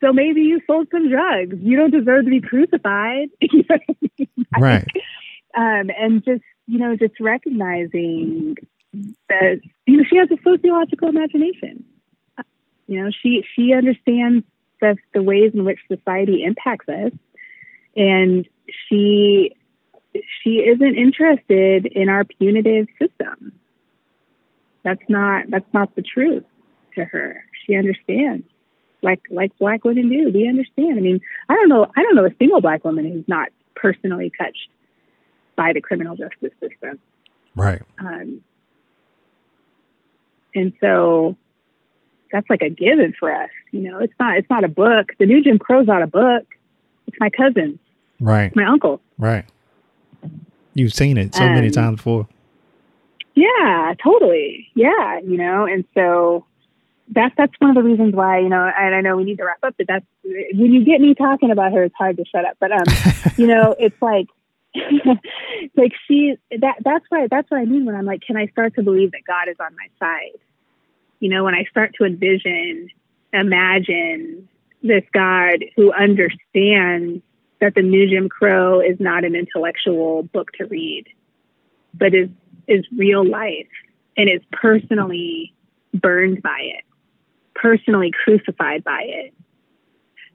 so 0.00 0.12
maybe 0.12 0.42
you 0.42 0.60
sold 0.66 0.88
some 0.90 1.08
drugs. 1.08 1.56
You 1.60 1.76
don't 1.76 1.90
deserve 1.90 2.24
to 2.24 2.30
be 2.30 2.40
crucified. 2.40 3.30
You 3.40 3.64
know 3.68 3.76
I 3.76 3.96
mean? 4.18 4.46
Right. 4.58 4.86
Um, 5.54 5.90
and 5.98 6.24
just, 6.24 6.42
you 6.66 6.78
know, 6.78 6.96
just 6.96 7.20
recognizing 7.20 8.56
that, 9.28 9.60
you 9.86 9.96
know, 9.96 10.04
she 10.08 10.16
has 10.16 10.30
a 10.30 10.38
sociological 10.42 11.08
imagination. 11.08 11.84
You 12.86 13.04
know, 13.04 13.10
she, 13.22 13.44
she 13.54 13.72
understands 13.74 14.44
the, 14.80 14.96
the 15.14 15.22
ways 15.22 15.52
in 15.54 15.64
which 15.64 15.78
society 15.88 16.44
impacts 16.44 16.88
us. 16.88 17.12
And 17.96 18.48
she, 18.88 19.54
she 20.42 20.58
isn't 20.58 20.96
interested 20.96 21.86
in 21.86 22.08
our 22.08 22.24
punitive 22.24 22.88
system. 22.98 23.52
That's 24.82 25.02
not, 25.08 25.50
that's 25.50 25.72
not 25.72 25.94
the 25.94 26.02
truth 26.02 26.44
to 26.94 27.04
her. 27.04 27.44
She 27.64 27.76
understands 27.76 28.44
like 29.02 29.20
like 29.30 29.56
black 29.58 29.84
women 29.84 30.08
do. 30.08 30.30
We 30.32 30.48
understand. 30.48 30.98
I 30.98 31.00
mean, 31.00 31.20
I 31.48 31.54
don't 31.54 31.68
know. 31.68 31.90
I 31.96 32.02
don't 32.02 32.14
know 32.14 32.24
a 32.24 32.34
single 32.38 32.60
black 32.60 32.84
woman 32.84 33.10
who's 33.10 33.28
not 33.28 33.48
personally 33.74 34.32
touched 34.38 34.68
by 35.56 35.72
the 35.72 35.80
criminal 35.80 36.16
justice 36.16 36.52
system. 36.60 36.98
Right. 37.54 37.82
Um, 37.98 38.42
and 40.54 40.72
so 40.80 41.36
that's 42.30 42.48
like 42.48 42.62
a 42.62 42.70
given 42.70 43.14
for 43.18 43.32
us. 43.32 43.50
You 43.70 43.80
know, 43.80 43.98
it's 43.98 44.14
not 44.18 44.36
it's 44.36 44.50
not 44.50 44.64
a 44.64 44.68
book. 44.68 45.12
The 45.18 45.26
new 45.26 45.42
Jim 45.42 45.58
Crow's 45.58 45.86
not 45.86 46.02
a 46.02 46.06
book. 46.06 46.46
It's 47.06 47.16
my 47.20 47.30
cousin. 47.30 47.78
Right. 48.20 48.46
It's 48.46 48.56
My 48.56 48.66
uncle. 48.66 49.00
Right. 49.18 49.44
You've 50.74 50.94
seen 50.94 51.18
it 51.18 51.34
so 51.34 51.44
um, 51.44 51.54
many 51.54 51.70
times 51.70 51.96
before. 51.96 52.26
Yeah, 53.34 53.94
totally. 54.02 54.70
Yeah, 54.74 55.20
you 55.20 55.36
know, 55.36 55.66
and 55.66 55.84
so 55.94 56.46
that's 57.08 57.34
that's 57.36 57.52
one 57.58 57.70
of 57.70 57.76
the 57.76 57.82
reasons 57.82 58.14
why 58.14 58.38
you 58.38 58.48
know 58.48 58.70
and 58.78 58.94
i 58.94 59.00
know 59.00 59.16
we 59.16 59.24
need 59.24 59.36
to 59.36 59.44
wrap 59.44 59.58
up 59.62 59.74
but 59.76 59.86
that's 59.86 60.06
when 60.22 60.72
you 60.72 60.84
get 60.84 61.00
me 61.00 61.14
talking 61.14 61.50
about 61.50 61.72
her 61.72 61.84
it's 61.84 61.94
hard 61.96 62.16
to 62.16 62.24
shut 62.24 62.44
up 62.44 62.56
but 62.60 62.72
um 62.72 62.84
you 63.36 63.46
know 63.46 63.74
it's 63.78 64.00
like 64.00 64.28
like 65.76 65.92
she 66.06 66.34
that 66.60 66.76
that's 66.84 67.04
why 67.08 67.26
that's 67.30 67.50
what 67.50 67.60
i 67.60 67.64
mean 67.64 67.84
when 67.84 67.94
i'm 67.94 68.06
like 68.06 68.22
can 68.22 68.36
i 68.36 68.46
start 68.46 68.74
to 68.74 68.82
believe 68.82 69.12
that 69.12 69.20
god 69.26 69.48
is 69.48 69.56
on 69.60 69.74
my 69.76 69.88
side? 69.98 70.38
You 71.20 71.28
know 71.28 71.44
when 71.44 71.54
i 71.54 71.64
start 71.64 71.94
to 71.98 72.04
envision 72.04 72.88
imagine 73.32 74.48
this 74.82 75.04
god 75.12 75.64
who 75.76 75.92
understands 75.92 77.22
that 77.60 77.74
the 77.74 77.82
new 77.82 78.08
jim 78.08 78.28
crow 78.28 78.80
is 78.80 78.98
not 78.98 79.24
an 79.24 79.34
intellectual 79.34 80.22
book 80.22 80.52
to 80.52 80.64
read 80.64 81.04
but 81.94 82.14
is 82.14 82.28
is 82.66 82.84
real 82.96 83.24
life 83.28 83.68
and 84.16 84.28
is 84.28 84.40
personally 84.52 85.54
burned 85.94 86.42
by 86.42 86.58
it 86.60 86.84
personally 87.62 88.10
crucified 88.24 88.82
by 88.84 89.02
it, 89.04 89.34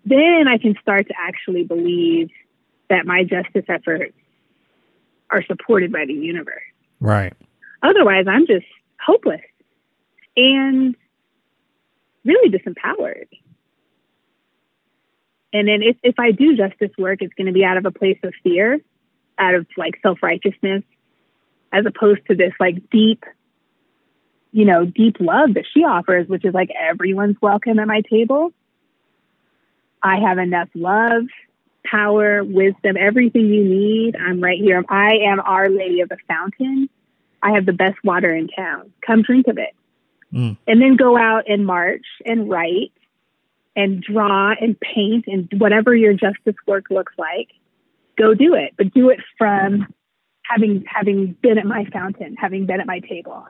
then 0.06 0.46
I 0.48 0.58
can 0.58 0.76
start 0.82 1.08
to 1.08 1.14
actually 1.18 1.64
believe 1.64 2.30
that 2.90 3.06
my 3.06 3.24
justice 3.24 3.66
efforts 3.68 4.16
are 5.30 5.44
supported 5.44 5.92
by 5.92 6.06
the 6.06 6.14
universe. 6.14 6.62
Right. 7.00 7.34
Otherwise, 7.84 8.26
I'm 8.28 8.48
just 8.48 8.66
hopeless 9.00 9.42
and 10.36 10.96
really 12.26 12.50
disempowered. 12.50 13.28
And 15.54 15.68
then 15.68 15.82
if, 15.82 15.98
if 16.04 16.16
I 16.20 16.32
do 16.32 16.56
justice 16.58 16.92
work, 16.98 17.22
it's 17.22 17.34
going 17.34 17.48
to 17.48 17.54
be 17.54 17.64
out 17.64 17.78
of 17.78 17.86
a 17.86 17.92
place 17.92 18.20
of 18.24 18.34
fear, 18.44 18.80
out 19.38 19.56
of 19.56 19.66
like 19.78 19.96
self 20.02 20.20
righteousness, 20.22 20.84
as 21.72 21.86
opposed 21.86 22.26
to 22.28 22.36
this 22.36 22.54
like 22.60 22.90
deep 22.90 23.24
you 24.52 24.66
know, 24.66 24.86
deep 24.86 25.18
love 25.20 25.54
that 25.54 25.66
she 25.72 25.84
offers, 25.84 26.28
which 26.28 26.46
is 26.46 26.54
like 26.54 26.70
everyone's 26.76 27.38
welcome 27.42 27.80
at 27.80 27.88
my 27.88 28.02
table. 28.10 28.52
I 30.02 30.18
have 30.20 30.38
enough 30.38 30.70
love, 30.74 31.24
power, 31.90 32.44
wisdom, 32.44 32.98
everything 33.00 33.48
you 33.48 33.64
need. 33.64 34.16
I'm 34.16 34.42
right 34.42 34.60
here. 34.60 34.84
I 34.90 35.18
am 35.26 35.40
Our 35.40 35.70
Lady 35.70 36.02
of 36.02 36.10
the 36.10 36.18
Fountain. 36.28 36.90
I 37.42 37.52
have 37.52 37.66
the 37.66 37.74
best 37.74 37.98
water 38.04 38.34
in 38.34 38.48
town. 38.48 38.92
Come 39.06 39.22
drink 39.22 39.48
of 39.48 39.58
it. 39.58 39.76
Mm. 40.34 40.58
And 40.68 40.82
then 40.82 40.96
go 40.96 41.18
out 41.18 41.44
and 41.48 41.66
march 41.66 42.06
and 42.26 42.50
write 42.50 42.92
and 43.76 44.02
draw 44.02 44.54
and 44.60 44.78
paint 44.80 45.26
and 45.28 45.48
whatever 45.58 45.96
your 45.96 46.14
justice 46.14 46.56
work 46.66 46.86
looks 46.90 47.14
like. 47.18 47.50
Go 48.18 48.34
do 48.34 48.56
it, 48.56 48.74
but 48.78 48.94
do 48.94 49.10
it 49.10 49.20
from 49.38 49.88
having 50.44 50.84
having 50.88 51.38
been 51.42 51.58
at 51.58 51.66
my 51.66 51.86
fountain, 51.94 52.36
having 52.38 52.66
been 52.66 52.82
at 52.82 52.88
my 52.88 53.00
table 53.00 53.48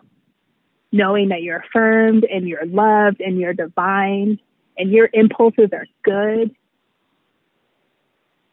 knowing 0.91 1.29
that 1.29 1.41
you're 1.41 1.59
affirmed 1.59 2.25
and 2.25 2.47
you're 2.47 2.65
loved 2.65 3.21
and 3.21 3.39
you're 3.39 3.53
divine 3.53 4.39
and 4.77 4.91
your 4.91 5.09
impulses 5.13 5.69
are 5.73 5.85
good. 6.03 6.55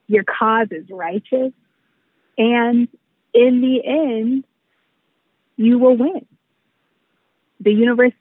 Your 0.06 0.24
cause 0.24 0.68
is 0.70 0.84
righteous. 0.90 1.52
And 2.36 2.88
in 3.32 3.60
the 3.60 3.80
end, 3.84 4.44
you 5.56 5.78
will 5.78 5.96
win. 5.96 6.26
The 7.60 7.72
universe 7.72 8.12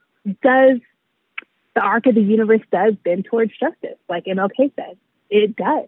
does, 0.41 0.79
the 1.75 1.81
arc 1.81 2.05
of 2.05 2.15
the 2.15 2.21
universe 2.21 2.61
does 2.71 2.93
bend 3.03 3.25
towards 3.25 3.51
justice, 3.59 3.97
like 4.07 4.25
MLK 4.25 4.71
said. 4.75 4.97
It 5.29 5.55
does. 5.55 5.88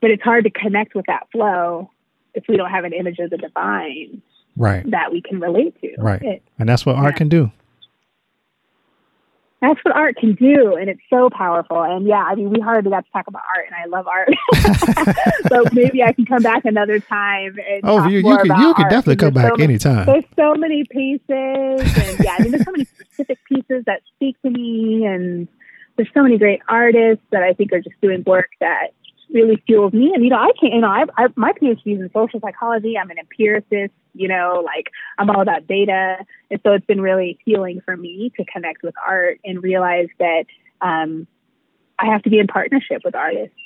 But 0.00 0.10
it's 0.10 0.22
hard 0.22 0.44
to 0.44 0.50
connect 0.50 0.94
with 0.94 1.06
that 1.06 1.28
flow 1.30 1.90
if 2.34 2.44
we 2.48 2.56
don't 2.56 2.70
have 2.70 2.84
an 2.84 2.92
image 2.92 3.18
of 3.18 3.30
the 3.30 3.38
divine 3.38 4.22
right 4.56 4.90
that 4.90 5.12
we 5.12 5.22
can 5.22 5.40
relate 5.40 5.78
to 5.80 5.94
right 5.98 6.22
it, 6.22 6.42
and 6.58 6.68
that's 6.68 6.84
what 6.84 6.96
art 6.96 7.16
can 7.16 7.28
do 7.28 7.50
that's 9.62 9.78
what 9.84 9.94
art 9.94 10.16
can 10.16 10.34
do 10.34 10.76
and 10.76 10.90
it's 10.90 11.00
so 11.08 11.30
powerful. 11.30 11.82
And 11.82 12.06
yeah 12.06 12.24
i 12.24 12.34
mean 12.34 12.50
we 12.50 12.60
hardly 12.60 12.90
got 12.90 13.06
to 13.06 13.12
talk 13.12 13.26
about 13.28 13.42
art 13.56 13.66
and 13.66 13.74
i 13.74 13.86
love 13.86 14.06
art. 14.06 14.28
So 15.48 15.64
maybe 15.72 16.02
i 16.02 16.12
can 16.12 16.26
come 16.26 16.42
back 16.42 16.64
another 16.64 16.98
time 16.98 17.56
oh 17.84 18.06
you, 18.08 18.18
you 18.18 18.36
can 18.38 18.60
you 18.60 18.74
can 18.74 18.88
definitely 18.88 19.16
come 19.16 19.34
back 19.34 19.52
so 19.56 19.62
anytime. 19.62 20.06
there's 20.06 20.24
so 20.36 20.54
many 20.54 20.84
pieces 20.84 21.22
and 21.30 22.24
yeah 22.24 22.36
i 22.38 22.42
mean 22.42 22.52
there's 22.52 22.64
so 22.64 22.72
many 22.72 22.84
specific 22.84 23.38
pieces 23.46 23.84
that 23.86 24.00
speak 24.14 24.40
to 24.42 24.50
me 24.50 25.04
and 25.04 25.48
there's 25.96 26.08
so 26.14 26.22
many 26.22 26.38
great 26.38 26.60
artists 26.68 27.24
that 27.30 27.42
i 27.42 27.52
think 27.52 27.72
are 27.72 27.80
just 27.80 28.00
doing 28.00 28.22
work 28.26 28.50
that 28.60 28.88
really 29.32 29.62
fuels 29.66 29.92
me. 29.92 30.12
And 30.14 30.22
you 30.24 30.30
know, 30.30 30.36
I 30.36 30.50
can't. 30.60 30.74
You 30.74 30.80
know, 30.80 30.88
I, 30.88 31.04
I 31.16 31.26
my 31.36 31.52
PhD 31.52 31.94
is 31.94 32.00
in 32.00 32.10
social 32.12 32.40
psychology. 32.40 32.96
I'm 32.98 33.10
an 33.10 33.18
empiricist. 33.18 33.94
You 34.14 34.28
know, 34.28 34.62
like 34.64 34.90
I'm 35.18 35.30
all 35.30 35.40
about 35.40 35.66
data, 35.66 36.18
and 36.50 36.60
so 36.62 36.72
it's 36.72 36.86
been 36.86 37.00
really 37.00 37.38
healing 37.44 37.80
for 37.84 37.96
me 37.96 38.30
to 38.36 38.44
connect 38.44 38.82
with 38.82 38.94
art 39.06 39.40
and 39.44 39.62
realize 39.62 40.08
that 40.18 40.44
um, 40.80 41.26
I 41.98 42.06
have 42.06 42.22
to 42.22 42.30
be 42.30 42.38
in 42.38 42.46
partnership 42.46 43.02
with 43.04 43.14
artists. 43.14 43.56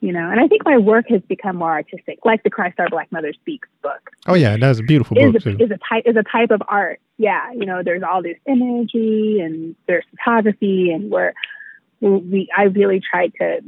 You 0.00 0.12
know, 0.12 0.28
and 0.28 0.40
I 0.40 0.48
think 0.48 0.64
my 0.64 0.78
work 0.78 1.04
has 1.10 1.22
become 1.22 1.54
more 1.54 1.70
artistic, 1.70 2.18
like 2.24 2.42
the 2.42 2.50
Christ 2.50 2.80
Our 2.80 2.88
Black 2.88 3.12
Mother 3.12 3.32
Speaks 3.32 3.68
book. 3.82 4.10
Oh 4.26 4.34
yeah, 4.34 4.56
that's 4.56 4.80
a 4.80 4.82
beautiful 4.82 5.16
is 5.16 5.32
book 5.32 5.36
a, 5.36 5.44
too. 5.44 5.64
Is 5.64 5.70
a 5.70 5.78
type 5.88 6.02
is 6.06 6.16
a 6.16 6.24
type 6.24 6.50
of 6.50 6.60
art. 6.66 7.00
Yeah, 7.18 7.52
you 7.52 7.64
know, 7.66 7.82
there's 7.84 8.02
all 8.02 8.20
this 8.20 8.36
imagery 8.46 9.38
and 9.40 9.76
there's 9.86 10.04
photography, 10.10 10.90
and 10.90 11.08
where 11.08 11.34
we 12.00 12.48
I 12.56 12.64
really 12.64 13.00
tried 13.00 13.32
to 13.38 13.60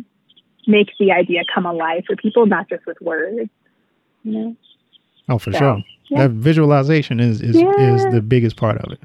make 0.67 0.91
the 0.99 1.13
idea 1.13 1.43
come 1.53 1.67
alive 1.67 2.05
for 2.07 2.17
people, 2.17 2.47
not 2.47 2.69
just 2.69 2.87
with 2.87 3.01
words. 3.01 3.51
You 4.23 4.33
know? 4.33 4.57
Oh, 5.29 5.39
for 5.39 5.53
so, 5.53 5.59
sure. 5.59 5.85
Yeah. 6.11 6.27
That 6.27 6.31
visualization 6.33 7.21
is 7.21 7.41
is, 7.41 7.57
yeah. 7.57 7.95
is 7.95 8.05
the 8.13 8.21
biggest 8.21 8.57
part 8.57 8.79
of 8.79 8.93
it. 8.93 9.01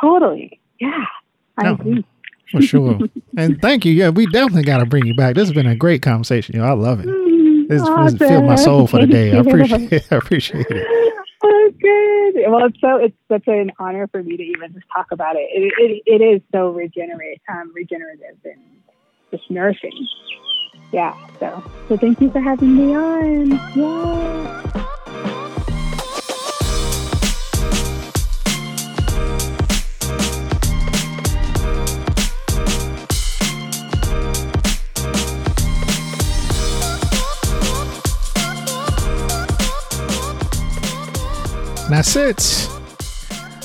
Totally. 0.00 0.58
Yeah. 0.80 1.04
I 1.58 1.64
no, 1.64 1.74
agree. 1.74 2.04
For 2.50 2.62
sure. 2.62 2.98
and 3.36 3.60
thank 3.60 3.84
you. 3.84 3.92
Yeah, 3.92 4.08
we 4.08 4.26
definitely 4.26 4.64
got 4.64 4.78
to 4.78 4.86
bring 4.86 5.06
you 5.06 5.14
back. 5.14 5.36
This 5.36 5.48
has 5.48 5.54
been 5.54 5.66
a 5.66 5.76
great 5.76 6.02
conversation. 6.02 6.56
You 6.56 6.62
know, 6.62 6.68
I 6.68 6.72
love 6.72 7.00
it. 7.00 7.06
Mm, 7.06 7.68
this 7.68 7.82
awesome. 7.82 8.18
filled 8.18 8.44
my 8.44 8.56
soul 8.56 8.86
for 8.88 9.00
the 9.00 9.06
day. 9.06 9.32
I 9.32 9.36
appreciate 9.40 9.92
it. 9.92 10.06
I 10.10 10.16
appreciate 10.16 10.66
it. 10.68 11.14
Oh, 11.42 11.70
good. 11.80 12.50
Well, 12.50 12.66
it's 12.66 12.80
so 12.80 12.96
it's 12.96 13.16
such 13.28 13.46
an 13.46 13.70
honor 13.78 14.08
for 14.08 14.22
me 14.22 14.36
to 14.36 14.42
even 14.42 14.72
just 14.72 14.86
talk 14.94 15.12
about 15.12 15.36
it. 15.36 15.48
It, 15.52 15.72
it, 15.78 16.02
it 16.06 16.24
is 16.24 16.42
so 16.52 16.70
regenerate, 16.70 17.40
um, 17.48 17.72
regenerative 17.74 18.36
and 18.44 18.60
just 19.30 19.50
nourishing. 19.50 20.08
Yeah. 20.92 21.14
So, 21.38 21.62
so 21.88 21.96
thank 21.96 22.20
you 22.20 22.30
for 22.30 22.40
having 22.40 22.76
me 22.76 22.94
on. 22.94 23.50
Yeah. 23.76 24.60
That's 41.88 42.14
it. 42.14 42.68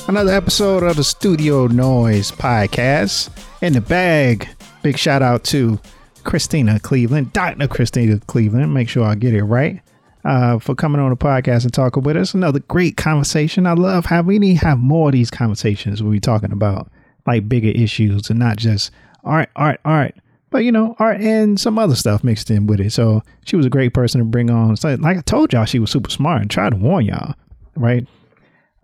Another 0.08 0.32
episode 0.32 0.84
of 0.84 0.96
the 0.96 1.04
Studio 1.04 1.68
Noise 1.68 2.32
podcast 2.32 3.30
in 3.62 3.74
the 3.74 3.82
bag. 3.82 4.55
Big 4.86 5.00
shout 5.00 5.24
out 5.24 5.44
to 5.46 5.80
Christena 6.26 6.80
Cleveland, 6.80 7.34
Dr. 7.34 7.68
Christena 7.68 8.24
Cleveland. 8.28 8.72
Make 8.72 8.88
sure 8.88 9.04
I 9.04 9.16
get 9.16 9.34
it 9.34 9.44
right. 9.44 9.82
Uh, 10.24 10.60
for 10.60 10.76
coming 10.76 11.02
on 11.02 11.10
the 11.10 11.16
podcast 11.16 11.64
and 11.64 11.74
talking 11.74 12.04
with 12.04 12.16
us. 12.16 12.36
Another 12.36 12.60
great 12.60 12.96
conversation. 12.96 13.66
I 13.66 13.74
love 13.74 14.06
how 14.06 14.22
we 14.22 14.38
need 14.38 14.60
to 14.60 14.66
have 14.68 14.78
more 14.78 15.10
of 15.10 15.14
these 15.14 15.32
conversations 15.32 16.04
when 16.04 16.12
we're 16.12 16.20
talking 16.20 16.52
about 16.52 16.92
like 17.26 17.50
bigger 17.50 17.70
issues 17.70 18.30
and 18.30 18.38
not 18.38 18.58
just 18.58 18.92
art, 19.24 19.50
art, 19.56 19.80
art, 19.86 20.14
but 20.52 20.60
you 20.60 20.72
know, 20.72 20.96
art 21.00 21.20
and 21.20 21.60
some 21.60 21.80
other 21.80 21.96
stuff 21.96 22.24
mixed 22.24 22.52
in 22.52 22.68
with 22.68 22.80
it. 22.80 22.92
So 22.92 23.24
she 23.44 23.56
was 23.56 23.66
a 23.66 23.72
great 23.72 23.96
person 23.96 24.20
to 24.20 24.26
bring 24.26 24.52
on. 24.52 24.78
So, 24.78 24.94
like 25.00 25.18
I 25.18 25.22
told 25.22 25.52
y'all, 25.52 25.66
she 25.66 25.80
was 25.80 25.90
super 25.90 26.12
smart 26.12 26.44
and 26.44 26.52
tried 26.52 26.74
to 26.74 26.78
warn 26.78 27.06
y'all, 27.06 27.34
right? 27.76 28.06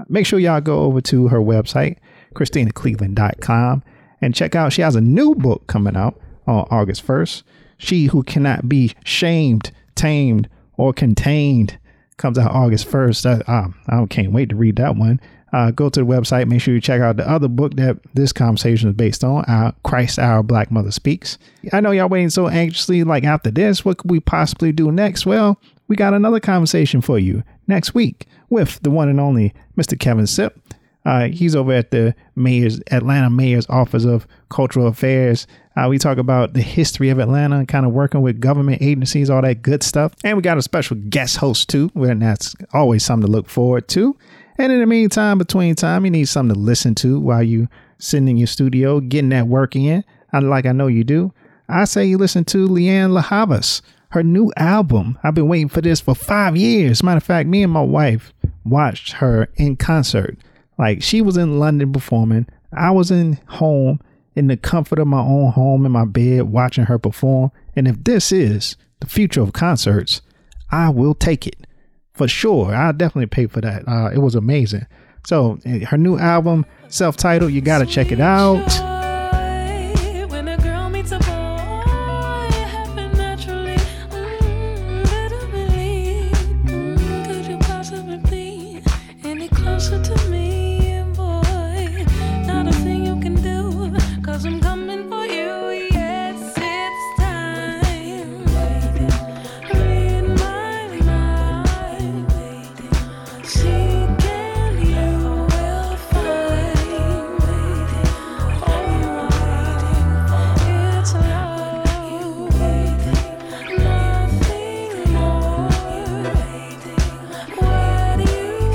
Make 0.10 0.26
sure 0.26 0.39
y'all 0.39 0.62
go 0.62 0.80
over 0.80 0.99
to 1.02 1.28
her 1.28 1.39
website, 1.39 1.97
ChristenaCleveland.com, 2.34 3.84
and 4.22 4.36
check 4.36 4.55
out. 4.55 4.74
She 4.74 4.82
has 4.82 4.95
a 4.95 5.01
new 5.01 5.36
book 5.36 5.67
coming 5.67 5.95
out 5.95 6.19
on 6.47 6.67
August 6.69 7.05
1st. 7.05 7.43
She 7.78 8.05
Who 8.05 8.24
Cannot 8.24 8.69
Be 8.69 8.93
Shamed, 9.03 9.72
Tamed, 9.95 10.49
or 10.78 10.93
Contained 10.93 11.78
comes 12.17 12.38
out 12.38 12.51
August 12.51 12.88
1st. 12.88 13.43
I, 13.47 13.51
I, 13.51 14.01
I 14.01 14.05
can't 14.05 14.32
wait 14.32 14.49
to 14.49 14.55
read 14.55 14.76
that 14.78 14.95
one. 14.95 15.19
Uh, 15.53 15.72
go 15.72 15.89
to 15.89 15.99
the 15.99 16.05
website. 16.05 16.47
Make 16.47 16.61
sure 16.61 16.74
you 16.74 16.80
check 16.80 17.01
out 17.01 17.17
the 17.17 17.30
other 17.30 17.49
book 17.49 17.76
that 17.76 17.97
this 18.13 18.32
conversation 18.32 18.89
is 18.89 18.95
based 18.95 19.24
on. 19.24 19.43
Our 19.45 19.74
Christ, 19.84 20.17
Our 20.17 20.43
Black 20.43 20.72
Mother 20.72 20.91
Speaks. 20.91 21.38
I 21.74 21.82
know 21.82 21.91
y'all 21.91 22.07
waiting 22.07 22.30
so 22.30 22.47
anxiously. 22.47 23.03
Like 23.03 23.26
after 23.26 23.51
this, 23.51 23.84
what 23.84 23.97
could 23.97 24.09
we 24.09 24.22
possibly 24.22 24.72
do 24.72 24.91
next? 24.91 25.26
Well, 25.26 25.59
we 25.89 25.97
got 25.97 26.13
another 26.13 26.39
conversation 26.39 27.01
for 27.01 27.19
you 27.19 27.43
next 27.67 27.93
week 27.93 28.28
with 28.49 28.80
the 28.82 28.91
one 28.91 29.09
and 29.09 29.19
only 29.19 29.53
Mr. 29.78 29.99
Kevin 29.99 30.28
Sipp. 30.28 30.57
Uh, 31.04 31.28
he's 31.28 31.56
over 31.56 31.74
at 31.74 31.91
the 31.91 32.14
mayor's 32.36 32.80
Atlanta 32.91 33.30
Mayor's 33.30 33.66
Office 33.70 34.06
of 34.06 34.28
Cultural 34.49 34.88
Affairs. 34.88 35.47
Uh, 35.76 35.88
we 35.88 35.97
talk 35.97 36.18
about 36.18 36.54
the 36.54 36.62
history 36.62 37.10
of 37.10 37.18
Atlanta 37.18 37.66
kind 37.66 37.86
of 37.86 37.91
working 37.91 38.22
with 38.22 38.39
government 38.39 38.82
agencies, 38.82 39.30
all 39.30 39.41
that 39.41 39.62
good 39.62 39.84
stuff. 39.84 40.14
And 40.24 40.38
we 40.38 40.43
got 40.43 40.58
a 40.58 40.62
special 40.62 40.97
guest 41.10 41.38
host 41.38 41.70
too, 41.70 41.89
and 41.95 42.22
that's 42.22 42.56
always 42.74 43.04
something 43.04 43.26
to 43.26 43.32
look 43.32 43.49
forward 43.49 43.88
to. 43.89 44.16
And 44.58 44.72
in 44.72 44.80
the 44.80 44.86
meantime, 44.86 45.38
between 45.38 45.76
time, 45.76 46.06
you 46.06 46.12
need 46.12 46.26
something 46.26 46.54
to 46.54 46.60
listen 46.60 46.93
to 46.95 47.20
while 47.20 47.41
you 47.41 47.68
sitting 47.97 48.28
in 48.28 48.38
your 48.38 48.47
studio, 48.47 48.99
getting 48.99 49.30
that 49.30 49.47
work 49.47 49.76
in. 49.76 50.04
Like 50.34 50.66
I 50.66 50.72
know 50.72 50.88
you 50.88 51.04
do. 51.04 51.34
I 51.68 51.86
say 51.86 52.06
you 52.06 52.18
listen 52.18 52.43
to 52.45 52.68
Lianne 52.68 53.12
La 53.12 53.22
Havas, 53.22 53.82
her 54.10 54.24
new 54.24 54.52
album. 54.58 55.18
I've 55.24 55.34
been 55.34 55.47
waiting 55.47 55.70
for 55.70 55.82
this 55.82 56.02
for 56.02 56.14
five 56.14 56.58
years. 56.58 57.02
Matter 57.02 57.18
of 57.18 57.24
fact, 57.24 57.47
me 57.47 57.64
and 57.64 57.72
my 57.72 57.82
wife 57.82 58.34
watched 58.66 59.14
her 59.14 59.49
in 59.56 59.78
concert. 59.78 60.38
Like 60.82 61.03
she 61.03 61.21
was 61.21 61.38
in 61.38 61.59
London 61.59 61.93
performing. 61.93 62.47
I 62.73 62.89
was 62.89 63.11
in 63.11 63.39
home 63.47 64.01
in 64.36 64.47
the 64.47 64.57
comfort 64.57 64.97
of 64.97 65.05
my 65.05 65.21
own 65.21 65.51
home 65.51 65.86
in 65.86 65.91
my 65.91 66.05
bed 66.05 66.43
watching 66.43 66.86
her 66.86 66.97
perform. 66.97 67.51
And 67.75 67.88
if 67.88 68.03
this 68.03 68.32
is 68.32 68.77
the 68.99 69.05
future 69.05 69.41
of 69.41 69.53
concerts, 69.53 70.23
I 70.71 70.89
will 70.89 71.13
take 71.13 71.45
it 71.45 71.67
for 72.15 72.27
sure. 72.27 72.73
I'll 72.73 72.93
definitely 72.93 73.27
pay 73.27 73.45
for 73.45 73.61
that. 73.61 73.88
Uh, 73.88 74.09
it 74.11 74.17
was 74.17 74.34
amazing. 74.34 74.88
So 75.27 75.59
her 75.88 75.99
new 75.99 76.17
album, 76.17 76.65
self-titled, 76.88 77.51
you 77.51 77.61
got 77.61 77.79
to 77.79 77.86
check 77.86 78.11
it 78.11 78.19
out. 78.19 79.01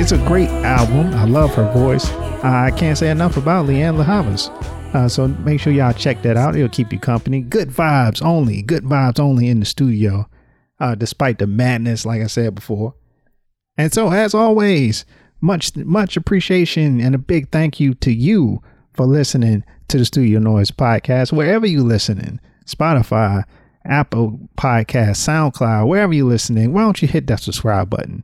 It's 0.07 0.12
a 0.12 0.18
great 0.18 0.48
album. 0.48 1.12
I 1.14 1.24
love 1.24 1.52
her 1.57 1.68
voice. 1.72 2.09
I 2.44 2.70
can't 2.70 2.96
say 2.96 3.11
enough 3.11 3.36
about 3.36 3.66
Lianne 3.66 3.98
La 3.98 4.04
Havas. 4.04 4.50
Uh, 4.94 5.09
so 5.09 5.26
make 5.26 5.59
sure 5.59 5.72
y'all 5.72 5.92
check 5.92 6.22
that 6.22 6.36
out. 6.36 6.54
It'll 6.54 6.68
keep 6.68 6.92
you 6.92 7.00
company. 7.00 7.40
Good 7.40 7.70
vibes 7.70 8.24
only. 8.24 8.62
Good 8.62 8.84
vibes 8.84 9.18
only 9.18 9.48
in 9.48 9.59
the 9.59 9.66
studio, 9.66 10.30
uh, 10.78 10.94
despite 10.94 11.40
the 11.40 11.48
madness, 11.48 12.07
like 12.07 12.22
I 12.22 12.28
said 12.28 12.54
before. 12.54 12.94
And 13.76 13.92
so, 13.92 14.12
as 14.12 14.32
always, 14.32 15.04
much 15.40 15.74
much 15.74 16.16
appreciation 16.16 17.00
and 17.00 17.16
a 17.16 17.18
big 17.18 17.50
thank 17.50 17.80
you 17.80 17.92
to 17.94 18.12
you 18.12 18.62
for 18.92 19.07
listening 19.07 19.64
to 19.88 19.98
the 19.98 20.04
Studio 20.04 20.38
Noise 20.38 20.70
podcast, 20.70 21.32
wherever 21.32 21.66
you're 21.66 21.82
listening, 21.82 22.38
Spotify, 22.64 23.42
Apple 23.84 24.38
Podcast, 24.57 25.16
SoundCloud, 25.26 25.88
wherever 25.88 26.14
you're 26.14 26.28
listening. 26.28 26.72
Why 26.72 26.82
don't 26.82 27.02
you 27.02 27.09
hit 27.09 27.26
that 27.26 27.40
subscribe 27.40 27.90
button? 27.90 28.22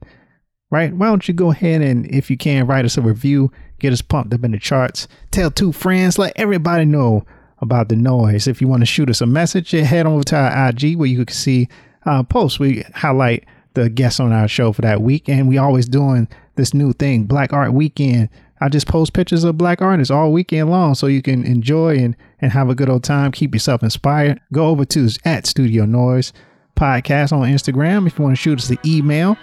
Right? 0.73 0.93
Why 0.95 1.07
don't 1.07 1.29
you 1.29 1.35
go 1.35 1.51
ahead 1.51 1.83
and, 1.83 2.07
if 2.07 2.31
you 2.31 2.39
can, 2.39 2.67
write 2.67 2.87
us 2.87 2.97
a 2.97 3.03
review, 3.03 3.53
get 3.79 3.93
us 3.93 4.01
pumped 4.01 4.33
up 4.33 4.43
in 4.43 4.53
the 4.53 4.59
charts, 4.59 5.07
tell 5.31 5.51
two 5.51 5.71
friends, 5.71 6.19
let 6.19 6.33
everybody 6.35 6.87
know 6.87 7.27
about 7.59 7.91
the 7.91 7.95
noise. 7.95 8.47
If 8.47 8.63
you 8.63 8.69
want 8.69 8.81
to 8.81 8.87
shoot 8.87 9.11
us 9.11 9.21
a 9.21 9.27
message, 9.27 9.71
head 9.73 10.07
over 10.07 10.25
to 10.25 10.37
our 10.37 10.71
IG 10.71 10.97
where 10.97 11.07
you 11.07 11.27
can 11.27 11.35
see 11.35 11.69
uh, 12.07 12.23
posts. 12.23 12.59
We 12.59 12.85
highlight 12.95 13.45
the 13.75 13.91
guests 13.91 14.19
on 14.19 14.33
our 14.33 14.49
show 14.49 14.73
for 14.73 14.81
that 14.81 15.03
week, 15.03 15.29
and 15.29 15.47
we 15.47 15.59
always 15.59 15.87
doing 15.87 16.27
this 16.55 16.73
new 16.73 16.95
thing, 16.95 17.25
Black 17.25 17.53
Art 17.53 17.75
Weekend. 17.75 18.31
I 18.59 18.71
just 18.71 18.89
post 18.89 19.13
pictures 19.13 19.45
of 19.45 19.59
black 19.59 19.83
artists 19.83 20.11
all 20.11 20.33
weekend 20.33 20.71
long 20.71 20.95
so 20.95 21.07
you 21.07 21.21
can 21.21 21.45
enjoy 21.45 21.99
and, 21.99 22.17
and 22.41 22.51
have 22.53 22.71
a 22.71 22.75
good 22.75 22.89
old 22.89 23.05
time. 23.05 23.33
Keep 23.33 23.55
yourself 23.55 23.83
inspired. 23.83 24.41
Go 24.53 24.69
over 24.69 24.87
to 24.87 25.11
at 25.25 25.47
Studio 25.47 25.85
Noise 25.85 26.33
Podcast 26.77 27.33
on 27.33 27.49
Instagram 27.49 28.07
if 28.07 28.19
you 28.19 28.25
want 28.25 28.37
to 28.37 28.41
shoot 28.41 28.59
us 28.59 28.69
the 28.69 28.79
email 28.87 29.37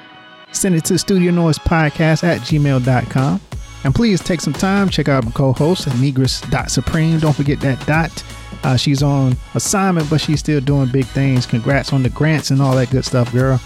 Send 0.51 0.75
it 0.75 0.85
to 0.85 0.97
Studio 0.97 1.31
Noise 1.31 1.59
Podcast 1.59 2.23
at 2.23 2.41
gmail.com. 2.41 3.41
And 3.85 3.95
please 3.95 4.19
take 4.21 4.41
some 4.41 4.53
time, 4.53 4.89
check 4.89 5.07
out 5.07 5.23
my 5.23 5.31
co-host, 5.31 5.87
Negress.Supreme. 5.87 7.19
Don't 7.19 7.35
forget 7.35 7.59
that 7.61 7.85
dot. 7.87 8.23
Uh, 8.63 8.75
she's 8.75 9.01
on 9.01 9.37
assignment, 9.55 10.09
but 10.09 10.19
she's 10.19 10.39
still 10.41 10.59
doing 10.59 10.89
big 10.91 11.05
things. 11.05 11.45
Congrats 11.45 11.93
on 11.93 12.03
the 12.03 12.09
grants 12.09 12.51
and 12.51 12.61
all 12.61 12.75
that 12.75 12.89
good 12.89 13.05
stuff, 13.05 13.31
girl. 13.31 13.59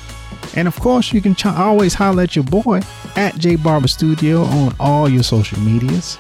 And 0.56 0.68
of 0.68 0.80
course, 0.80 1.12
you 1.14 1.22
can 1.22 1.34
ch- 1.34 1.48
always 1.48 1.96
holler 1.96 2.24
at 2.24 2.36
your 2.36 2.46
boy 2.46 2.82
at 3.16 3.36
J 3.40 3.56
Barber 3.56 3.88
Studio 3.88 4.44
on 4.44 4.76
all 4.80 5.10
your 5.10 5.24
social 5.24 5.60
medias. 5.62 6.20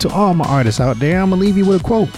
To 0.00 0.10
all 0.10 0.34
my 0.34 0.44
artists 0.46 0.80
out 0.80 0.98
there, 0.98 1.20
I'm 1.20 1.30
gonna 1.30 1.40
leave 1.40 1.56
you 1.56 1.64
with 1.64 1.80
a 1.80 1.84
quote 1.84 2.10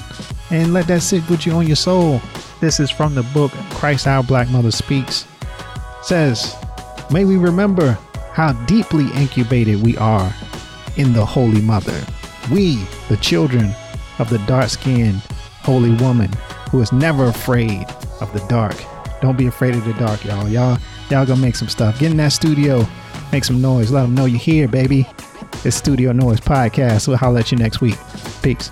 and 0.50 0.72
let 0.72 0.86
that 0.88 1.02
sit 1.02 1.28
with 1.30 1.46
you 1.46 1.52
on 1.52 1.66
your 1.66 1.76
soul. 1.76 2.20
This 2.60 2.80
is 2.80 2.90
from 2.90 3.14
the 3.14 3.22
book 3.24 3.52
Christ 3.70 4.06
Our 4.08 4.22
Black 4.24 4.48
Mother 4.50 4.70
Speaks. 4.72 5.26
Says, 6.02 6.56
May 7.10 7.24
we 7.24 7.36
remember 7.36 7.98
how 8.32 8.52
deeply 8.66 9.06
incubated 9.14 9.82
we 9.82 9.96
are 9.98 10.32
in 10.96 11.12
the 11.12 11.24
Holy 11.24 11.60
Mother. 11.60 12.04
We, 12.50 12.76
the 13.08 13.16
children 13.18 13.72
of 14.18 14.30
the 14.30 14.38
dark 14.46 14.70
skinned 14.70 15.20
holy 15.62 15.94
woman 16.02 16.30
who 16.70 16.80
is 16.80 16.92
never 16.92 17.26
afraid 17.26 17.86
of 18.20 18.32
the 18.32 18.44
dark. 18.48 18.76
Don't 19.20 19.38
be 19.38 19.46
afraid 19.46 19.74
of 19.74 19.84
the 19.84 19.94
dark, 19.94 20.24
y'all. 20.24 20.48
Y'all, 20.48 20.78
y'all 21.10 21.24
gonna 21.24 21.40
make 21.40 21.56
some 21.56 21.68
stuff. 21.68 21.98
Get 21.98 22.10
in 22.10 22.16
that 22.18 22.32
studio, 22.32 22.86
make 23.32 23.44
some 23.44 23.60
noise. 23.60 23.90
Let 23.90 24.02
them 24.02 24.14
know 24.14 24.26
you're 24.26 24.38
here, 24.38 24.68
baby. 24.68 25.06
It's 25.64 25.76
Studio 25.76 26.12
Noise 26.12 26.40
Podcast. 26.40 27.08
We'll 27.08 27.16
holler 27.16 27.40
at 27.40 27.52
you 27.52 27.58
next 27.58 27.80
week. 27.80 27.96
Peace. 28.42 28.70